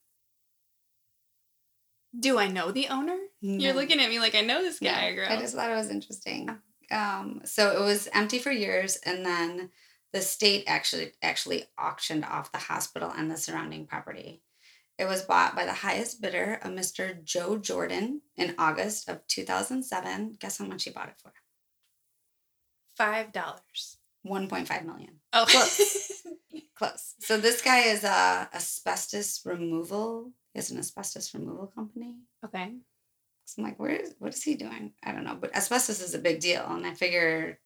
Do 2.18 2.40
I 2.40 2.48
know 2.48 2.72
the 2.72 2.88
owner? 2.88 3.18
You're 3.42 3.74
looking 3.74 4.00
at 4.00 4.10
me 4.10 4.20
like 4.20 4.36
I 4.36 4.42
know 4.42 4.62
this 4.64 4.80
guy 4.80 5.14
girl. 5.14 5.28
I 5.30 5.38
just 5.38 5.56
thought 5.56 5.70
it 5.70 5.76
was 5.76 5.90
interesting. 5.90 6.50
Um, 6.90 7.42
so 7.44 7.72
it 7.72 7.82
was 7.84 8.08
empty 8.14 8.40
for 8.40 8.52
years, 8.52 8.98
and 9.06 9.26
then 9.26 9.70
the 10.14 10.22
state 10.22 10.64
actually 10.66 11.12
actually 11.22 11.66
auctioned 11.78 12.24
off 12.26 12.52
the 12.52 12.58
hospital 12.58 13.12
and 13.16 13.30
the 13.30 13.38
surrounding 13.38 13.86
property. 13.86 14.42
It 14.98 15.06
was 15.06 15.24
bought 15.24 15.56
by 15.56 15.66
the 15.66 15.74
highest 15.74 16.22
bidder, 16.22 16.58
a 16.64 16.70
Mr. 16.70 17.22
Joe 17.24 17.58
Jordan, 17.58 18.22
in 18.38 18.56
August 18.58 19.10
of 19.10 19.28
2007. 19.28 20.38
Guess 20.40 20.58
how 20.60 20.66
much 20.66 20.86
he 20.86 20.90
bought 20.92 21.10
it 21.10 21.16
for? 21.22 21.34
Five 22.98 23.32
dollars. 23.32 23.98
1.5 24.26 24.86
million. 24.86 25.20
Oh, 25.34 25.46
Close. 25.48 26.24
Close. 26.76 27.14
So 27.20 27.38
this 27.38 27.62
guy 27.62 27.82
is 27.82 28.04
a 28.04 28.50
asbestos 28.54 29.42
removal. 29.46 30.32
He 30.54 30.58
has 30.60 30.72
an 30.72 30.80
asbestos 30.80 31.34
removal 31.34 31.68
company. 31.68 32.16
okay. 32.44 32.74
So 33.48 33.62
I'm 33.62 33.68
like, 33.68 33.80
where 33.80 33.92
is 33.92 34.16
what 34.18 34.34
is 34.34 34.42
he 34.42 34.56
doing? 34.56 34.94
I 35.04 35.12
don't 35.12 35.24
know. 35.24 35.38
But 35.40 35.56
asbestos 35.56 36.02
is 36.02 36.16
a 36.16 36.20
big 36.20 36.40
deal, 36.40 36.66
and 36.68 36.86
I 36.88 36.96
figure 36.96 37.60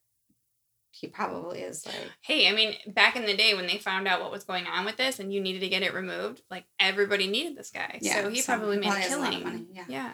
he 0.92 1.08
probably 1.08 1.60
is 1.62 1.86
like 1.86 1.96
Hey, 2.22 2.50
I 2.50 2.52
mean, 2.52 2.76
back 2.88 3.16
in 3.16 3.26
the 3.26 3.38
day 3.38 3.54
when 3.54 3.68
they 3.68 3.78
found 3.78 4.06
out 4.08 4.20
what 4.22 4.32
was 4.32 4.44
going 4.44 4.66
on 4.68 4.84
with 4.84 4.98
this 4.98 5.20
and 5.20 5.32
you 5.34 5.40
needed 5.40 5.62
to 5.62 5.70
get 5.70 5.84
it 5.84 5.94
removed, 5.94 6.42
like 6.52 6.66
everybody 6.80 7.28
needed 7.28 7.56
this 7.56 7.70
guy. 7.72 8.00
Yeah, 8.02 8.24
so 8.24 8.30
he 8.30 8.42
so 8.42 8.58
probably 8.58 8.78
made 8.80 8.92
a 8.92 8.98
a 8.98 9.08
killing. 9.08 9.36
of 9.36 9.44
money, 9.44 9.68
yeah. 9.72 9.86
Yeah. 9.88 10.12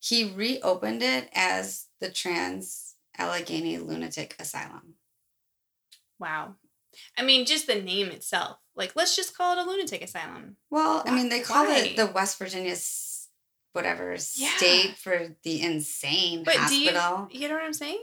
he 0.00 0.30
reopened 0.34 1.02
it 1.02 1.30
as 1.32 1.86
the 2.00 2.10
Trans 2.10 2.87
Allegheny 3.18 3.78
Lunatic 3.78 4.36
Asylum. 4.38 4.94
Wow. 6.18 6.54
I 7.16 7.22
mean, 7.22 7.44
just 7.46 7.66
the 7.66 7.74
name 7.80 8.08
itself. 8.08 8.58
Like, 8.74 8.92
let's 8.96 9.14
just 9.16 9.36
call 9.36 9.56
it 9.58 9.62
a 9.64 9.68
lunatic 9.68 10.02
asylum. 10.02 10.56
Well, 10.70 11.02
I 11.06 11.14
mean, 11.14 11.28
they 11.28 11.40
call 11.40 11.64
why? 11.66 11.78
it 11.78 11.96
the 11.96 12.06
West 12.06 12.38
Virginia 12.38 12.74
whatever 13.72 14.16
Yeah. 14.34 14.56
state 14.56 14.96
for 14.96 15.36
the 15.42 15.60
insane 15.60 16.42
But 16.44 16.54
do 16.68 16.76
you, 16.80 16.90
hospital. 16.92 17.28
you 17.30 17.48
know 17.48 17.54
what 17.54 17.64
I'm 17.64 17.72
saying? 17.72 18.02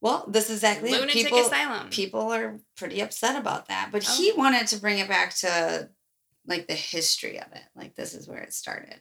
well, 0.00 0.24
this 0.28 0.44
is 0.50 0.56
exactly 0.58 0.90
lunatic 0.92 1.24
people. 1.24 1.38
asylum. 1.46 1.88
People 1.90 2.32
are 2.32 2.60
pretty 2.76 3.00
upset 3.00 3.36
about 3.36 3.68
that, 3.68 3.90
but 3.90 4.06
Oh. 4.08 4.14
he 4.16 4.32
wanted 4.32 4.66
to 4.68 4.76
bring 4.78 4.98
it 4.98 5.08
back 5.08 5.34
to 5.36 5.90
like 6.46 6.68
the 6.68 6.74
history 6.74 7.38
of 7.40 7.50
it. 7.52 7.62
Like 7.74 7.94
this 7.96 8.12
is 8.14 8.28
where 8.28 8.40
it 8.42 8.52
started. 8.52 9.00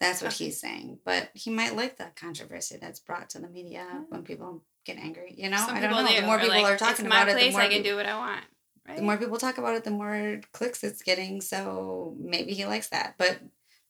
That's 0.00 0.22
what 0.22 0.32
Okay. 0.34 0.46
he's 0.46 0.60
saying. 0.60 1.00
But 1.04 1.30
he 1.34 1.50
might 1.50 1.74
like 1.76 1.96
the 1.98 2.10
controversy 2.16 2.76
that's 2.76 3.00
brought 3.00 3.30
to 3.30 3.40
the 3.40 3.48
media 3.48 3.84
Yeah. 3.88 3.98
when 4.08 4.22
people 4.22 4.64
get 4.84 4.96
angry. 4.98 5.34
You 5.36 5.50
know, 5.50 5.56
Some 5.58 5.74
I 5.76 5.80
don't 5.80 5.90
know. 5.90 6.06
do. 6.06 6.20
The 6.20 6.26
more 6.26 6.36
Or, 6.36 6.40
people 6.40 6.54
like, 6.62 6.64
are 6.74 6.76
talking 6.76 7.06
about 7.06 7.28
it, 7.28 7.36
the 7.38 7.50
more 7.50 7.60
I 7.60 7.68
can 7.68 7.78
peop- 7.78 7.84
do 7.86 7.96
what 7.96 8.06
I 8.06 8.16
want. 8.16 8.44
Right? 8.86 8.96
the 8.98 9.02
more 9.02 9.16
people 9.16 9.38
talk 9.38 9.56
about 9.56 9.74
it, 9.76 9.84
the 9.84 9.90
more 9.90 10.40
clicks 10.52 10.84
it's 10.84 11.02
getting. 11.02 11.40
So 11.40 12.14
maybe 12.20 12.52
he 12.52 12.66
likes 12.66 12.88
that. 12.88 13.14
But 13.16 13.38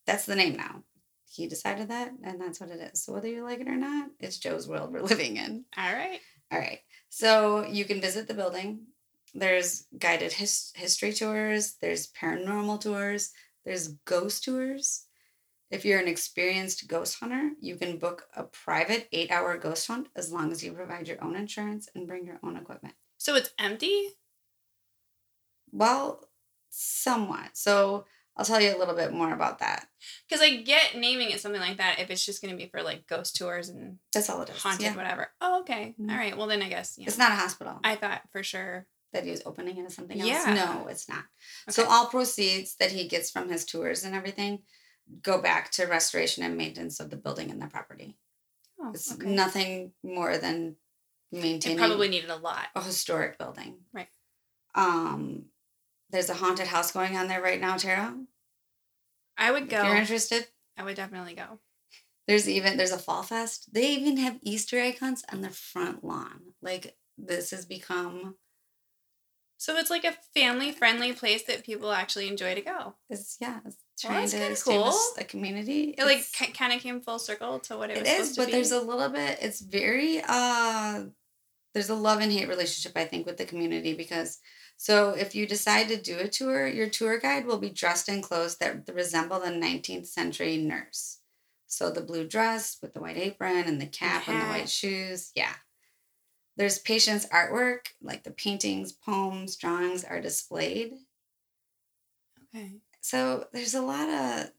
that's 0.07 0.25
the 0.27 0.37
name 0.37 0.57
now. 0.57 0.85
He 1.29 1.49
decided 1.49 1.89
that, 1.89 2.13
and 2.23 2.41
that's 2.41 2.61
what 2.61 2.71
it 2.71 2.81
is. 2.93 3.03
So 3.03 3.13
whether 3.13 3.27
you 3.27 3.43
like 3.43 3.59
it 3.61 3.67
or 3.67 3.75
not, 3.75 4.11
it's 4.21 4.39
Joe's 4.39 4.69
world 4.69 4.93
we're 4.93 5.01
living 5.13 5.37
in. 5.37 5.65
All 5.77 5.93
right. 5.93 6.21
All 6.53 6.59
right. 6.61 6.79
So 7.09 7.65
you 7.67 7.85
can 7.85 8.01
visit 8.01 8.29
the 8.29 8.35
building. 8.35 8.83
There's 9.35 9.87
guided 9.99 10.33
his- 10.35 10.71
history 10.77 11.13
tours, 11.13 11.75
there's 11.81 12.07
paranormal 12.13 12.81
tours, 12.81 13.33
there's 13.65 13.89
ghost 14.05 14.45
tours. 14.45 15.07
If 15.71 15.85
you're 15.85 15.99
an 15.99 16.09
experienced 16.09 16.87
ghost 16.89 17.19
hunter, 17.19 17.51
you 17.61 17.77
can 17.77 17.99
book 17.99 18.25
a 18.37 18.45
private 18.45 19.09
eight 19.13 19.31
hour 19.31 19.57
ghost 19.57 19.87
hunt 19.89 20.09
as 20.15 20.33
long 20.33 20.53
as 20.53 20.63
you 20.63 20.73
provide 20.73 21.09
your 21.09 21.23
own 21.23 21.37
insurance 21.37 21.89
and 21.95 22.07
bring 22.07 22.25
your 22.27 22.39
own 22.45 22.57
equipment. 22.57 22.95
So 23.19 23.35
it's 23.35 23.51
empty? 23.59 24.09
Well, 25.73 26.29
somewhat. 26.71 27.51
So 27.57 28.05
I'll 28.37 28.45
tell 28.45 28.61
you 28.61 28.77
a 28.77 28.79
little 28.79 28.95
bit 28.95 29.13
more 29.13 29.33
about 29.33 29.61
that. 29.61 29.87
Because 30.29 30.43
I 30.43 30.57
get 30.57 30.97
naming 30.97 31.31
it 31.31 31.41
something 31.41 31.61
like 31.61 31.79
that 31.79 31.99
if 32.01 32.11
it's 32.11 32.25
just 32.25 32.43
going 32.43 32.57
to 32.57 32.63
be 32.63 32.69
for 32.69 32.83
like 32.83 33.07
ghost 33.07 33.37
tours 33.37 33.69
and 33.69 33.99
That's 34.13 34.29
all 34.29 34.43
it 34.43 34.51
is. 34.51 34.63
haunted, 34.63 34.83
Yeah. 34.83 34.97
whatever. 34.97 35.29
Oh, 35.41 35.61
okay. 35.61 35.95
Mhm. 36.01 36.11
All 36.11 36.17
right. 36.17 36.37
Well, 36.37 36.47
then 36.47 36.63
I 36.63 36.69
guess, 36.69 36.97
yeah. 36.99 37.07
It's 37.07 37.19
not 37.19 37.33
a 37.33 37.37
hospital 37.37 37.81
I 37.83 37.97
thought 37.97 38.23
for 38.33 38.43
sure. 38.43 38.87
that 39.13 39.25
he 39.25 39.31
was 39.31 39.43
opening 39.47 39.77
into 39.77 39.91
something 39.93 40.21
else. 40.21 40.29
Yeah. 40.29 40.55
No, 40.55 40.89
it's 40.89 41.09
not. 41.09 41.25
So 41.71 41.85
all 41.87 42.07
proceeds 42.07 42.75
that 42.77 42.91
he 42.91 43.07
gets 43.09 43.31
from 43.31 43.49
his 43.49 43.65
tours 43.65 44.03
and 44.05 44.13
everything 44.15 44.63
go 45.23 45.41
back 45.41 45.71
to 45.73 45.87
restoration 45.87 46.43
and 46.43 46.57
maintenance 46.57 47.01
of 47.01 47.11
the 47.11 47.17
building 47.17 47.51
and 47.51 47.61
the 47.61 47.67
property. 47.67 48.17
Oh, 48.81 48.91
It's 48.95 49.13
okay. 49.13 49.27
nothing 49.27 49.93
more 50.03 50.37
than 50.39 50.77
maintaining. 51.33 51.79
It 51.79 51.81
probably 51.87 52.09
needed 52.09 52.31
a 52.31 52.37
lot. 52.37 52.67
a 52.75 52.83
historic 52.83 53.39
building. 53.39 53.79
Right. 53.93 54.09
Um, 54.75 55.47
there's 56.11 56.31
a 56.31 56.35
haunted 56.35 56.67
house 56.67 56.93
going 56.93 57.17
on 57.17 57.29
there 57.29 57.43
right 57.43 57.61
now, 57.61 57.77
Tara. 57.77 58.17
I 59.37 59.51
would 59.51 59.69
go. 59.69 59.79
If 59.79 59.85
you're 59.85 59.97
interested, 59.97 60.47
I 60.77 60.83
would 60.85 60.97
definitely 60.97 61.35
go. 61.35 61.59
there's 62.27 62.49
even 62.49 62.77
there's 62.77 62.93
a 62.93 62.99
fall 62.99 63.23
fest. 63.23 63.73
They 63.73 63.91
even 63.93 64.17
have 64.19 64.39
Easter 64.43 64.79
egg 64.79 64.99
hunts 64.99 65.25
on 65.33 65.41
their 65.41 65.51
front 65.51 66.05
lawn. 66.05 66.41
Like 66.63 66.97
this 67.19 67.51
has 67.51 67.65
become 67.65 68.37
So 69.65 69.79
it's 69.79 69.89
like 69.89 70.05
a 70.05 70.13
family 70.39 70.73
friendly 70.73 71.15
place 71.15 71.45
that 71.45 71.65
people 71.65 71.91
actually 71.91 72.29
enjoy 72.29 72.55
to 72.55 72.61
go. 72.61 72.97
is 73.09 73.39
yeah, 73.41 73.61
it's 73.65 73.79
Well, 74.05 74.13
trying 74.13 74.29
that's 74.29 74.63
to 74.65 74.71
cool. 74.71 74.93
a 75.17 75.25
community. 75.25 75.95
It 75.97 76.05
like 76.05 76.19
It's- 76.19 76.53
kind 76.55 76.75
of 76.75 76.83
came 76.83 77.01
full 77.01 77.19
circle 77.19 77.61
to 77.61 77.79
what 77.79 77.89
it, 77.89 77.97
It 77.97 78.01
was 78.01 78.09
is, 78.11 78.15
supposed 78.17 78.35
to 78.35 78.41
but 78.43 78.53
there's 78.53 78.73
a 78.73 78.81
little 78.83 79.09
bit. 79.09 79.39
It's 79.41 79.61
very 79.63 80.21
uh, 80.23 81.05
there's 81.73 81.89
a 81.89 81.95
love 81.95 82.21
and 82.21 82.31
hate 82.31 82.47
relationship 82.47 82.93
I 82.95 83.07
think 83.07 83.25
with 83.25 83.39
the 83.39 83.47
community 83.47 83.95
because 83.95 84.39
so 84.77 85.13
if 85.13 85.35
you 85.35 85.47
decide 85.47 85.89
to 85.89 85.97
do 85.97 86.19
a 86.19 86.29
tour, 86.29 86.67
your 86.67 86.91
tour 86.91 87.19
guide 87.19 87.47
will 87.47 87.57
be 87.59 87.71
dressed 87.71 88.11
in 88.11 88.21
clothes 88.21 88.59
that 88.59 88.87
resemble 88.93 89.41
the 89.41 89.49
19th 89.49 90.09
century 90.09 90.59
nurse. 90.59 91.21
So 91.69 91.91
the 91.91 92.03
blue 92.03 92.29
dress 92.29 92.77
with 92.83 92.93
the 92.93 93.01
white 93.01 93.17
apron 93.17 93.65
and 93.67 93.81
the 93.81 93.87
cap 93.87 94.29
and 94.29 94.43
the 94.43 94.47
white 94.47 94.69
shoes, 94.69 95.33
yeah. 95.35 95.55
There's 96.57 96.79
patients' 96.79 97.27
artwork, 97.27 97.87
like 98.03 98.23
the 98.25 98.31
paintings, 98.31 98.93
poems, 98.93 99.57
drawings 99.57 100.05
are 100.05 100.21
displayed. 100.21 100.93
okay. 102.55 102.77
So 103.01 103.47
there's 103.53 103.75
a 103.75 103.83
lot 103.83 104.09
of. 104.09 104.51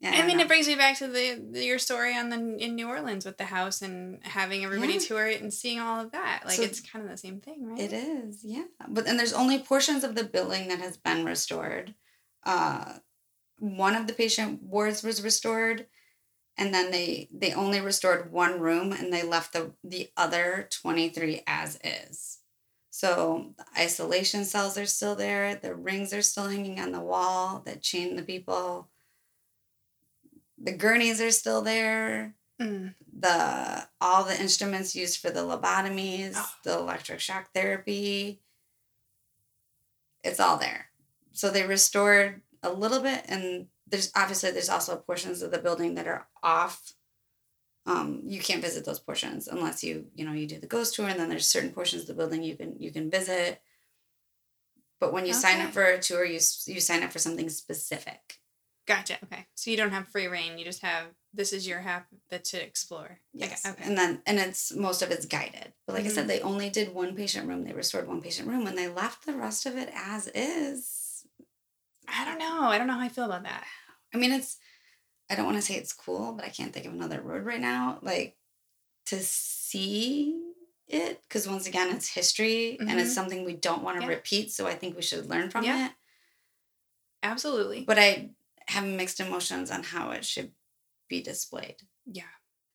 Yeah, 0.00 0.10
I 0.12 0.18
don't 0.18 0.26
mean, 0.28 0.36
know. 0.36 0.44
it 0.44 0.48
brings 0.48 0.68
me 0.68 0.76
back 0.76 0.96
to 0.98 1.08
the, 1.08 1.44
the 1.50 1.64
your 1.64 1.80
story 1.80 2.16
on 2.16 2.28
the 2.28 2.36
in 2.36 2.76
New 2.76 2.88
Orleans 2.88 3.24
with 3.24 3.36
the 3.36 3.44
house 3.46 3.82
and 3.82 4.20
having 4.24 4.64
everybody 4.64 4.92
Yeah. 4.92 4.98
tour 5.00 5.26
it 5.26 5.42
and 5.42 5.52
seeing 5.52 5.80
all 5.80 6.00
of 6.00 6.12
that. 6.12 6.42
Like 6.44 6.54
So 6.54 6.62
it's 6.62 6.80
kind 6.80 7.04
of 7.04 7.10
the 7.10 7.16
same 7.16 7.40
thing, 7.40 7.66
right? 7.66 7.80
It 7.80 7.92
is, 7.92 8.44
yeah. 8.44 8.66
But 8.88 9.08
and 9.08 9.18
there's 9.18 9.32
only 9.32 9.58
portions 9.58 10.04
of 10.04 10.14
the 10.14 10.22
building 10.22 10.68
that 10.68 10.78
has 10.78 10.96
been 10.96 11.24
restored. 11.24 11.96
Uh, 12.44 12.98
one 13.58 13.96
of 13.96 14.06
the 14.06 14.12
patient 14.12 14.62
wards 14.62 15.02
was 15.02 15.20
restored, 15.20 15.86
and 16.58 16.74
then 16.74 16.90
they 16.90 17.28
they 17.32 17.54
only 17.54 17.80
restored 17.80 18.32
one 18.32 18.60
room 18.60 18.92
and 18.92 19.12
they 19.12 19.22
left 19.22 19.52
the 19.54 19.72
the 19.84 20.10
other 20.16 20.68
twenty 20.70 21.08
three 21.08 21.42
as 21.46 21.78
is. 21.84 22.38
So 22.90 23.54
the 23.56 23.64
isolation 23.80 24.44
cells 24.44 24.76
are 24.76 24.86
still 24.86 25.14
there. 25.14 25.54
The 25.54 25.74
rings 25.74 26.12
are 26.12 26.22
still 26.22 26.48
hanging 26.48 26.80
on 26.80 26.92
the 26.92 27.00
wall 27.00 27.62
that 27.64 27.80
chain 27.82 28.16
the 28.16 28.22
people. 28.22 28.88
The 30.58 30.72
gurneys 30.72 31.20
are 31.20 31.30
still 31.30 31.62
there 31.62 32.34
Mm. 32.60 32.94
the 33.16 33.88
all 34.00 34.24
the 34.24 34.40
instruments 34.40 34.96
used 34.96 35.20
for 35.20 35.30
the 35.30 35.42
lobotomies, 35.44 36.32
Oh. 36.36 36.50
the 36.64 36.72
electric 36.76 37.20
shock 37.20 37.52
therapy. 37.54 38.42
It's 40.24 40.40
all 40.40 40.56
there. 40.58 40.90
So 41.32 41.50
they 41.50 41.64
restored 41.66 42.42
a 42.62 42.72
little 42.72 43.00
bit, 43.00 43.24
and 43.28 43.68
there's 43.90 44.10
obviously 44.14 44.50
there's 44.50 44.68
also 44.68 44.96
portions 44.96 45.42
of 45.42 45.50
the 45.50 45.58
building 45.58 45.94
that 45.94 46.06
are 46.06 46.26
off. 46.42 46.94
Um, 47.86 48.22
you 48.26 48.40
can't 48.40 48.60
visit 48.62 48.84
those 48.84 48.98
portions 49.00 49.48
unless 49.48 49.82
you 49.82 50.06
you 50.14 50.24
know 50.24 50.32
you 50.32 50.46
do 50.46 50.58
the 50.60 50.66
ghost 50.66 50.94
tour, 50.94 51.08
and 51.08 51.18
then 51.18 51.28
there's 51.28 51.48
certain 51.48 51.72
portions 51.72 52.02
of 52.02 52.08
the 52.08 52.14
building 52.14 52.42
you 52.42 52.56
can 52.56 52.76
you 52.78 52.90
can 52.92 53.10
visit. 53.10 53.60
But 55.00 55.12
when 55.12 55.26
you 55.26 55.32
sign 55.32 55.60
up 55.60 55.72
for 55.72 55.84
a 55.84 55.98
tour, 55.98 56.24
you 56.24 56.40
you 56.66 56.80
sign 56.80 57.02
up 57.02 57.12
for 57.12 57.18
something 57.18 57.48
specific. 57.48 58.40
Gotcha. 58.86 59.18
Okay. 59.24 59.46
So 59.54 59.70
you 59.70 59.76
don't 59.76 59.90
have 59.92 60.08
free 60.08 60.26
reign. 60.28 60.58
You 60.58 60.64
just 60.64 60.82
have 60.82 61.08
this 61.34 61.52
is 61.52 61.68
your 61.68 61.80
half 61.80 62.04
that 62.30 62.44
to 62.46 62.62
explore. 62.62 63.20
Okay, 63.36 63.48
Yes. 63.50 63.64
Okay. 63.66 63.84
And 63.84 63.96
then 63.96 64.22
and 64.26 64.38
it's 64.38 64.74
most 64.74 65.02
of 65.02 65.10
it's 65.10 65.26
guided. 65.26 65.72
But 65.86 65.94
like 65.94 66.04
I 66.04 66.08
Mhm. 66.08 66.12
said, 66.14 66.26
they 66.28 66.40
only 66.40 66.70
did 66.70 66.94
one 66.94 67.14
patient 67.14 67.46
room. 67.48 67.64
They 67.64 67.72
restored 67.74 68.08
one 68.08 68.22
patient 68.22 68.48
room 68.48 68.66
and 68.66 68.76
they 68.76 68.88
left 68.88 69.24
the 69.26 69.34
rest 69.36 69.66
of 69.66 69.76
it 69.76 69.90
as 69.94 70.28
is. 70.34 70.97
I 72.08 72.24
don't 72.24 72.38
know. 72.38 72.62
I 72.62 72.78
don't 72.78 72.86
know 72.86 72.94
how 72.94 73.00
I 73.00 73.08
feel 73.08 73.24
about 73.24 73.42
that. 73.44 73.64
I 74.14 74.18
mean 74.18 74.32
it's 74.32 74.58
I 75.30 75.34
don't 75.34 75.44
want 75.44 75.56
to 75.58 75.62
say 75.62 75.74
it's 75.74 75.92
cool, 75.92 76.32
but 76.32 76.44
I 76.44 76.48
can't 76.48 76.72
think 76.72 76.86
of 76.86 76.92
another 76.94 77.22
word 77.22 77.44
right 77.44 77.60
now. 77.60 77.98
Like 78.02 78.36
to 79.06 79.20
see 79.20 80.40
it, 80.86 81.20
because 81.28 81.46
once 81.46 81.66
again 81.66 81.94
it's 81.94 82.08
history 82.08 82.78
and 82.80 82.90
it's 82.98 83.10
Mhm. 83.10 83.14
something 83.14 83.44
we 83.44 83.52
don't 83.54 83.82
want 83.82 83.98
to 83.98 84.02
Yeah. 84.04 84.08
repeat. 84.08 84.52
So 84.52 84.66
I 84.66 84.74
think 84.74 84.96
we 84.96 85.02
should 85.02 85.26
learn 85.28 85.50
from 85.50 85.64
Yeah. 85.64 85.86
it. 85.88 85.92
Absolutely. 87.22 87.84
But 87.84 87.98
I 87.98 88.30
have 88.68 88.84
mixed 88.84 89.20
emotions 89.20 89.70
on 89.70 89.82
how 89.82 90.10
it 90.12 90.24
should 90.24 90.52
be 91.08 91.22
displayed. 91.22 91.76
yeah. 92.06 92.24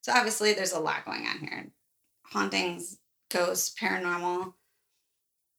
So 0.02 0.12
obviously 0.12 0.54
there's 0.54 0.74
a 0.74 0.80
lot 0.80 1.06
going 1.06 1.26
on 1.26 1.40
here. 1.40 1.72
Hauntings, 2.26 2.98
ghosts, 3.30 3.74
paranormal. 3.80 4.54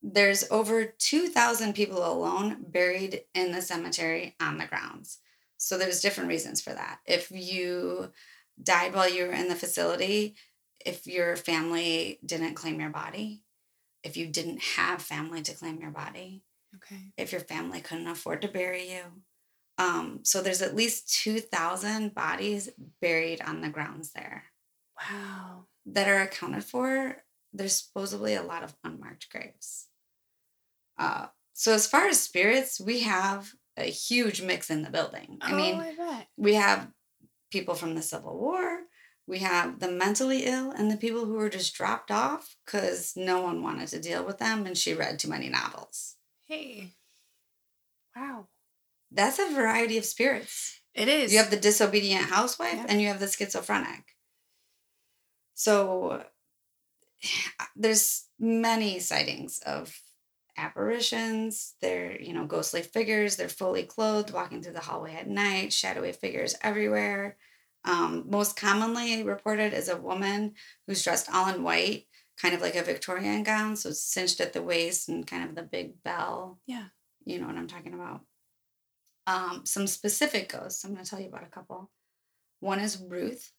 There's 0.07 0.45
over 0.51 0.85
2,000 0.85 1.73
people 1.75 2.05
alone 2.05 2.59
buried 2.69 3.23
in 3.35 3.53
the 3.53 3.63
cemetery 3.63 4.37
on 4.39 4.59
the 4.59 4.67
grounds. 4.67 5.19
So 5.57 5.79
there's 5.79 6.03
different 6.03 6.29
reasons 6.29 6.61
for 6.61 6.75
that. 6.75 6.99
If 7.07 7.31
you 7.31 8.13
died 8.63 8.95
while 8.95 9.09
you 9.09 9.25
were 9.25 9.33
in 9.33 9.49
the 9.49 9.55
facility, 9.55 10.37
if 10.85 11.07
your 11.07 11.37
family 11.37 12.19
didn't 12.25 12.53
claim 12.55 12.79
your 12.81 12.91
body, 12.91 13.45
if 14.03 14.19
you 14.19 14.27
didn't 14.27 14.63
have 14.77 15.01
family 15.01 15.41
to 15.41 15.55
claim 15.55 15.81
your 15.81 15.91
body, 15.91 16.43
Okay. 16.77 17.13
if 17.17 17.33
your 17.33 17.41
family 17.41 17.81
couldn't 17.81 18.09
afford 18.09 18.43
to 18.43 18.49
bury 18.49 18.91
you. 18.93 19.23
Um, 19.79 20.21
so 20.23 20.43
there's 20.43 20.61
at 20.61 20.77
least 20.77 21.09
2,000 21.23 22.15
bodies 22.15 22.69
buried 23.01 23.41
on 23.41 23.63
the 23.63 23.71
grounds 23.71 24.13
there 24.13 24.45
Wow. 25.01 25.67
that 25.87 26.09
are 26.09 26.21
accounted 26.21 26.65
for. 26.65 27.25
There's 27.55 27.79
supposedly 27.79 28.35
a 28.35 28.43
lot 28.43 28.63
of 28.65 28.77
unmarked 28.85 29.31
graves. 29.31 29.87
Uh, 30.99 31.27
so 31.53 31.73
as 31.73 31.87
far 31.87 32.07
as 32.07 32.21
spirits, 32.21 32.81
we 32.81 33.01
have 33.01 33.53
a 33.77 33.85
huge 33.85 34.43
mix 34.43 34.71
in 34.71 34.83
the 34.83 34.91
building. 34.91 35.39
I 35.41 35.53
oh, 35.53 35.57
mean, 35.57 35.81
I 35.81 36.27
we 36.37 36.55
have 36.55 36.89
people 37.51 37.75
from 37.75 37.95
the 37.95 38.03
Civil 38.03 38.39
War. 38.39 38.81
We 39.27 39.39
have 39.39 39.81
the 39.81 39.91
mentally 39.91 40.45
ill 40.45 40.71
and 40.71 40.91
the 40.91 40.97
people 40.97 41.25
who 41.25 41.35
were 41.35 41.49
just 41.49 41.75
dropped 41.75 42.11
off 42.11 42.57
because 42.65 43.15
no 43.17 43.41
one 43.41 43.63
wanted 43.63 43.89
to 43.89 44.01
deal 44.01 44.25
with 44.25 44.39
them 44.39 44.67
and 44.67 44.77
she 44.77 44.93
read 44.93 45.19
too 45.19 45.29
many 45.29 45.49
novels. 45.49 46.17
Hey. 46.47 46.91
Wow. 48.15 48.49
That's 49.11 49.39
a 49.39 49.55
variety 49.55 49.97
of 49.97 50.05
spirits. 50.05 50.81
It 50.95 51.09
is. 51.09 51.33
You 51.33 51.39
have 51.39 51.51
the 51.51 51.57
disobedient 51.57 52.27
housewife 52.27 52.75
Yeah. 52.75 52.87
and 52.89 53.01
you 53.01 53.09
have 53.09 53.21
the 53.21 53.29
schizophrenic. 53.29 54.05
So 55.55 56.25
there's 57.77 58.27
many 58.39 58.99
sightings 58.99 59.61
of 59.65 59.99
apparitions. 60.57 61.75
They're, 61.81 62.21
you 62.21 62.33
know, 62.33 62.47
ghostly 62.47 62.83
figures. 62.83 63.37
They're 63.37 63.49
fully 63.49 63.85
clothed, 63.85 64.33
walking 64.33 64.63
through 64.63 64.75
the 64.75 64.81
hallway 64.81 65.15
at 65.15 65.29
night, 65.29 65.73
shadowy 65.73 66.13
figures 66.13 66.55
everywhere. 66.63 67.37
Um, 67.85 68.25
most 68.31 68.57
commonly 68.57 69.23
reported 69.23 69.75
is 69.75 69.89
a 69.89 69.97
woman 69.97 70.55
who's 70.87 71.05
dressed 71.05 71.29
all 71.33 71.53
in 71.55 71.63
white, 71.63 72.07
kind 72.41 72.55
of 72.55 72.63
like 72.63 72.77
a 72.77 72.83
Victorian 72.83 73.43
gown, 73.43 73.77
so 73.77 73.91
it's 73.91 74.01
cinched 74.01 74.41
at 74.41 74.53
the 74.53 74.63
waist 74.63 75.09
and 75.09 75.27
kind 75.27 75.49
of 75.49 75.55
the 75.55 75.63
big 75.63 76.03
bell. 76.03 76.59
Yeah. 76.67 76.87
You 77.27 77.41
know 77.41 77.47
what 77.47 77.57
I'm 77.57 77.69
talking 77.69 77.95
about. 77.95 78.23
Um, 79.27 79.63
some 79.65 79.87
specific 79.87 80.51
ghosts. 80.51 80.85
I'm 80.85 80.93
going 80.93 81.05
to 81.05 81.11
tell 81.11 81.21
you 81.21 81.29
about 81.29 81.45
a 81.45 81.47
couple. 81.51 81.91
One 82.61 82.79
is 82.79 83.03
Ruth. 83.07 83.53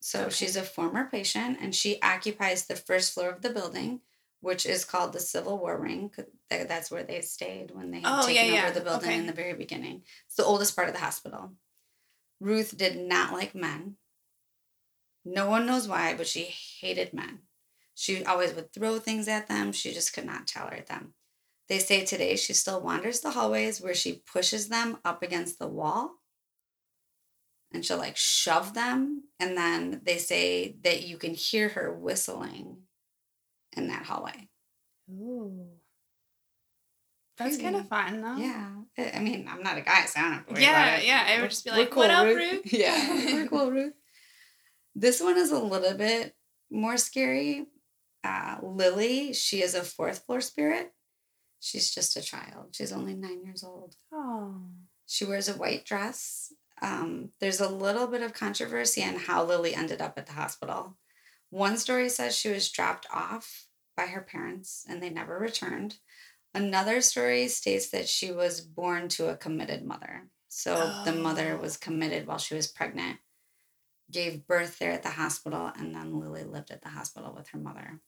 So 0.00 0.22
Okay. 0.22 0.30
she's 0.30 0.56
a 0.56 0.62
former 0.62 1.08
patient 1.10 1.58
and 1.60 1.74
she 1.74 2.00
occupies 2.02 2.66
the 2.66 2.76
first 2.76 3.12
floor 3.14 3.30
of 3.30 3.42
the 3.42 3.50
building, 3.50 4.00
which 4.40 4.66
is 4.66 4.84
called 4.84 5.12
the 5.12 5.20
Civil 5.20 5.58
War 5.58 5.80
Wing. 5.80 6.10
That's 6.50 6.90
where 6.90 7.02
they 7.02 7.20
stayed 7.22 7.70
when 7.72 7.90
they 7.90 8.00
had 8.00 8.24
Oh, 8.24 8.28
yeah, 8.28 8.44
yeah. 8.44 8.64
over 8.64 8.74
the 8.78 8.84
building 8.84 9.08
Okay. 9.10 9.18
in 9.18 9.26
the 9.26 9.32
very 9.32 9.54
beginning. 9.54 10.02
It's 10.26 10.36
the 10.36 10.44
oldest 10.44 10.76
part 10.76 10.88
of 10.88 10.94
the 10.94 11.00
hospital. 11.00 11.54
Ruth 12.40 12.76
did 12.76 12.96
not 12.96 13.32
like 13.32 13.54
men. 13.54 13.96
No 15.24 15.48
one 15.48 15.66
knows 15.66 15.88
why, 15.88 16.14
but 16.14 16.26
she 16.26 16.44
hated 16.80 17.12
men. 17.12 17.40
She 17.94 18.24
always 18.24 18.54
would 18.54 18.72
throw 18.72 18.98
things 19.00 19.26
at 19.26 19.48
them. 19.48 19.72
She 19.72 19.92
just 19.92 20.12
could 20.12 20.24
not 20.24 20.46
tolerate 20.46 20.86
them. 20.86 21.14
They 21.68 21.80
say 21.80 22.04
today 22.04 22.36
she 22.36 22.52
still 22.54 22.80
wanders 22.80 23.20
the 23.20 23.32
hallways 23.32 23.80
where 23.80 23.94
she 23.94 24.22
pushes 24.32 24.68
them 24.68 24.98
up 25.04 25.22
against 25.22 25.58
the 25.58 25.66
wall 25.68 26.12
and 27.74 27.84
she'll 27.84 27.98
like 27.98 28.16
shove 28.16 28.72
them. 28.72 29.24
And 29.38 29.56
then 29.56 30.00
they 30.04 30.16
say 30.16 30.76
that 30.84 31.02
you 31.02 31.18
can 31.18 31.34
hear 31.34 31.70
her 31.70 31.92
whistling 31.92 32.84
in 33.76 33.88
that 33.88 34.04
hallway. 34.04 34.48
Ooh. 35.10 35.66
That's 37.36 37.56
kind 37.58 37.76
of 37.76 37.88
fun, 37.88 38.20
though. 38.20 38.36
Yeah. 38.36 38.70
I 39.14 39.20
mean, 39.20 39.46
I'm 39.48 39.62
not 39.62 39.78
a 39.78 39.82
guy, 39.82 40.04
so 40.06 40.18
I 40.18 40.22
don't 40.24 40.32
have 40.32 40.46
to 40.46 40.52
worry 40.54 40.62
Yeah, 40.62 40.86
about 40.86 40.98
it. 40.98 41.06
yeah, 41.06 41.24
I 41.28 41.40
would 41.40 41.50
just 41.50 41.64
be 41.64 41.70
like, 41.70 41.94
"What 41.94 42.10
up, 42.10 42.26
Ruth?" 42.26 42.62
yeah, 42.72 43.14
we're 43.32 43.46
cool, 43.48 43.70
Ruth. 43.70 43.94
This 44.96 45.20
one 45.20 45.38
is 45.38 45.52
a 45.52 45.58
little 45.60 45.96
bit 45.96 46.34
more 46.70 46.96
scary. 46.96 47.66
Uh, 48.24 48.56
Lily, 48.60 49.32
she 49.32 49.62
is 49.62 49.76
a 49.76 49.84
fourth 49.84 50.24
floor 50.26 50.40
spirit. 50.40 50.92
She's 51.60 51.92
just 51.94 52.16
a 52.16 52.22
child. 52.22 52.74
She's 52.74 52.92
only 52.92 53.14
nine 53.14 53.44
years 53.44 53.62
old. 53.62 53.94
Oh. 54.12 54.56
She 55.06 55.24
wears 55.24 55.48
a 55.48 55.52
white 55.54 55.84
dress. 55.84 56.52
Um, 56.82 57.30
there's 57.40 57.60
a 57.60 57.68
little 57.68 58.08
bit 58.08 58.22
of 58.22 58.32
controversy 58.34 59.02
on 59.04 59.14
how 59.14 59.44
Lily 59.44 59.74
ended 59.74 60.00
up 60.00 60.18
at 60.18 60.26
the 60.26 60.32
hospital. 60.32 60.96
One 61.50 61.76
story 61.78 62.08
says 62.08 62.36
she 62.36 62.50
was 62.50 62.70
dropped 62.70 63.06
off 63.12 63.66
by 63.96 64.06
her 64.06 64.20
parents 64.20 64.84
and 64.88 65.02
they 65.02 65.10
never 65.10 65.38
returned. 65.38 65.98
Another 66.54 67.00
story 67.00 67.48
states 67.48 67.90
that 67.90 68.08
she 68.08 68.32
was 68.32 68.60
born 68.60 69.08
to 69.10 69.28
a 69.28 69.36
committed 69.36 69.84
mother. 69.84 70.28
So 70.48 71.02
the 71.04 71.12
mother 71.12 71.54
Oh. 71.58 71.60
was 71.62 71.76
committed 71.76 72.26
while 72.26 72.38
she 72.38 72.54
was 72.54 72.66
pregnant, 72.66 73.18
gave 74.10 74.46
birth 74.46 74.78
there 74.78 74.92
at 74.92 75.02
the 75.02 75.10
hospital, 75.10 75.66
and 75.76 75.94
then 75.94 76.18
Lily 76.18 76.44
lived 76.44 76.70
at 76.70 76.82
the 76.82 76.88
hospital 76.88 77.34
with 77.34 77.48
her 77.48 77.58
mother. 77.58 78.00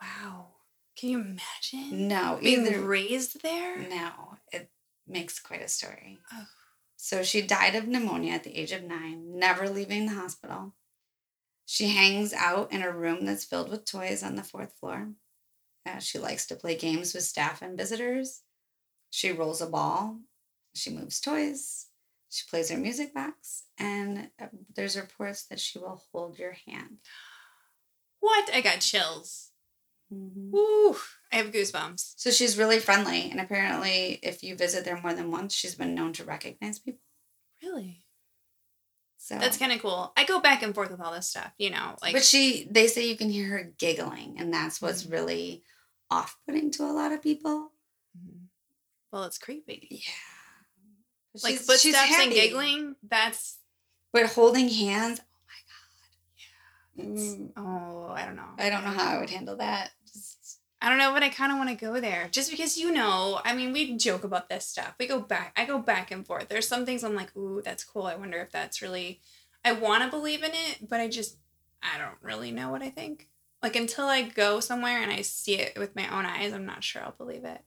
Wow. 0.00 0.54
Can 0.96 1.08
you 1.10 1.18
imagine 1.20 2.06
No, 2.08 2.38
being 2.40 2.64
either 2.66 2.80
raised 2.80 3.42
there? 3.42 3.76
no, 3.78 4.38
it 4.52 4.70
makes 5.06 5.40
quite 5.40 5.62
a 5.62 5.68
story. 5.68 6.20
Oh. 6.32 6.46
So 6.96 7.22
she 7.24 7.42
died 7.42 7.74
of 7.74 7.88
pneumonia 7.88 8.34
at 8.34 8.44
the 8.44 8.56
age 8.56 8.70
of 8.72 8.84
nine, 8.84 9.38
never 9.38 9.68
leaving 9.68 10.06
the 10.06 10.14
hospital. 10.14 10.74
She 11.66 11.88
hangs 11.88 12.32
out 12.32 12.72
in 12.72 12.82
a 12.82 12.92
room 12.92 13.24
that's 13.24 13.44
filled 13.44 13.70
with 13.70 13.84
toys 13.84 14.22
on 14.22 14.36
the 14.36 14.42
fourth 14.42 14.74
floor. 14.78 15.12
Uh, 15.86 15.98
she 15.98 16.18
likes 16.18 16.46
to 16.46 16.56
play 16.56 16.76
games 16.76 17.14
with 17.14 17.24
staff 17.24 17.62
and 17.62 17.76
visitors. 17.76 18.42
She 19.10 19.32
rolls 19.32 19.60
a 19.60 19.66
ball. 19.66 20.20
She 20.74 20.90
moves 20.90 21.20
toys. 21.20 21.86
She 22.30 22.44
plays 22.48 22.70
her 22.70 22.78
music 22.78 23.14
box. 23.14 23.64
And 23.78 24.30
uh, 24.40 24.46
there's 24.74 24.96
reports 24.96 25.46
that 25.46 25.60
she 25.60 25.78
will 25.78 26.02
hold 26.12 26.38
your 26.38 26.56
hand. 26.66 26.98
What? 28.20 28.50
I 28.52 28.60
got 28.60 28.80
chills. 28.80 29.50
Woo! 30.10 30.96
I 31.32 31.36
have 31.36 31.52
goosebumps. 31.52 32.14
So 32.16 32.30
she's 32.30 32.58
really 32.58 32.78
friendly. 32.78 33.30
And 33.30 33.40
apparently, 33.40 34.18
if 34.22 34.42
you 34.42 34.56
visit 34.56 34.84
there 34.84 35.00
more 35.00 35.14
than 35.14 35.30
once, 35.30 35.54
she's 35.54 35.74
been 35.74 35.94
known 35.94 36.12
to 36.14 36.24
recognize 36.24 36.78
people. 36.78 37.00
Really? 37.62 38.03
So 39.24 39.38
That's 39.38 39.56
kind 39.56 39.72
of 39.72 39.80
cool. 39.80 40.12
I 40.18 40.24
go 40.24 40.38
back 40.38 40.62
and 40.62 40.74
forth 40.74 40.90
with 40.90 41.00
all 41.00 41.10
this 41.14 41.26
stuff, 41.28 41.50
you 41.56 41.70
know, 41.70 41.96
like 42.02 42.12
but 42.12 42.22
she, 42.22 42.68
they 42.70 42.86
say 42.86 43.08
you 43.08 43.16
can 43.16 43.30
hear 43.30 43.48
her 43.48 43.72
giggling, 43.78 44.36
and 44.38 44.52
that's 44.52 44.82
what's 44.82 45.04
Mhm. 45.04 45.12
really 45.12 45.62
off-putting 46.10 46.70
to 46.72 46.82
a 46.84 46.92
lot 46.92 47.10
of 47.10 47.22
people. 47.22 47.72
Mhm. 48.14 48.48
well, 49.10 49.24
it's 49.24 49.38
creepy. 49.38 49.88
Yeah, 49.90 50.12
But 51.32 51.42
Like 51.42 51.54
she's- 51.54 51.80
she's 51.80 51.94
and 51.94 52.32
giggling. 52.32 52.96
That's 53.02 53.60
but 54.12 54.26
holding 54.26 54.68
hands. 54.68 55.20
Oh 55.20 55.46
my 55.46 55.60
god! 55.70 57.06
Yeah. 57.06 57.12
It's- 57.12 57.34
Mm, 57.34 57.52
oh, 57.56 58.10
I 58.12 58.26
don't 58.26 58.36
know. 58.36 58.54
I 58.58 58.68
don't 58.68 58.84
know 58.84 58.90
how 58.90 59.16
I 59.16 59.20
would 59.20 59.30
handle 59.30 59.56
that. 59.56 59.92
I 60.84 60.90
don't 60.90 60.98
know, 60.98 61.14
but 61.14 61.22
I 61.22 61.30
kind 61.30 61.50
of 61.50 61.56
want 61.56 61.70
to 61.70 61.82
go 61.82 61.98
there 61.98 62.28
just 62.30 62.50
because 62.50 62.76
you 62.76 62.92
know. 62.92 63.40
I 63.42 63.54
mean, 63.54 63.72
we 63.72 63.96
joke 63.96 64.22
about 64.22 64.50
this 64.50 64.66
stuff. 64.66 64.94
We 65.00 65.06
go 65.06 65.18
back. 65.18 65.54
I 65.56 65.64
go 65.64 65.78
back 65.78 66.10
and 66.10 66.26
forth. 66.26 66.50
There's 66.50 66.68
some 66.68 66.84
things 66.84 67.02
I'm 67.02 67.14
like, 67.14 67.34
ooh, 67.34 67.62
that's 67.64 67.84
cool. 67.84 68.02
I 68.02 68.16
wonder 68.16 68.36
if 68.42 68.52
that's 68.52 68.82
really. 68.82 69.22
I 69.64 69.72
want 69.72 70.04
to 70.04 70.10
believe 70.10 70.42
in 70.42 70.50
it, 70.52 70.86
but 70.86 71.00
I 71.00 71.08
just 71.08 71.38
I 71.82 71.96
don't 71.96 72.18
really 72.20 72.50
know 72.50 72.68
what 72.68 72.82
I 72.82 72.90
think. 72.90 73.28
Like 73.62 73.76
until 73.76 74.04
I 74.04 74.20
go 74.28 74.60
somewhere 74.60 75.00
and 75.00 75.10
I 75.10 75.22
see 75.22 75.54
it 75.54 75.78
with 75.78 75.96
my 75.96 76.06
own 76.14 76.26
eyes, 76.26 76.52
I'm 76.52 76.66
not 76.66 76.84
sure 76.84 77.00
I'll 77.00 77.12
believe 77.12 77.46
it. 77.46 77.62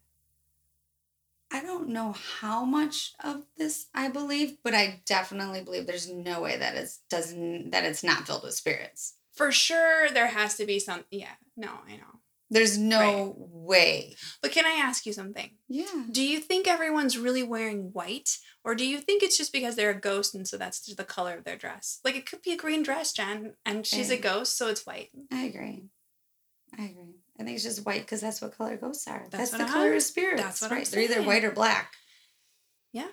I 1.52 1.64
don't 1.64 1.90
know 1.90 2.12
how 2.40 2.66
much 2.66 3.14
of 3.24 3.46
this 3.58 3.88
I 3.96 4.10
believe, 4.10 4.58
but 4.64 4.76
I 4.76 5.02
definitely 5.08 5.64
believe 5.64 5.88
there's 5.88 6.08
no 6.08 6.40
way 6.40 6.56
that 6.56 6.76
it's 6.76 7.00
doesn't 7.10 7.72
that 7.72 7.84
it's 7.84 8.04
not 8.04 8.28
filled 8.28 8.44
with 8.44 8.54
spirits. 8.54 9.16
For 9.32 9.52
sure, 9.52 10.08
there 10.12 10.28
has 10.28 10.56
to 10.58 10.68
be 10.68 10.78
some. 10.78 11.06
Yeah, 11.10 11.34
no, 11.56 11.72
I 11.88 11.94
know. 11.96 12.17
There's 12.50 12.78
no 12.78 13.36
way. 13.38 14.16
But 14.42 14.52
can 14.54 14.66
I 14.66 14.80
ask 14.82 15.06
you 15.06 15.12
something? 15.12 15.52
Yeah. 15.68 16.06
Do 16.12 16.24
you 16.24 16.40
think 16.40 16.66
everyone's 16.68 17.18
really 17.18 17.44
wearing 17.44 17.90
white, 17.92 18.38
or 18.64 18.74
do 18.74 18.86
you 18.86 19.00
think 19.00 19.22
it's 19.22 19.38
just 19.38 19.52
because 19.52 19.76
they're 19.76 19.90
a 19.90 20.00
ghost 20.00 20.34
and 20.34 20.48
so 20.48 20.58
that's 20.58 20.86
just 20.86 20.98
the 20.98 21.04
color 21.04 21.36
of 21.36 21.44
their 21.44 21.58
dress? 21.58 22.00
Like 22.06 22.16
it 22.16 22.26
could 22.26 22.42
be 22.42 22.54
a 22.54 22.58
green 22.58 22.84
dress, 22.84 23.12
Jen, 23.12 23.56
and 23.66 23.86
she's 23.86 24.10
a 24.10 24.18
ghost, 24.18 24.58
so 24.58 24.70
it's 24.70 24.86
white. 24.86 25.10
I 25.32 25.44
agree. 25.44 25.86
I 26.78 26.84
agree. 26.86 27.16
I 27.40 27.44
think 27.44 27.56
it's 27.56 27.64
just 27.66 27.86
white 27.86 28.02
because 28.02 28.22
that's 28.22 28.42
what 28.42 28.58
color 28.58 28.78
ghosts 28.78 29.08
are. 29.08 29.28
That's 29.30 29.52
That's, 29.52 29.52
the 29.52 29.64
I'm- 29.64 29.74
color 29.74 29.94
of 29.94 30.02
spirits. 30.02 30.42
that's 30.42 30.62
what 30.62 30.72
I'm 30.72 30.78
right. 30.78 30.88
They're 30.88 31.02
either 31.04 31.22
white 31.24 31.44
or 31.44 31.52
black. 31.52 31.94
Yeah. 32.94 33.10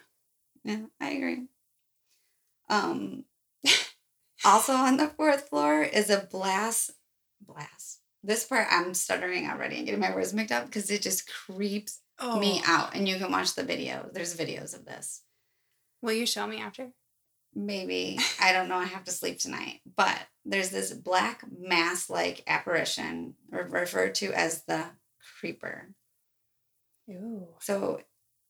Yeah, 0.62 0.82
I 1.01 1.11
agree. 1.11 1.47
Um 2.68 3.24
also 4.45 4.72
on 4.74 4.97
the 4.97 5.09
fourth 5.09 5.49
floor 5.49 5.82
is 5.82 6.09
a 6.09 6.20
blast 6.30 6.93
blast. 7.41 8.01
This 8.27 8.45
part 8.45 8.66
I'm 8.70 8.95
stuttering 8.95 9.49
already 9.49 9.77
and 9.77 9.85
getting 9.87 10.01
my 10.01 10.14
words 10.14 10.33
mixed 10.33 10.53
up 10.53 10.64
because 10.66 10.91
it 10.91 11.03
just 11.03 11.31
creeps 11.31 12.01
Oh, 12.18 12.39
me 12.39 12.62
out. 12.66 12.95
And 12.95 13.09
you 13.09 13.16
can 13.18 13.31
watch 13.33 13.55
the 13.55 13.64
video. 13.64 14.09
There's 14.12 14.37
videos 14.37 14.75
of 14.75 14.85
this. 14.87 15.22
Will 16.01 16.12
you 16.12 16.27
show 16.27 16.47
me 16.47 16.61
after? 16.61 16.91
maybe 17.57 18.18
I 18.41 18.53
don't 18.53 18.68
know. 18.68 18.77
I 18.77 18.85
have 18.85 19.05
to 19.05 19.12
sleep 19.12 19.39
tonight, 19.39 19.81
but 19.97 20.18
there's 20.45 20.70
this 20.70 20.93
black 20.93 21.45
mass-like 21.57 22.43
apparition 22.49 23.35
re- 23.49 23.62
referred 23.68 24.16
to 24.16 24.33
as 24.33 24.64
the 24.64 24.85
creeper. 25.39 25.89
Ooh. 27.11 27.47
So 27.61 28.01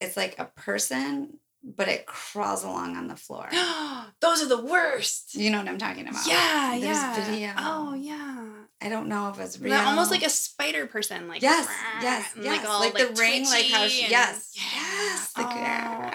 it's 0.01 0.17
like 0.17 0.39
a 0.39 0.47
person, 0.47 1.39
but 1.63 1.89
it 1.89 2.07
crawls 2.07 2.65
along 2.65 2.97
on 2.97 3.09
the 3.09 3.17
floor. 3.17 3.49
Those 4.21 4.43
are 4.43 4.49
the 4.49 4.65
worst. 4.65 5.35
You 5.35 5.51
know 5.51 5.59
what 5.59 5.69
I'm 5.69 5.79
talking 5.79 6.09
about? 6.09 6.27
Yeah, 6.27 6.71
There's 6.81 6.97
yeah. 6.97 7.15
video. 7.31 7.53
Oh, 7.59 7.95
yeah. 7.95 8.51
I 8.85 8.89
don't 8.91 9.09
know 9.09 9.31
if 9.31 9.41
it's 9.41 9.59
real. 9.59 9.73
They're 9.75 9.87
almost 9.87 10.11
like 10.11 10.23
a 10.25 10.29
spider 10.31 10.87
person, 10.87 11.27
like 11.27 11.41
Yes, 11.41 11.67
"Rah," 11.67 12.03
yes, 12.03 12.33
yes. 12.41 12.67
all, 12.67 12.81
Like 12.81 12.95
the 12.95 13.15
ring, 13.19 13.45
like 13.47 13.67
how 13.67 13.89
she- 13.89 14.03
and- 14.03 14.11
yes, 14.11 14.53
yeah. 14.55 14.63
yes, 14.75 15.33
Oh, 15.37 15.51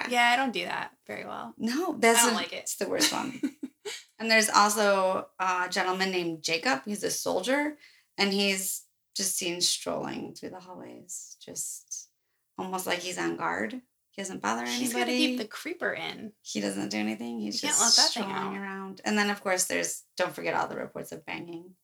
yeah, 0.09 0.29
I 0.31 0.35
don't 0.35 0.51
do 0.53 0.65
that 0.65 0.91
very 1.07 1.25
well. 1.25 1.53
no. 1.57 1.95
That's 1.99 2.19
I 2.21 2.25
don't 2.27 2.33
a- 2.33 2.37
like 2.37 2.53
it. 2.53 2.57
It's 2.57 2.75
the 2.75 2.87
worst 2.87 3.11
one. 3.11 3.41
and 4.19 4.29
there's 4.29 4.49
also 4.49 5.27
a 5.39 5.67
gentleman 5.69 6.11
named 6.11 6.43
Jacob. 6.43 6.81
He's 6.85 7.03
a 7.03 7.09
soldier, 7.11 7.77
and 8.17 8.31
he's 8.31 8.83
just 9.15 9.35
seen 9.37 9.61
strolling 9.61 10.35
through 10.35 10.51
the 10.51 10.59
hallways, 10.59 11.37
just 11.43 12.09
almost 12.57 12.85
like 12.85 12.99
he's 12.99 13.17
on 13.17 13.35
guard. 13.35 13.81
He 14.11 14.21
doesn't 14.21 14.41
bother 14.41 14.61
anybody. 14.63 14.83
He's 14.83 14.93
got 14.93 15.05
to 15.05 15.11
keep 15.11 15.37
the 15.37 15.45
creeper 15.47 15.91
in. 15.93 16.33
he 16.41 16.59
doesn't 16.61 16.89
do 16.89 16.97
anything. 16.97 17.39
He's 17.39 17.61
You 17.63 17.69
just 17.69 17.81
let 17.81 17.95
that 17.95 18.11
thing 18.13 18.23
strolling 18.35 18.57
around. 18.57 19.01
And 19.05 19.17
then, 19.17 19.29
of 19.29 19.41
course, 19.41 19.65
there's 19.65 20.03
don't 20.17 20.35
forget 20.35 20.53
all 20.53 20.67
the 20.67 20.75
reports 20.75 21.11
of 21.11 21.25
banging. 21.25 21.75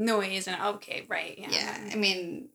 Noise 0.00 0.48
and 0.48 0.60
okay, 0.76 1.04
right? 1.08 1.38
Yeah. 1.38 1.50
Yeah, 1.50 1.90
I 1.92 1.96
mean, 1.96 2.48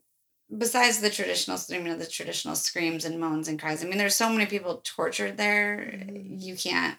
besides 0.55 0.99
the 0.99 1.11
traditional, 1.11 1.59
I 1.71 1.77
mean, 1.79 1.97
the 1.99 2.05
traditional 2.07 2.55
screams 2.55 3.05
and 3.05 3.19
moans 3.19 3.47
and 3.47 3.59
cries. 3.59 3.83
I 3.83 3.87
mean, 3.87 3.99
there's 3.99 4.15
so 4.15 4.29
many 4.29 4.47
people 4.47 4.81
tortured 4.83 5.37
there. 5.37 5.77
Mhm. 5.93 6.41
You 6.41 6.55
can't 6.55 6.97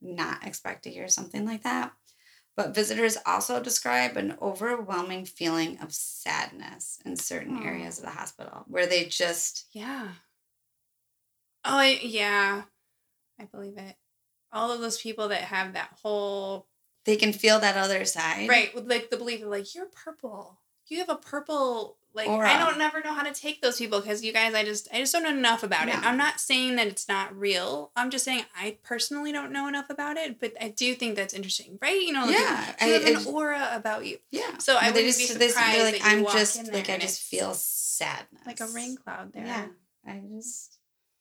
not 0.00 0.46
expect 0.46 0.84
to 0.84 0.90
hear 0.90 1.08
something 1.08 1.44
like 1.44 1.62
that. 1.62 1.92
But 2.54 2.74
visitors 2.74 3.16
also 3.24 3.62
describe 3.62 4.16
an 4.16 4.36
overwhelming 4.40 5.24
feeling 5.24 5.78
of 5.80 5.92
sadness 5.92 6.98
in 7.04 7.16
certain 7.16 7.56
Aw. 7.56 7.66
areas 7.66 7.98
of 7.98 8.04
the 8.04 8.10
hospital 8.10 8.64
where 8.68 8.86
they 8.86 9.06
just 9.06 9.66
Yeah. 9.72 10.12
Oh, 11.64 11.78
I, 11.78 11.98
yeah. 12.02 12.64
I 13.40 13.44
believe 13.46 13.78
it. 13.78 13.96
All 14.52 14.72
of 14.72 14.80
those 14.80 15.00
people 15.00 15.28
that 15.28 15.42
have 15.42 15.74
that 15.74 15.98
whole 16.02 16.68
they 17.04 17.16
can 17.16 17.32
feel 17.32 17.58
that 17.60 17.76
other 17.76 18.04
side. 18.04 18.48
right 18.48 18.74
with 18.74 18.88
like 18.88 19.10
the 19.10 19.16
belief 19.16 19.42
of 19.42 19.48
like 19.48 19.74
you're 19.74 19.86
purple. 19.86 20.58
You 20.88 20.98
have 20.98 21.08
a 21.08 21.16
purple 21.16 21.96
like 22.14 22.28
Aura. 22.28 22.46
I 22.52 22.58
don't 22.58 22.76
never 22.76 23.00
know 23.02 23.14
how 23.14 23.22
to 23.22 23.32
take 23.32 23.62
those 23.62 23.78
people 23.78 24.00
because 24.00 24.22
you 24.22 24.32
guys 24.34 24.52
I 24.52 24.62
just 24.64 24.86
I 24.92 24.98
just 24.98 25.12
don't 25.14 25.22
know 25.22 25.30
enough 25.30 25.62
about 25.62 25.88
it. 25.88 25.96
I'm 26.06 26.18
not 26.18 26.38
saying 26.40 26.76
that 26.76 26.86
it's 26.86 27.08
not 27.08 27.34
real. 27.34 27.90
I'm 27.96 28.10
just 28.10 28.24
saying 28.26 28.44
I 28.54 28.76
personally 28.82 29.32
don't 29.32 29.52
know 29.52 29.66
enough 29.68 29.88
about 29.88 30.18
it, 30.18 30.38
but 30.38 30.52
I 30.60 30.68
do 30.68 30.94
think 30.94 31.16
that's 31.16 31.32
interesting, 31.32 31.78
right? 31.80 31.98
You 31.98 32.12
know, 32.12 32.26
like 32.26 32.34
Yeah, 32.36 32.74
you 32.86 32.92
have 32.92 33.04
I- 33.06 33.10
an 33.10 33.16
I- 33.16 33.24
aura 33.24 33.68
about 33.72 34.04
you, 34.04 34.18
Yeah. 34.30 34.58
So 34.58 34.76
I 34.76 34.90
wouldn't 34.90 35.06
be 35.06 35.12
surprised 35.24 35.56
they're 35.56 35.92
like 35.92 36.00
I'm 36.04 36.24
just 36.26 36.70
like 36.72 36.90
I 36.90 36.98
just 36.98 37.22
feel 37.22 37.54
sadness. 37.54 38.42
like 38.46 38.60
a 38.60 38.66
rain 38.66 38.96
cloud 38.96 39.32
there. 39.32 39.46
Yeah. 39.46 39.66
I 40.06 40.20
just 40.36 40.76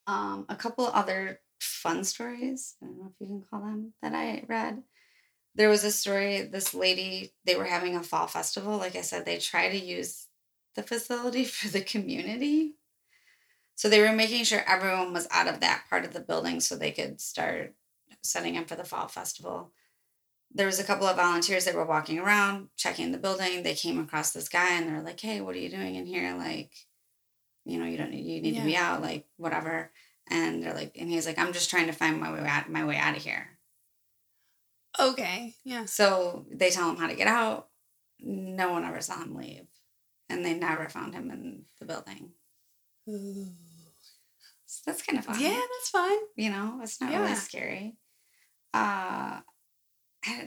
um 0.07 0.45
a 0.49 0.55
couple 0.57 0.85
other 0.87 1.39
fun 1.61 2.03
stories. 2.03 2.75
I 2.81 2.87
don't 2.87 2.97
know 2.97 3.11
if 3.13 3.21
you 3.21 3.27
can 3.27 3.43
call 3.49 3.61
them 3.61 3.93
that 4.01 4.13
I 4.13 4.43
read. 4.49 4.83
There 5.55 5.69
was 5.69 5.83
a 5.83 5.91
story, 5.91 6.43
this 6.43 6.73
lady, 6.73 7.33
they 7.45 7.55
were 7.55 7.65
having 7.65 7.95
a 7.95 8.03
fall 8.03 8.27
festival. 8.27 8.77
Like 8.77 8.95
I 8.95 9.01
said, 9.01 9.25
they 9.25 9.37
try 9.37 9.69
to 9.69 9.77
use 9.77 10.27
the 10.75 10.83
facility 10.83 11.43
for 11.45 11.67
the 11.67 11.81
community. 11.81 12.75
So 13.75 13.89
they 13.89 14.01
were 14.01 14.13
making 14.13 14.43
sure 14.43 14.63
everyone 14.67 15.13
was 15.13 15.27
out 15.31 15.47
of 15.47 15.59
that 15.61 15.85
part 15.89 16.05
of 16.05 16.13
the 16.13 16.19
building 16.19 16.59
so 16.59 16.75
they 16.75 16.91
could 16.91 17.19
start 17.19 17.73
setting 18.21 18.57
up 18.57 18.67
for 18.67 18.75
the 18.75 18.83
fall 18.83 19.07
festival. 19.07 19.71
There 20.53 20.67
was 20.67 20.79
a 20.79 20.83
couple 20.83 21.07
of 21.07 21.15
volunteers 21.15 21.65
that 21.65 21.75
were 21.75 21.85
walking 21.85 22.19
around 22.19 22.69
checking 22.75 23.11
the 23.11 23.17
building. 23.17 23.63
They 23.63 23.73
came 23.73 23.99
across 23.99 24.31
this 24.31 24.49
guy 24.49 24.73
and 24.73 24.87
they're 24.87 25.01
like, 25.01 25.19
"Hey, 25.19 25.41
what 25.41 25.55
are 25.55 25.59
you 25.59 25.69
doing 25.69 25.95
in 25.95 26.05
here? 26.05 26.35
Like, 26.35 26.71
you 27.65 27.79
know, 27.79 27.85
you 27.85 27.97
don't 27.97 28.11
need 28.11 28.25
you 28.25 28.41
need 28.41 28.55
to 28.55 28.61
be 28.65 28.75
out, 28.75 29.01
like 29.01 29.25
whatever." 29.37 29.91
And 30.29 30.61
they're 30.61 30.73
like, 30.73 30.97
and 30.99 31.09
he's 31.09 31.25
like, 31.25 31.39
"I'm 31.39 31.53
just 31.53 31.69
trying 31.69 31.87
to 31.87 31.93
find 31.93 32.19
my 32.19 32.31
way 32.31 32.47
out, 32.47 32.69
my 32.69 32.85
way 32.85 32.97
out 32.97 33.15
of 33.17 33.23
here." 33.23 33.57
Okay. 34.99 35.55
Yeah. 35.63 35.85
So 35.85 36.45
they 36.51 36.69
tell 36.69 36.89
him 36.89 36.97
how 36.97 37.07
to 37.07 37.15
get 37.15 37.27
out. 37.27 37.69
No 38.19 38.71
one 38.71 38.83
ever 38.85 39.01
saw 39.01 39.21
him 39.21 39.35
leave, 39.35 39.65
and 40.29 40.45
they 40.45 40.53
never 40.53 40.87
found 40.89 41.13
him 41.13 41.31
in 41.31 41.63
the 41.79 41.85
building. 41.85 42.31
So 44.65 44.81
that's 44.85 45.01
kind 45.01 45.19
of 45.19 45.25
fun. 45.25 45.39
Yeah, 45.39 45.49
that's 45.59 45.89
fun. 45.89 46.17
you 46.35 46.49
know, 46.49 46.79
it's 46.83 47.01
not 47.01 47.11
Yeah. 47.11 47.21
really 47.23 47.35
scary. 47.35 47.97
Uh, 48.73 49.41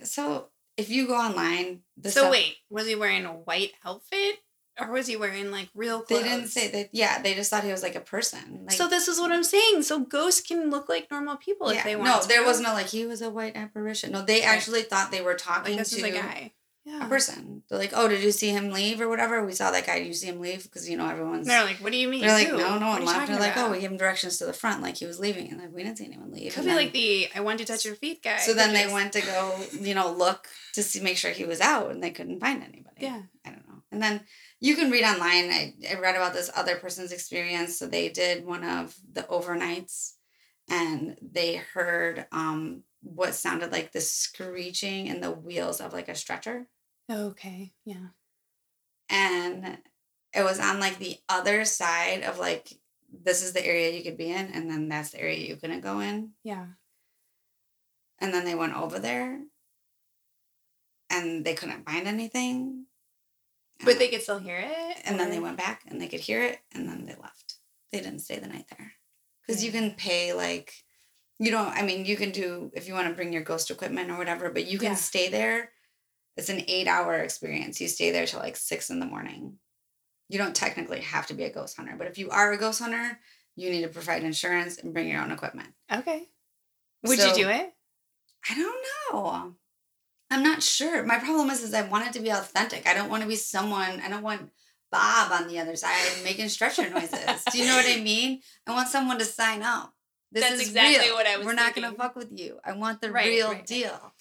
so 0.04 0.50
if 0.76 0.88
you 0.88 1.06
go 1.06 1.14
online, 1.16 1.82
the 1.96 2.10
so 2.10 2.20
stuff- 2.20 2.32
wait, 2.32 2.56
was 2.70 2.86
he 2.86 2.94
wearing 2.94 3.24
a 3.26 3.32
white 3.34 3.72
outfit 3.84 4.36
or 4.80 4.90
was 4.90 5.06
he 5.06 5.16
wearing 5.16 5.50
like 5.50 5.68
real 5.74 6.00
clothes? 6.02 6.22
they 6.22 6.28
didn't 6.28 6.48
say 6.48 6.68
that. 6.70 6.88
Yeah, 6.92 7.20
they 7.22 7.34
just 7.34 7.50
thought 7.50 7.64
he 7.64 7.70
was 7.72 7.82
like 7.82 7.94
a 7.94 8.00
person. 8.00 8.64
Like, 8.66 8.76
so 8.76 8.88
this 8.88 9.08
is 9.08 9.18
what 9.20 9.30
I'm 9.32 9.44
saying. 9.44 9.82
So 9.82 10.00
ghosts 10.00 10.40
can 10.40 10.70
look 10.70 10.88
like 10.88 11.10
normal 11.10 11.36
people 11.36 11.68
if 11.70 11.84
they 11.84 11.96
want. 11.96 12.08
no, 12.10 12.20
to. 12.20 12.28
there 12.28 12.44
was 12.44 12.60
no 12.60 12.72
like 12.72 12.86
he 12.86 13.06
was 13.06 13.22
a 13.22 13.30
white 13.30 13.56
apparition. 13.56 14.12
No, 14.12 14.22
they 14.22 14.40
Right. 14.40 14.48
actually 14.48 14.82
thought 14.82 15.10
they 15.10 15.22
were 15.22 15.34
talking 15.34 15.76
like 15.76 15.78
this 15.86 15.90
to 15.96 16.04
a 16.04 16.10
guy. 16.10 16.52
Yeah. 16.86 17.06
a 17.06 17.08
person. 17.08 17.62
They're 17.70 17.78
like, 17.78 17.92
"Oh, 17.94 18.08
did 18.08 18.22
you 18.22 18.30
see 18.30 18.50
him 18.50 18.70
leave 18.70 19.00
or 19.00 19.08
whatever?" 19.08 19.42
We 19.42 19.52
saw 19.54 19.70
that 19.70 19.86
guy. 19.86 20.00
Did 20.00 20.06
you 20.08 20.12
see 20.12 20.26
him 20.26 20.38
leave? 20.42 20.64
Because 20.64 20.86
you 20.86 20.98
know 20.98 21.08
everyone's. 21.08 21.46
They're 21.46 21.64
like, 21.64 21.76
what 21.78 21.92
do 21.92 21.96
you 21.98 22.08
mean? 22.08 22.20
They're 22.20 22.32
like, 22.36 22.48
Who? 22.48 22.58
no, 22.58 22.78
no 22.78 22.88
one 22.88 23.06
left. 23.06 23.26
They're 23.28 23.40
like, 23.40 23.56
oh, 23.56 23.70
we 23.70 23.80
gave 23.80 23.90
him 23.90 23.96
directions 23.96 24.36
to 24.36 24.44
the 24.44 24.52
front, 24.52 24.82
like 24.82 24.98
he 24.98 25.06
was 25.06 25.18
leaving, 25.18 25.50
and 25.50 25.58
like 25.62 25.72
we 25.72 25.82
didn't 25.82 25.96
see 25.96 26.04
anyone 26.04 26.30
leave. 26.30 26.52
Could 26.52 26.58
And 26.58 26.64
be 26.66 26.68
then- 26.68 26.76
like 26.76 26.92
the 26.92 27.28
I 27.34 27.40
want 27.40 27.58
to 27.60 27.64
touch 27.64 27.86
your 27.86 27.94
feet 27.94 28.22
guy. 28.22 28.36
So 28.36 28.52
then 28.52 28.74
they 28.74 28.92
went 28.92 29.14
to 29.14 29.22
go, 29.22 29.58
you 29.80 29.94
know, 29.94 30.12
look 30.12 30.46
to 30.74 30.82
see, 30.82 31.00
make 31.00 31.16
sure 31.16 31.30
he 31.30 31.46
was 31.46 31.62
out, 31.62 31.90
and 31.90 32.02
they 32.04 32.10
couldn't 32.10 32.40
find 32.40 32.62
anybody. 32.62 32.96
Yeah. 32.98 33.22
I 33.46 33.48
don't 33.48 33.66
know. 33.66 33.82
And 33.90 34.02
then 34.02 34.20
you 34.64 34.74
can 34.76 34.90
read 34.90 35.04
online. 35.04 35.46
I, 35.50 35.74
I 35.90 35.94
read 36.00 36.16
about 36.16 36.32
this 36.32 36.50
other 36.56 36.76
person's 36.76 37.12
experience. 37.12 37.78
So 37.78 37.86
they 37.86 38.08
did 38.08 38.44
one 38.46 38.64
of 38.64 38.94
the 39.12 39.22
overnights, 39.24 40.14
and 40.70 41.16
they 41.20 41.56
heard 41.56 42.26
um 42.32 42.82
what 43.02 43.34
sounded 43.34 43.70
like 43.72 43.92
the 43.92 44.00
screeching 44.00 45.06
in 45.08 45.20
the 45.20 45.30
wheels 45.30 45.80
of 45.80 45.92
like 45.92 46.08
a 46.08 46.14
stretcher, 46.14 46.66
Okay. 47.10 47.74
Yeah. 47.84 48.08
and 49.10 49.78
it 50.32 50.42
was 50.42 50.58
on 50.58 50.80
like 50.80 50.98
the 50.98 51.16
other 51.28 51.64
side 51.64 52.22
of 52.24 52.38
like 52.38 52.66
this 53.26 53.42
is 53.44 53.52
the 53.52 53.64
area 53.64 53.90
you 53.92 54.02
could 54.02 54.16
be 54.16 54.30
in, 54.32 54.46
and 54.54 54.70
then 54.70 54.88
that's 54.88 55.10
the 55.10 55.20
area 55.20 55.46
you 55.46 55.56
couldn't 55.56 55.82
go 55.82 56.00
in. 56.00 56.30
Yeah. 56.42 56.66
And 58.20 58.32
then 58.32 58.44
they 58.46 58.54
went 58.54 58.74
over 58.74 58.98
there 58.98 59.42
and 61.10 61.44
they 61.44 61.54
couldn't 61.54 61.84
find 61.84 62.06
anything. 62.08 62.86
But 63.84 63.98
they 63.98 64.08
could 64.08 64.22
still 64.22 64.38
hear 64.38 64.58
it. 64.58 64.96
and 65.04 65.18
then 65.18 65.30
they 65.30 65.40
went 65.40 65.56
back 65.56 65.82
and 65.86 66.00
they 66.00 66.08
could 66.08 66.20
hear 66.20 66.42
it 66.42 66.58
and 66.72 66.88
then 66.88 67.06
they 67.06 67.14
left. 67.20 67.54
They 67.92 68.00
didn't 68.00 68.20
stay 68.20 68.38
the 68.38 68.46
night 68.48 68.66
there. 68.76 68.92
Because 69.46 69.64
you 69.64 69.72
can 69.72 69.92
pay 69.92 70.32
like 70.32 70.72
you 71.38 71.50
don't 71.50 71.68
I 71.68 71.82
mean 71.82 72.04
you 72.06 72.16
can 72.16 72.30
do 72.30 72.70
if 72.74 72.86
you 72.88 72.94
want 72.94 73.08
to 73.08 73.14
bring 73.14 73.32
your 73.32 73.42
ghost 73.42 73.70
equipment 73.70 74.10
or 74.10 74.16
whatever, 74.18 74.50
but 74.50 74.66
you 74.66 74.78
can 74.78 74.92
Yeah. 74.92 74.94
stay 74.96 75.28
there. 75.28 75.72
It's 76.36 76.48
an 76.48 76.62
eight 76.68 76.86
hour 76.88 77.14
experience. 77.16 77.80
You 77.80 77.88
stay 77.88 78.10
there 78.10 78.26
till 78.26 78.40
like 78.40 78.56
six 78.56 78.90
in 78.90 79.00
the 79.00 79.06
morning. 79.06 79.58
You 80.28 80.38
don't 80.38 80.54
technically 80.56 81.00
have 81.00 81.26
to 81.26 81.34
be 81.34 81.44
a 81.44 81.52
ghost 81.52 81.76
hunter, 81.76 81.94
but 81.98 82.06
if 82.06 82.16
you 82.18 82.30
are 82.30 82.52
a 82.52 82.56
ghost 82.58 82.80
hunter, 82.80 83.20
you 83.56 83.70
need 83.70 83.82
to 83.82 83.88
provide 83.88 84.24
insurance 84.24 84.78
and 84.78 84.92
bring 84.94 85.08
your 85.08 85.20
own 85.20 85.30
equipment. 85.30 85.74
Okay. 85.92 86.28
Would 87.02 87.18
So- 87.18 87.28
you 87.28 87.34
do 87.44 87.48
it? 87.50 87.72
I 88.48 88.54
don't 88.54 88.84
know. 89.12 89.56
I'm 90.34 90.42
not 90.42 90.62
sure. 90.62 91.04
My 91.04 91.18
problem 91.18 91.48
is, 91.50 91.62
is 91.62 91.74
I 91.74 91.82
want 91.82 92.06
it 92.06 92.12
to 92.14 92.20
be 92.20 92.30
authentic. 92.30 92.86
I 92.88 92.94
don't 92.94 93.08
want 93.10 93.22
to 93.22 93.28
be 93.28 93.36
someone. 93.36 94.00
I 94.04 94.08
don't 94.08 94.22
want 94.22 94.50
Bob 94.90 95.32
on 95.32 95.48
the 95.48 95.58
other 95.58 95.76
side 95.76 95.96
making 96.24 96.48
stretcher 96.48 96.88
noises. 96.90 97.44
Do 97.50 97.58
you 97.58 97.66
know 97.66 97.76
what 97.76 97.86
I 97.88 98.00
mean? 98.02 98.40
I 98.66 98.72
want 98.72 98.88
someone 98.88 99.18
to 99.18 99.24
sign 99.24 99.62
up. 99.62 99.92
This 100.32 100.42
That's 100.42 100.54
is 100.62 100.68
exactly 100.68 101.06
real. 101.06 101.14
what 101.14 101.26
I 101.26 101.36
was 101.36 101.46
We're 101.46 101.54
not 101.54 101.74
gonna 101.74 101.92
fuck 101.92 102.16
with 102.16 102.32
you. 102.38 102.58
I 102.64 102.72
want 102.72 103.00
the 103.00 103.10
Right, 103.12 103.28
real 103.28 103.50
right, 103.52 103.64
deal. 103.66 104.12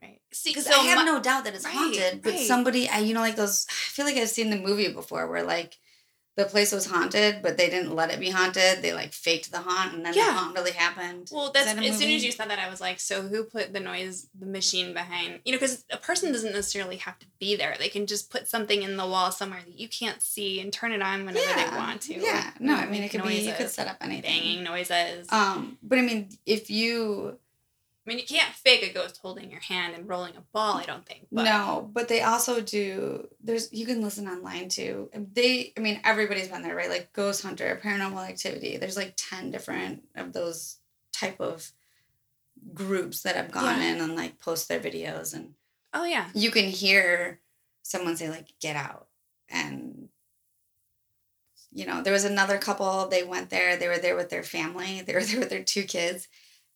Right. 0.00 0.20
See, 0.32 0.50
Because 0.50 0.66
so 0.66 0.72
I 0.74 0.84
have 0.84 0.98
my- 0.98 1.04
no 1.04 1.20
doubt 1.20 1.44
that 1.44 1.54
it's 1.54 1.64
right, 1.64 1.74
haunted. 1.74 2.22
But 2.22 2.38
somebody, 2.38 2.88
I 2.88 2.98
you 3.00 3.12
know, 3.14 3.20
like 3.20 3.34
those. 3.36 3.66
I 3.68 3.72
feel 3.72 4.04
like 4.04 4.16
I've 4.16 4.28
seen 4.28 4.50
the 4.50 4.56
movie 4.56 4.92
before 4.92 5.26
where 5.28 5.42
like 5.42 5.76
the 6.38 6.44
place 6.44 6.70
was 6.70 6.86
haunted, 6.86 7.42
but 7.42 7.58
they 7.58 7.68
didn't 7.68 7.96
let 7.96 8.12
it 8.12 8.20
be 8.20 8.30
haunted. 8.30 8.80
They 8.80 8.92
like 8.92 9.12
faked 9.12 9.50
the 9.50 9.58
haunt, 9.58 9.92
and 9.92 10.06
then 10.06 10.14
the 10.14 10.22
haunt 10.22 10.54
really 10.54 10.70
happened. 10.70 11.28
Well, 11.32 11.50
that's 11.52 11.74
that 11.74 11.84
as 11.84 11.98
soon 11.98 12.10
as 12.10 12.24
you 12.24 12.30
said 12.30 12.48
that, 12.48 12.60
I 12.60 12.70
was 12.70 12.80
like, 12.80 13.00
so 13.00 13.22
who 13.22 13.42
put 13.42 13.72
the 13.72 13.80
noise, 13.80 14.28
the 14.38 14.46
machine 14.46 14.94
behind? 14.94 15.40
You 15.44 15.50
know, 15.50 15.58
because 15.58 15.84
a 15.90 15.96
person 15.96 16.30
doesn't 16.30 16.52
necessarily 16.52 16.98
have 16.98 17.18
to 17.18 17.26
be 17.40 17.56
there. 17.56 17.74
They 17.76 17.88
can 17.88 18.06
just 18.06 18.30
put 18.30 18.46
something 18.46 18.82
in 18.82 18.96
the 18.96 19.04
wall 19.04 19.32
somewhere 19.32 19.62
that 19.66 19.80
you 19.80 19.88
can't 19.88 20.22
see 20.22 20.60
and 20.60 20.72
turn 20.72 20.92
it 20.92 21.02
on 21.02 21.26
whenever 21.26 21.54
they 21.56 21.76
want 21.76 22.02
to. 22.02 22.14
Yeah, 22.14 22.50
no, 22.60 22.76
I 22.76 22.86
mean 22.86 23.02
it 23.02 23.08
could 23.08 23.24
be 23.24 23.34
you 23.34 23.52
could 23.54 23.68
set 23.68 23.88
up 23.88 23.96
anything. 24.00 24.22
banging 24.30 24.62
noises. 24.62 25.26
Um, 25.32 25.76
but 25.82 25.98
I 25.98 26.02
mean, 26.02 26.28
if 26.46 26.70
you 26.70 27.40
I 28.08 28.14
mean, 28.14 28.18
you 28.20 28.24
can't 28.24 28.54
fake 28.54 28.82
a 28.82 28.90
ghost 28.94 29.18
holding 29.20 29.50
your 29.50 29.60
hand 29.60 29.94
and 29.94 30.08
rolling 30.08 30.34
a 30.34 30.40
ball. 30.54 30.78
I 30.78 30.84
don't 30.86 31.04
think. 31.04 31.26
But 31.30 31.42
no, 31.42 31.90
but 31.92 32.08
they 32.08 32.22
also 32.22 32.62
do. 32.62 33.28
There's 33.44 33.70
you 33.70 33.84
can 33.84 34.00
listen 34.00 34.26
online 34.26 34.70
too. 34.70 35.10
They, 35.34 35.74
I 35.76 35.80
mean, 35.80 36.00
everybody's 36.04 36.48
been 36.48 36.62
there, 36.62 36.74
right? 36.74 36.88
Like 36.88 37.12
Ghost 37.12 37.42
Hunter, 37.42 37.78
Paranormal 37.84 38.26
Activity. 38.26 38.78
There's 38.78 38.96
like 38.96 39.12
ten 39.18 39.50
different 39.50 40.04
of 40.16 40.32
those 40.32 40.78
type 41.12 41.38
of 41.38 41.70
groups 42.72 43.22
that 43.24 43.36
have 43.36 43.50
gone 43.50 43.78
Yeah. 43.78 43.92
in 43.92 44.00
and 44.00 44.16
like 44.16 44.38
post 44.38 44.68
their 44.68 44.80
videos, 44.80 45.34
and 45.34 45.52
Oh 45.92 46.04
yeah. 46.04 46.30
you 46.34 46.50
can 46.50 46.64
hear 46.64 47.40
someone 47.82 48.16
say 48.16 48.30
like, 48.30 48.54
"Get 48.58 48.74
out," 48.76 49.08
and 49.50 50.08
you 51.70 51.84
know, 51.84 52.02
there 52.02 52.12
was 52.14 52.24
another 52.24 52.56
couple. 52.56 53.08
They 53.08 53.22
went 53.22 53.50
there. 53.50 53.76
They 53.76 53.88
were 53.88 53.98
there 53.98 54.16
with 54.16 54.30
their 54.30 54.42
family. 54.42 55.02
They 55.02 55.12
were 55.12 55.22
there 55.24 55.40
with 55.40 55.50
their 55.50 55.62
two 55.62 55.82
kids. 55.84 56.26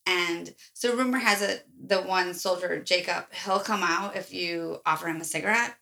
And 0.07 0.55
so 0.74 0.96
rumor 0.96 1.18
has 1.18 1.42
it 1.42 1.66
the 1.84 2.00
one 2.00 2.34
soldier, 2.34 2.82
Jacob, 2.82 3.26
he'll 3.44 3.61
come 3.61 3.82
out 3.82 4.16
if 4.16 4.32
you 4.32 4.80
offer 4.84 5.09
him 5.09 5.20
a 5.20 5.24
cigarette. 5.24 5.76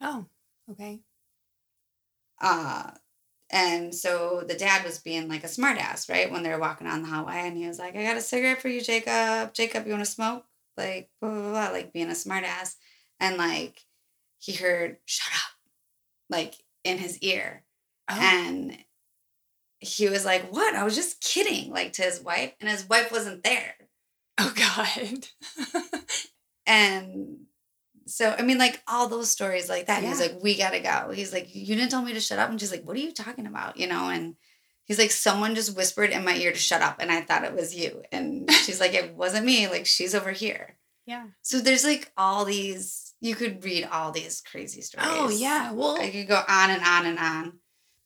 Oh, 0.00 0.26
okay. 0.70 1.00
Uh 2.40 2.90
and 3.50 3.94
so 3.94 4.42
the 4.46 4.54
dad 4.54 4.84
was 4.84 4.98
being 4.98 5.28
like 5.28 5.44
a 5.44 5.48
smartass, 5.48 6.10
right? 6.10 6.30
When 6.30 6.42
they 6.42 6.50
were 6.50 6.58
walking 6.58 6.86
on 6.86 7.02
the 7.02 7.08
highway 7.08 7.42
and 7.44 7.56
he 7.56 7.68
was 7.68 7.78
like, 7.78 7.94
I 7.94 8.02
got 8.02 8.16
a 8.16 8.20
cigarette 8.20 8.60
for 8.60 8.68
you, 8.68 8.80
Jacob. 8.80 9.54
Jacob, 9.54 9.86
you 9.86 9.92
wanna 9.92 10.04
smoke? 10.04 10.44
Like 10.76 11.10
blah 11.20 11.30
blah 11.30 11.50
blah, 11.50 11.70
like 11.70 11.92
being 11.92 12.10
a 12.10 12.14
smartass. 12.14 12.74
And 13.20 13.36
like 13.36 13.80
he 14.38 14.52
heard, 14.52 14.98
shut 15.06 15.32
up, 15.32 15.56
like 16.28 16.54
in 16.82 16.98
his 16.98 17.18
ear. 17.20 17.64
Oh. 18.10 18.18
And 18.20 18.76
he 19.84 20.08
was 20.08 20.24
like, 20.24 20.50
What? 20.52 20.74
I 20.74 20.84
was 20.84 20.94
just 20.94 21.20
kidding, 21.20 21.70
like 21.70 21.94
to 21.94 22.02
his 22.02 22.20
wife, 22.20 22.52
and 22.60 22.68
his 22.68 22.88
wife 22.88 23.12
wasn't 23.12 23.44
there. 23.44 23.74
oh 24.38 24.52
God. 24.56 25.28
And 26.66 27.40
so, 28.06 28.34
I 28.38 28.42
mean, 28.42 28.58
like 28.58 28.82
all 28.88 29.08
those 29.08 29.30
stories 29.30 29.68
like 29.68 29.86
that. 29.86 29.98
And 29.98 30.06
He's 30.08 30.20
like, 30.20 30.42
We 30.42 30.56
gotta 30.56 30.80
go. 30.80 31.12
He's 31.12 31.32
like, 31.32 31.54
You 31.54 31.74
didn't 31.76 31.90
tell 31.90 32.02
me 32.02 32.14
to 32.14 32.20
shut 32.20 32.38
up. 32.38 32.50
And 32.50 32.60
she's 32.60 32.70
like, 32.70 32.84
What 32.84 32.96
are 32.96 33.00
you 33.00 33.12
talking 33.12 33.46
about? 33.46 33.76
You 33.76 33.86
know, 33.86 34.08
and 34.08 34.36
he's 34.84 34.98
like, 34.98 35.10
Someone 35.10 35.54
just 35.54 35.76
whispered 35.76 36.10
in 36.10 36.24
my 36.24 36.34
ear 36.36 36.52
to 36.52 36.58
shut 36.58 36.82
up, 36.82 36.96
and 37.00 37.10
I 37.10 37.20
thought 37.20 37.44
it 37.44 37.54
was 37.54 37.74
you. 37.74 38.02
And 38.12 38.50
she's 38.64 38.80
like, 38.80 38.94
It 38.94 39.14
wasn't 39.14 39.46
me. 39.46 39.68
Like, 39.68 39.86
she's 39.86 40.14
over 40.14 40.32
here. 40.32 40.76
yeah. 41.06 41.26
So 41.42 41.60
there's 41.60 41.84
like 41.84 42.10
all 42.16 42.44
these, 42.44 43.14
you 43.20 43.34
could 43.34 43.62
read 43.64 43.88
all 43.90 44.10
these 44.12 44.40
crazy 44.40 44.80
oh, 44.80 44.84
stories. 44.84 45.08
Oh 45.10 45.28
yeah. 45.28 45.72
Well, 45.72 46.00
I 46.00 46.10
could 46.10 46.28
go 46.28 46.42
on 46.48 46.70
and 46.70 46.82
on 46.82 47.06
and 47.06 47.18
on. 47.18 47.52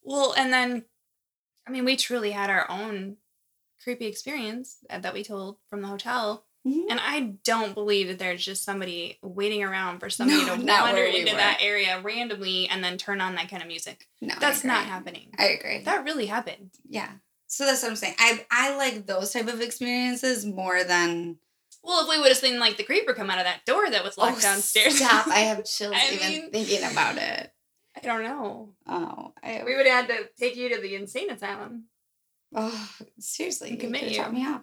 Well, 0.03 0.35
and 0.37 0.53
then, 0.53 0.85
I 1.69 1.71
mean, 1.71 1.85
we 1.85 1.97
truly 1.97 2.31
had 2.31 2.51
our 2.51 2.69
own 2.71 3.17
creepy 3.83 4.07
experience 4.07 4.79
uh, 4.91 4.99
that 5.01 5.15
we 5.15 5.23
told 5.23 5.59
from 5.71 5.83
the 5.83 5.89
hotel. 5.89 6.45
Mhm. 6.67 6.87
And 6.91 6.99
I 7.01 7.21
don't 7.45 7.75
believe 7.75 8.09
that 8.09 8.19
there's 8.19 8.45
just 8.45 8.65
somebody 8.65 9.19
waiting 9.23 9.63
around 9.63 10.01
for 10.01 10.11
somebody 10.11 10.41
No, 10.45 10.57
to 10.57 10.65
wander 10.65 11.03
we 11.05 11.21
into 11.21 11.33
were. 11.33 11.39
that 11.39 11.59
area 11.63 12.01
randomly 12.01 12.69
and 12.69 12.83
then 12.83 12.99
turn 12.99 13.21
on 13.21 13.37
that 13.37 13.49
kind 13.49 13.63
of 13.63 13.69
music. 13.69 14.09
No, 14.21 14.35
That's 14.41 14.65
not 14.65 14.85
happening. 14.85 15.33
I 15.39 15.47
agree. 15.49 15.83
That 15.85 16.05
really 16.05 16.27
happened. 16.27 16.71
yeah. 16.89 17.11
So 17.51 17.65
that's 17.65 17.83
what 17.83 17.89
I'm 17.91 17.97
saying. 17.97 18.15
I 18.19 18.45
I 18.51 18.77
like 18.77 19.07
those 19.07 19.33
type 19.33 19.49
of 19.49 19.63
experiences 19.63 20.45
more 20.45 20.85
than 20.85 21.39
Well, 21.83 22.03
if 22.03 22.09
we 22.11 22.19
would 22.19 22.29
have 22.29 22.37
seen 22.37 22.59
like 22.59 22.77
the 22.77 22.83
creeper 22.85 23.15
come 23.15 23.31
out 23.31 23.39
of 23.39 23.45
that 23.45 23.65
door 23.65 23.89
that 23.89 24.05
was 24.05 24.19
locked 24.19 24.39
Oh, 24.39 24.41
downstairs. 24.41 24.97
Stop! 24.99 25.29
I 25.29 25.39
have 25.51 25.65
chills 25.65 25.95
I 25.97 26.11
even 26.13 26.29
mean- 26.29 26.51
thinking 26.51 26.83
about 26.85 27.17
it. 27.17 27.51
I 28.03 28.07
don't 28.07 28.23
know. 28.23 28.75
Oh, 28.87 29.33
I, 29.43 29.63
We 29.65 29.77
would 29.77 29.87
have 29.87 30.07
had 30.07 30.17
to 30.17 30.29
take 30.39 30.57
you 30.57 30.69
to 30.75 30.81
the 30.81 30.95
insane 30.95 31.31
asylum. 31.31 31.85
oh, 32.55 32.91
seriously, 33.19 33.69
You 33.71 33.75
you 33.77 33.81
commit 33.81 34.03
could 34.03 34.11
you. 34.13 34.17
drop 34.19 34.33
me 34.33 34.47
off. 34.47 34.63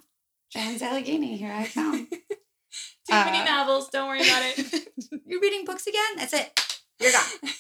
John 0.52 0.82
Allegheny, 0.82 1.38
here 1.38 1.52
I 1.52 1.66
come. 1.74 2.08
Too 2.10 3.14
many 3.14 3.40
Uh, 3.40 3.46
novels. 3.46 3.90
Don't 3.90 4.08
worry 4.08 4.22
about 4.22 4.42
it. 4.46 4.90
You're 5.26 5.42
reading 5.42 5.66
books 5.66 5.88
again? 5.88 6.16
That's 6.18 6.34
it. 6.34 6.82
You're 7.00 7.12
gone. 7.12 7.52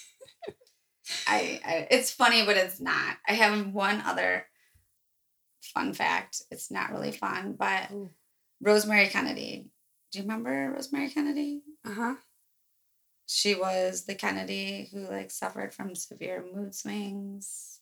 I, 1.27 1.59
I 1.65 1.87
it's 1.91 2.11
funny, 2.11 2.45
but 2.45 2.57
it's 2.57 2.79
not. 2.79 3.17
I 3.27 3.33
have 3.33 3.67
one 3.73 4.01
other 4.05 4.45
fun 5.61 5.93
fact. 5.93 6.41
It's 6.51 6.71
not 6.71 6.91
really 6.91 7.11
fun, 7.11 7.55
but 7.57 7.91
Ooh. 7.91 8.09
Rosemary 8.61 9.07
Kennedy. 9.07 9.69
Do 10.11 10.19
you 10.19 10.23
remember 10.23 10.71
Rosemary 10.75 11.09
Kennedy? 11.09 11.61
Uh 11.85 11.93
huh. 11.93 12.15
She 13.27 13.55
was 13.55 14.05
the 14.05 14.15
Kennedy 14.15 14.89
who 14.91 15.07
like 15.07 15.31
suffered 15.31 15.73
from 15.73 15.95
severe 15.95 16.43
mood 16.53 16.75
swings, 16.75 17.79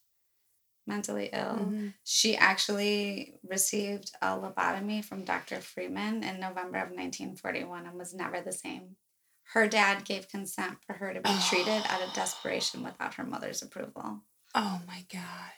mentally 0.87 1.29
ill. 1.33 1.57
Mm-hmm. 1.59 1.87
She 2.03 2.35
actually 2.35 3.35
received 3.47 4.11
a 4.21 4.37
lobotomy 4.37 5.03
from 5.03 5.25
Dr. 5.25 5.59
Freeman 5.59 6.23
in 6.23 6.39
November 6.39 6.77
of 6.77 6.91
1941 6.91 7.85
and 7.85 7.97
was 7.97 8.13
never 8.13 8.41
the 8.41 8.51
same. 8.51 8.95
Her 9.53 9.67
dad 9.67 10.05
gave 10.05 10.29
consent 10.29 10.77
for 10.85 10.93
her 10.93 11.13
to 11.13 11.21
be 11.21 11.35
treated 11.49 11.83
out 11.89 12.01
of 12.01 12.13
desperation 12.15 12.83
without 12.83 13.15
her 13.15 13.23
mother's 13.25 13.61
approval. 13.61 14.21
Oh 14.55 14.81
my 14.87 15.03
god. 15.11 15.51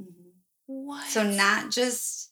Mhm. 0.00 0.32
What? 0.66 1.06
So, 1.08 1.28
not 1.28 1.70
just 1.70 2.30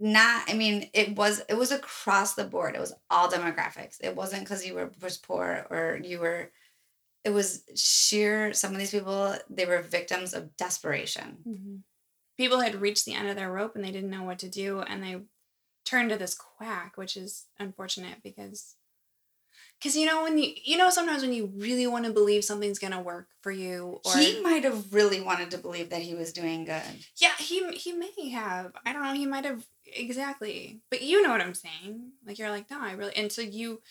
not 0.00 0.50
i 0.50 0.54
mean 0.54 0.90
it 0.92 1.16
was 1.16 1.42
it 1.48 1.54
was 1.54 1.70
across 1.72 2.34
the 2.34 2.44
board. 2.44 2.74
It 2.74 2.80
was 2.80 2.94
all 3.10 3.30
demographics. 3.30 3.96
It 4.00 4.16
wasn't 4.16 4.42
because 4.42 4.66
you 4.66 4.74
were 4.74 4.90
was 5.00 5.16
poor 5.16 5.66
or 5.70 6.00
you 6.02 6.18
were 6.20 6.50
it 7.24 7.30
was 7.30 7.64
sheer 7.74 8.52
some 8.52 8.72
of 8.72 8.78
these 8.78 8.90
people 8.90 9.34
they 9.48 9.64
were 9.64 9.80
victims 9.80 10.34
of 10.34 10.56
desperation. 10.56 11.38
Mm-hmm. 11.48 11.76
People 12.36 12.60
had 12.60 12.80
reached 12.80 13.04
the 13.04 13.14
end 13.14 13.28
of 13.28 13.36
their 13.36 13.50
rope 13.50 13.76
and 13.76 13.84
they 13.84 13.92
didn't 13.92 14.10
know 14.10 14.24
what 14.24 14.40
to 14.40 14.48
do, 14.48 14.80
and 14.80 15.02
they 15.02 15.20
turned 15.84 16.10
to 16.10 16.16
this 16.16 16.34
quack, 16.34 16.96
which 16.96 17.16
is 17.16 17.46
unfortunate 17.58 18.22
because, 18.22 18.74
because 19.84 19.96
you 19.98 20.06
know 20.06 20.22
when 20.22 20.38
you 20.38 20.54
you 20.64 20.78
know 20.78 20.88
sometimes 20.88 21.22
when 21.22 21.34
you 21.34 21.52
really 21.56 21.86
want 21.86 22.06
to 22.06 22.12
believe 22.12 22.42
something's 22.42 22.78
gonna 22.78 23.02
work 23.02 23.28
for 23.42 23.52
you, 23.52 24.00
or 24.02 24.16
he 24.16 24.40
might 24.40 24.64
have 24.64 24.94
really 24.94 25.20
wanted 25.20 25.50
to 25.50 25.58
believe 25.58 25.90
that 25.90 26.00
he 26.00 26.14
was 26.14 26.32
doing 26.32 26.64
good 26.64 26.82
yeah, 27.16 27.32
he 27.38 27.70
he 27.72 27.92
may 27.92 28.30
have. 28.30 28.72
I 28.86 28.92
don't 28.94 29.02
know. 29.02 29.12
He 29.12 29.26
might 29.26 29.44
have 29.44 29.64
exactly, 29.84 30.80
but 30.90 31.02
you 31.02 31.22
know 31.22 31.30
what 31.30 31.42
I'm 31.42 31.54
saying. 31.54 32.12
Like 32.26 32.38
you're 32.38 32.50
like, 32.50 32.70
no, 32.70 32.80
I 32.80 32.92
really, 32.92 33.14
and 33.14 33.30
so 33.30 33.42
you 33.42 33.82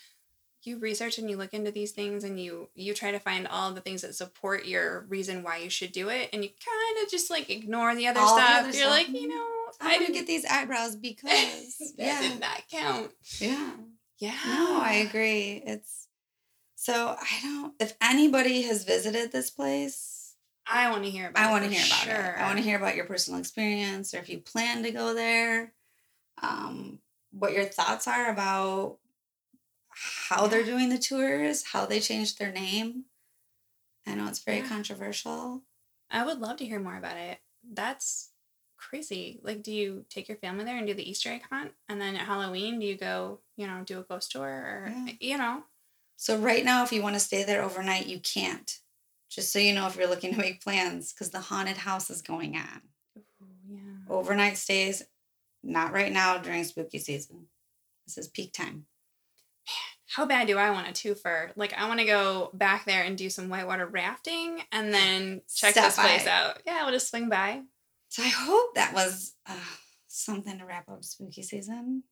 you 0.64 0.80
research 0.80 1.18
and 1.18 1.30
you 1.30 1.38
look 1.38 1.54
into 1.54 1.72
these 1.72 1.92
things 1.92 2.24
and 2.24 2.40
you 2.40 2.70
you 2.74 2.94
try 2.94 3.12
to 3.12 3.20
find 3.20 3.48
all 3.48 3.72
the 3.72 3.82
things 3.82 4.02
that 4.02 4.16
support 4.16 4.66
your 4.66 5.06
reason 5.10 5.44
why 5.44 5.58
you 5.58 5.70
should 5.70 5.92
do 5.92 6.10
it 6.10 6.30
and 6.34 6.44
you 6.44 6.50
kind 6.50 7.06
of 7.06 7.12
just 7.12 7.30
like 7.30 7.50
ignore 7.50 7.94
the 7.96 8.08
other 8.08 8.20
All 8.22 8.36
the 8.36 8.42
stuff 8.42 8.60
other 8.60 8.68
you're 8.68 8.76
stuff. 8.78 8.92
like 8.92 9.10
you 9.10 9.28
know 9.28 9.46
i'm 9.82 9.92
i 9.92 9.98
didn't 9.98 10.14
get 10.14 10.26
these 10.26 10.46
eyebrows 10.46 10.96
because 11.10 11.78
that 11.98 12.06
yeah 12.06 12.22
did 12.22 12.40
not 12.40 12.64
count 12.72 13.12
yeah 13.40 13.72
yeah 14.20 14.38
No, 14.46 14.80
I 14.82 14.94
agree. 15.08 15.62
It's 15.66 16.08
so 16.76 17.16
I 17.20 17.40
don't. 17.42 17.74
If 17.80 17.94
anybody 18.02 18.64
has 18.64 18.84
visited 18.84 19.32
this 19.32 19.50
place, 19.50 20.36
i 20.68 20.90
want 20.92 21.04
to 21.04 21.10
hear 21.10 21.30
about 21.30 21.44
I 21.44 21.48
it 21.50 21.52
want 21.52 21.64
to 21.66 21.70
hear 21.70 21.86
about 21.86 22.00
sure. 22.00 22.36
it. 22.36 22.42
I 22.42 22.46
want 22.46 22.58
to 22.58 22.64
hear 22.64 22.78
about 22.78 22.96
your 22.96 23.06
personal 23.06 23.40
experience, 23.40 24.14
or 24.14 24.18
if 24.18 24.30
you 24.30 24.40
plan 24.40 24.84
to 24.84 24.92
go 24.92 25.14
there, 25.14 25.74
um, 26.42 27.00
what 27.32 27.54
your 27.54 27.66
thoughts 27.66 28.08
are 28.08 28.30
about 28.30 28.98
how 29.90 30.48
they're 30.48 30.64
doing 30.64 30.90
the 30.90 30.98
tours, 30.98 31.64
how 31.72 31.86
they 31.86 32.00
changed 32.00 32.40
their 32.40 32.52
name. 32.52 33.06
I 34.06 34.16
know 34.16 34.28
it's 34.28 34.40
very 34.44 34.60
Yeah. 34.60 34.68
controversial. 34.68 35.64
i 36.12 36.24
would 36.26 36.40
love 36.40 36.58
to 36.58 36.66
hear 36.66 36.80
more 36.80 36.98
about 36.98 37.18
it 37.18 37.40
that's 37.74 38.33
crazy 38.90 39.40
like 39.44 39.64
do 39.64 39.72
you 39.72 40.06
take 40.10 40.28
your 40.28 40.38
family 40.38 40.64
there 40.66 40.78
and 40.78 40.88
do 40.88 40.94
the 40.94 41.10
easter 41.10 41.30
egg 41.30 41.42
hunt 41.50 41.72
and 41.90 42.00
then 42.02 42.16
at 42.16 42.26
halloween 42.26 42.80
do 42.80 42.86
you 42.86 42.98
go 42.98 43.40
you 43.58 43.66
know 43.68 43.82
do 43.86 44.00
a 44.00 44.04
ghost 44.04 44.32
tour 44.32 44.44
or 44.48 44.94
Yeah. 45.06 45.14
you 45.20 45.38
know 45.38 45.64
So 46.16 46.38
right 46.38 46.64
now, 46.64 46.84
if 46.84 46.92
you 46.94 47.02
want 47.02 47.16
to 47.16 47.20
stay 47.20 47.44
there 47.44 47.64
overnight, 47.64 48.06
you 48.08 48.20
can't. 48.20 48.70
Just 49.30 49.52
so 49.52 49.58
you 49.60 49.74
know, 49.74 49.88
if 49.88 49.96
you're 49.98 50.08
looking 50.08 50.32
to 50.34 50.38
make 50.40 50.62
plans, 50.64 51.12
because 51.12 51.32
the 51.32 51.40
haunted 51.40 51.76
house 51.78 52.10
is 52.12 52.22
going 52.22 52.56
on. 52.56 52.82
Ooh, 53.18 53.24
yeah 53.68 53.80
overnight 54.10 54.58
stays 54.58 55.04
not 55.64 55.92
right 55.94 56.12
now 56.12 56.38
during 56.38 56.64
spooky 56.64 57.00
season 57.00 57.48
this 58.06 58.18
is 58.18 58.28
peak 58.28 58.52
time 58.54 58.86
Man, 59.66 59.90
how 60.16 60.26
bad 60.26 60.48
do 60.48 60.58
I 60.58 60.70
want 60.72 60.88
a 60.90 60.92
twofer? 60.92 61.52
Like, 61.56 61.74
I 61.74 61.88
want 61.88 62.00
to 62.02 62.06
go 62.06 62.52
back 62.54 62.86
there 62.86 63.02
and 63.04 63.18
do 63.18 63.30
some 63.30 63.50
whitewater 63.50 63.88
rafting 63.88 64.60
and 64.72 64.94
then 64.94 65.42
check 65.54 65.72
Stop 65.72 65.86
this 65.86 65.96
place 65.96 66.28
out. 66.28 66.62
Yeah, 66.68 66.84
we'll 66.84 66.92
just 66.94 67.10
swing 67.10 67.30
by. 67.30 67.62
So 68.14 68.22
i 68.24 68.28
hope 68.30 68.76
that 68.76 68.94
was 68.94 69.34
uh, 69.50 69.56
something 70.08 70.60
to 70.60 70.66
wrap 70.66 70.88
up 70.88 71.04
spooky 71.04 71.42
season 71.42 72.04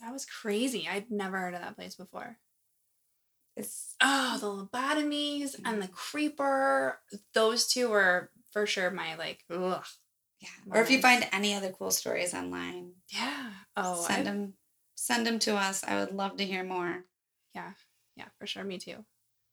That 0.00 0.12
was 0.12 0.24
crazy. 0.26 0.88
I'd 0.90 1.10
never 1.10 1.38
heard 1.38 1.54
of 1.54 1.60
that 1.60 1.76
place 1.76 1.96
before. 1.96 2.38
it's 3.56 3.94
Oh, 4.00 4.38
the 4.40 4.46
lobotomies 4.78 5.54
and 5.64 5.80
the 5.82 5.88
creeper. 5.88 6.98
Those 7.34 7.66
two 7.66 7.88
were 7.90 8.30
for 8.52 8.66
sure 8.66 8.90
my 8.90 9.14
like, 9.16 9.44
ugh. 9.50 9.84
yeah 10.40 10.48
or 10.70 10.80
if 10.82 10.90
you 10.90 11.00
find 11.00 11.28
any 11.32 11.54
other 11.54 11.70
cool 11.70 11.90
stories 11.90 12.34
online 12.34 12.92
Yeah. 13.12 13.50
Oh, 13.76 14.04
send 14.06 14.20
I, 14.28 14.30
them 14.30 14.54
send 14.94 15.26
them 15.26 15.38
to 15.40 15.56
us 15.56 15.82
i 15.84 15.98
would 15.98 16.12
love 16.14 16.36
to 16.38 16.44
hear 16.44 16.64
more 16.64 17.04
yeah. 17.54 17.72
Yeah, 18.16 18.28
for 18.38 18.46
sure. 18.46 18.64
Me 18.64 18.78
too. 18.78 19.04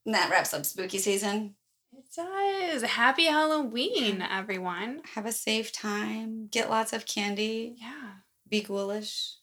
and 0.06 0.16
that 0.16 0.30
wraps 0.32 0.54
up 0.54 0.66
spooky 0.66 0.98
season 1.00 1.56
It 1.92 2.06
does. 2.16 2.84
Happy 2.84 3.26
Halloween, 3.26 4.22
everyone. 4.22 5.02
have 5.16 5.26
a 5.26 5.32
safe 5.32 5.72
time 5.72 6.48
get 6.52 6.70
lots 6.70 6.94
of 6.94 7.06
candy 7.06 7.76
Yeah. 7.80 8.12
be 8.48 8.62
ghoulish 8.62 9.36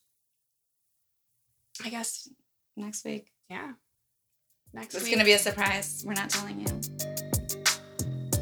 I 1.84 1.90
guess, 1.90 2.28
next 2.76 3.05
week 3.05 3.32
yeah. 3.51 3.72
Next 4.72 4.94
it's 4.94 5.05
week. 5.05 5.12
It's 5.12 5.14
gonna 5.14 5.24
be 5.24 5.32
a 5.32 5.38
surprise 5.38 6.05
we're 6.07 6.14
not 6.14 6.30
telling 6.30 6.61
you 6.61 6.66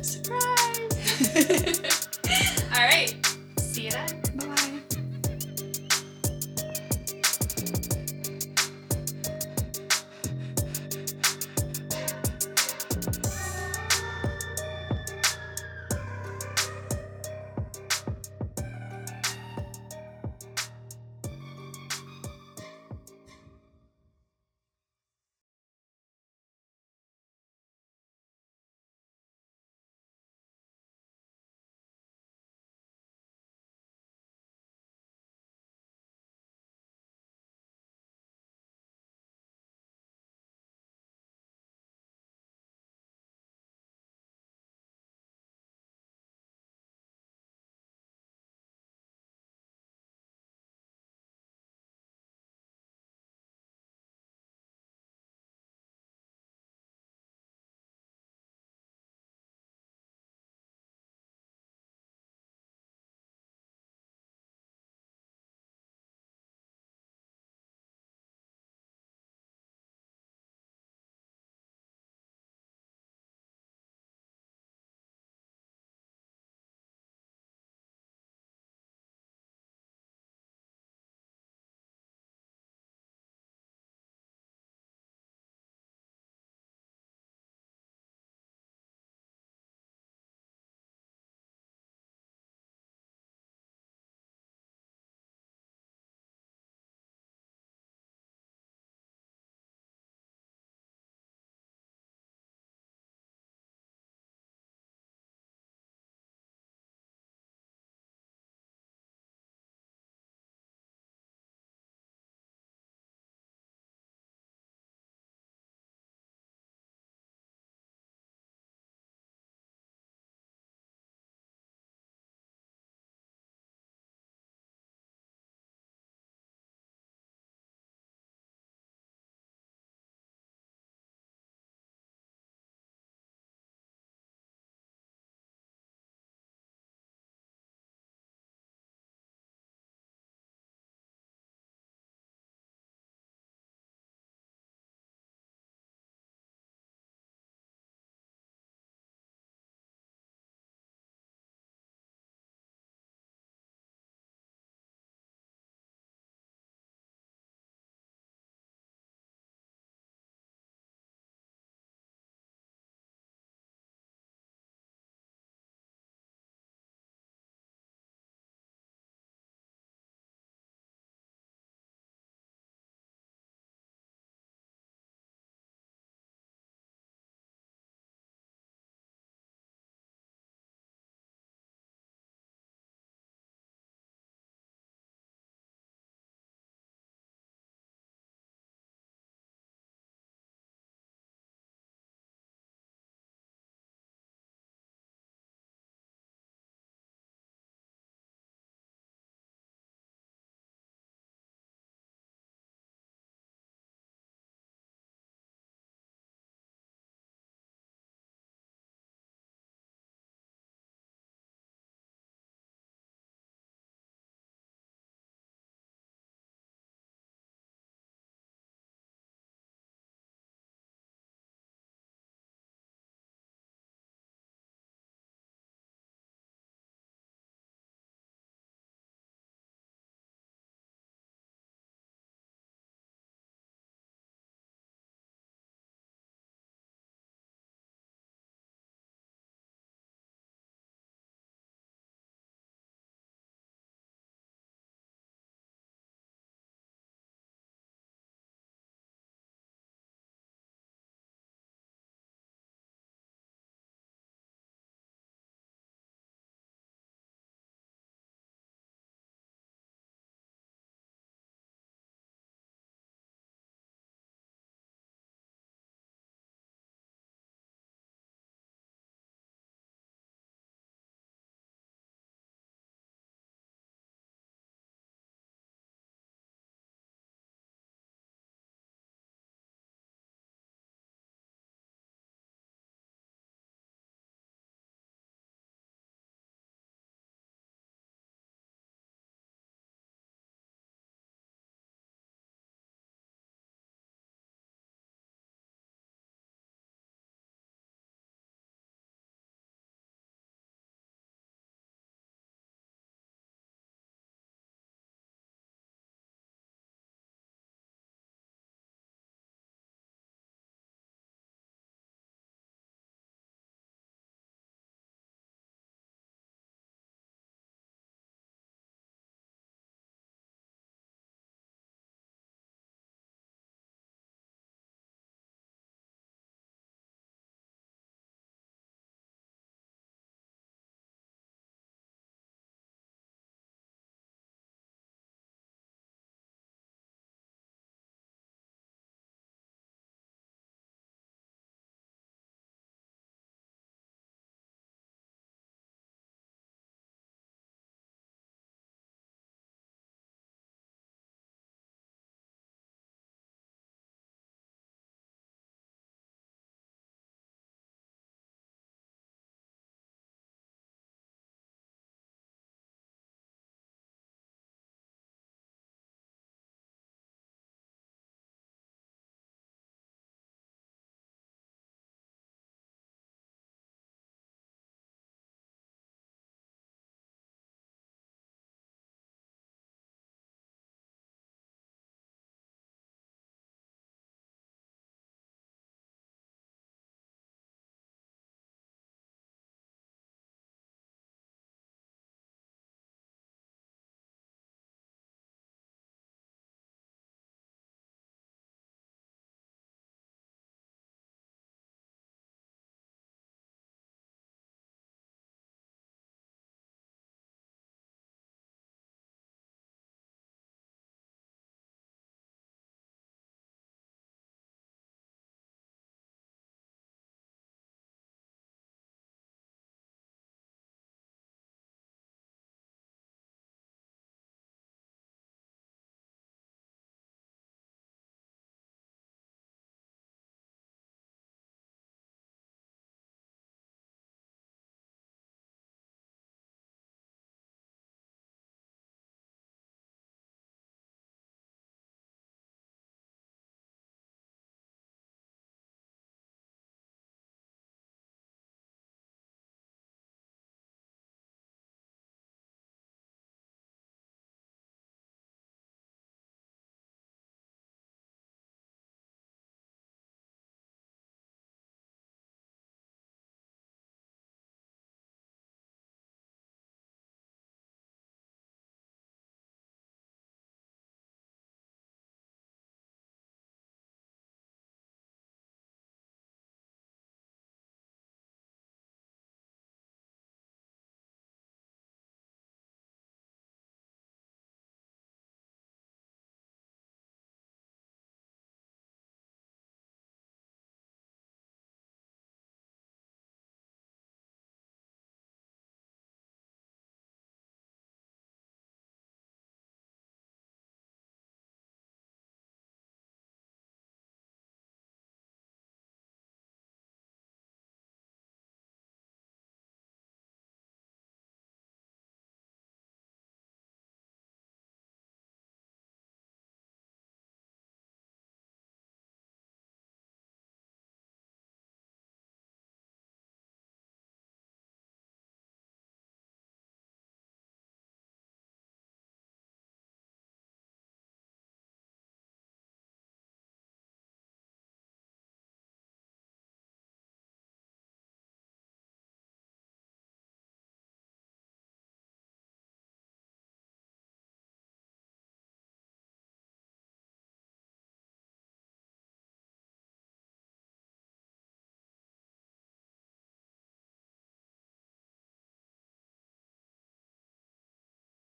Surprise! 0.02 0.90
All 2.74 2.80
right. 2.86 3.14
See 3.58 3.84
you 3.84 3.90
then. 3.90 4.23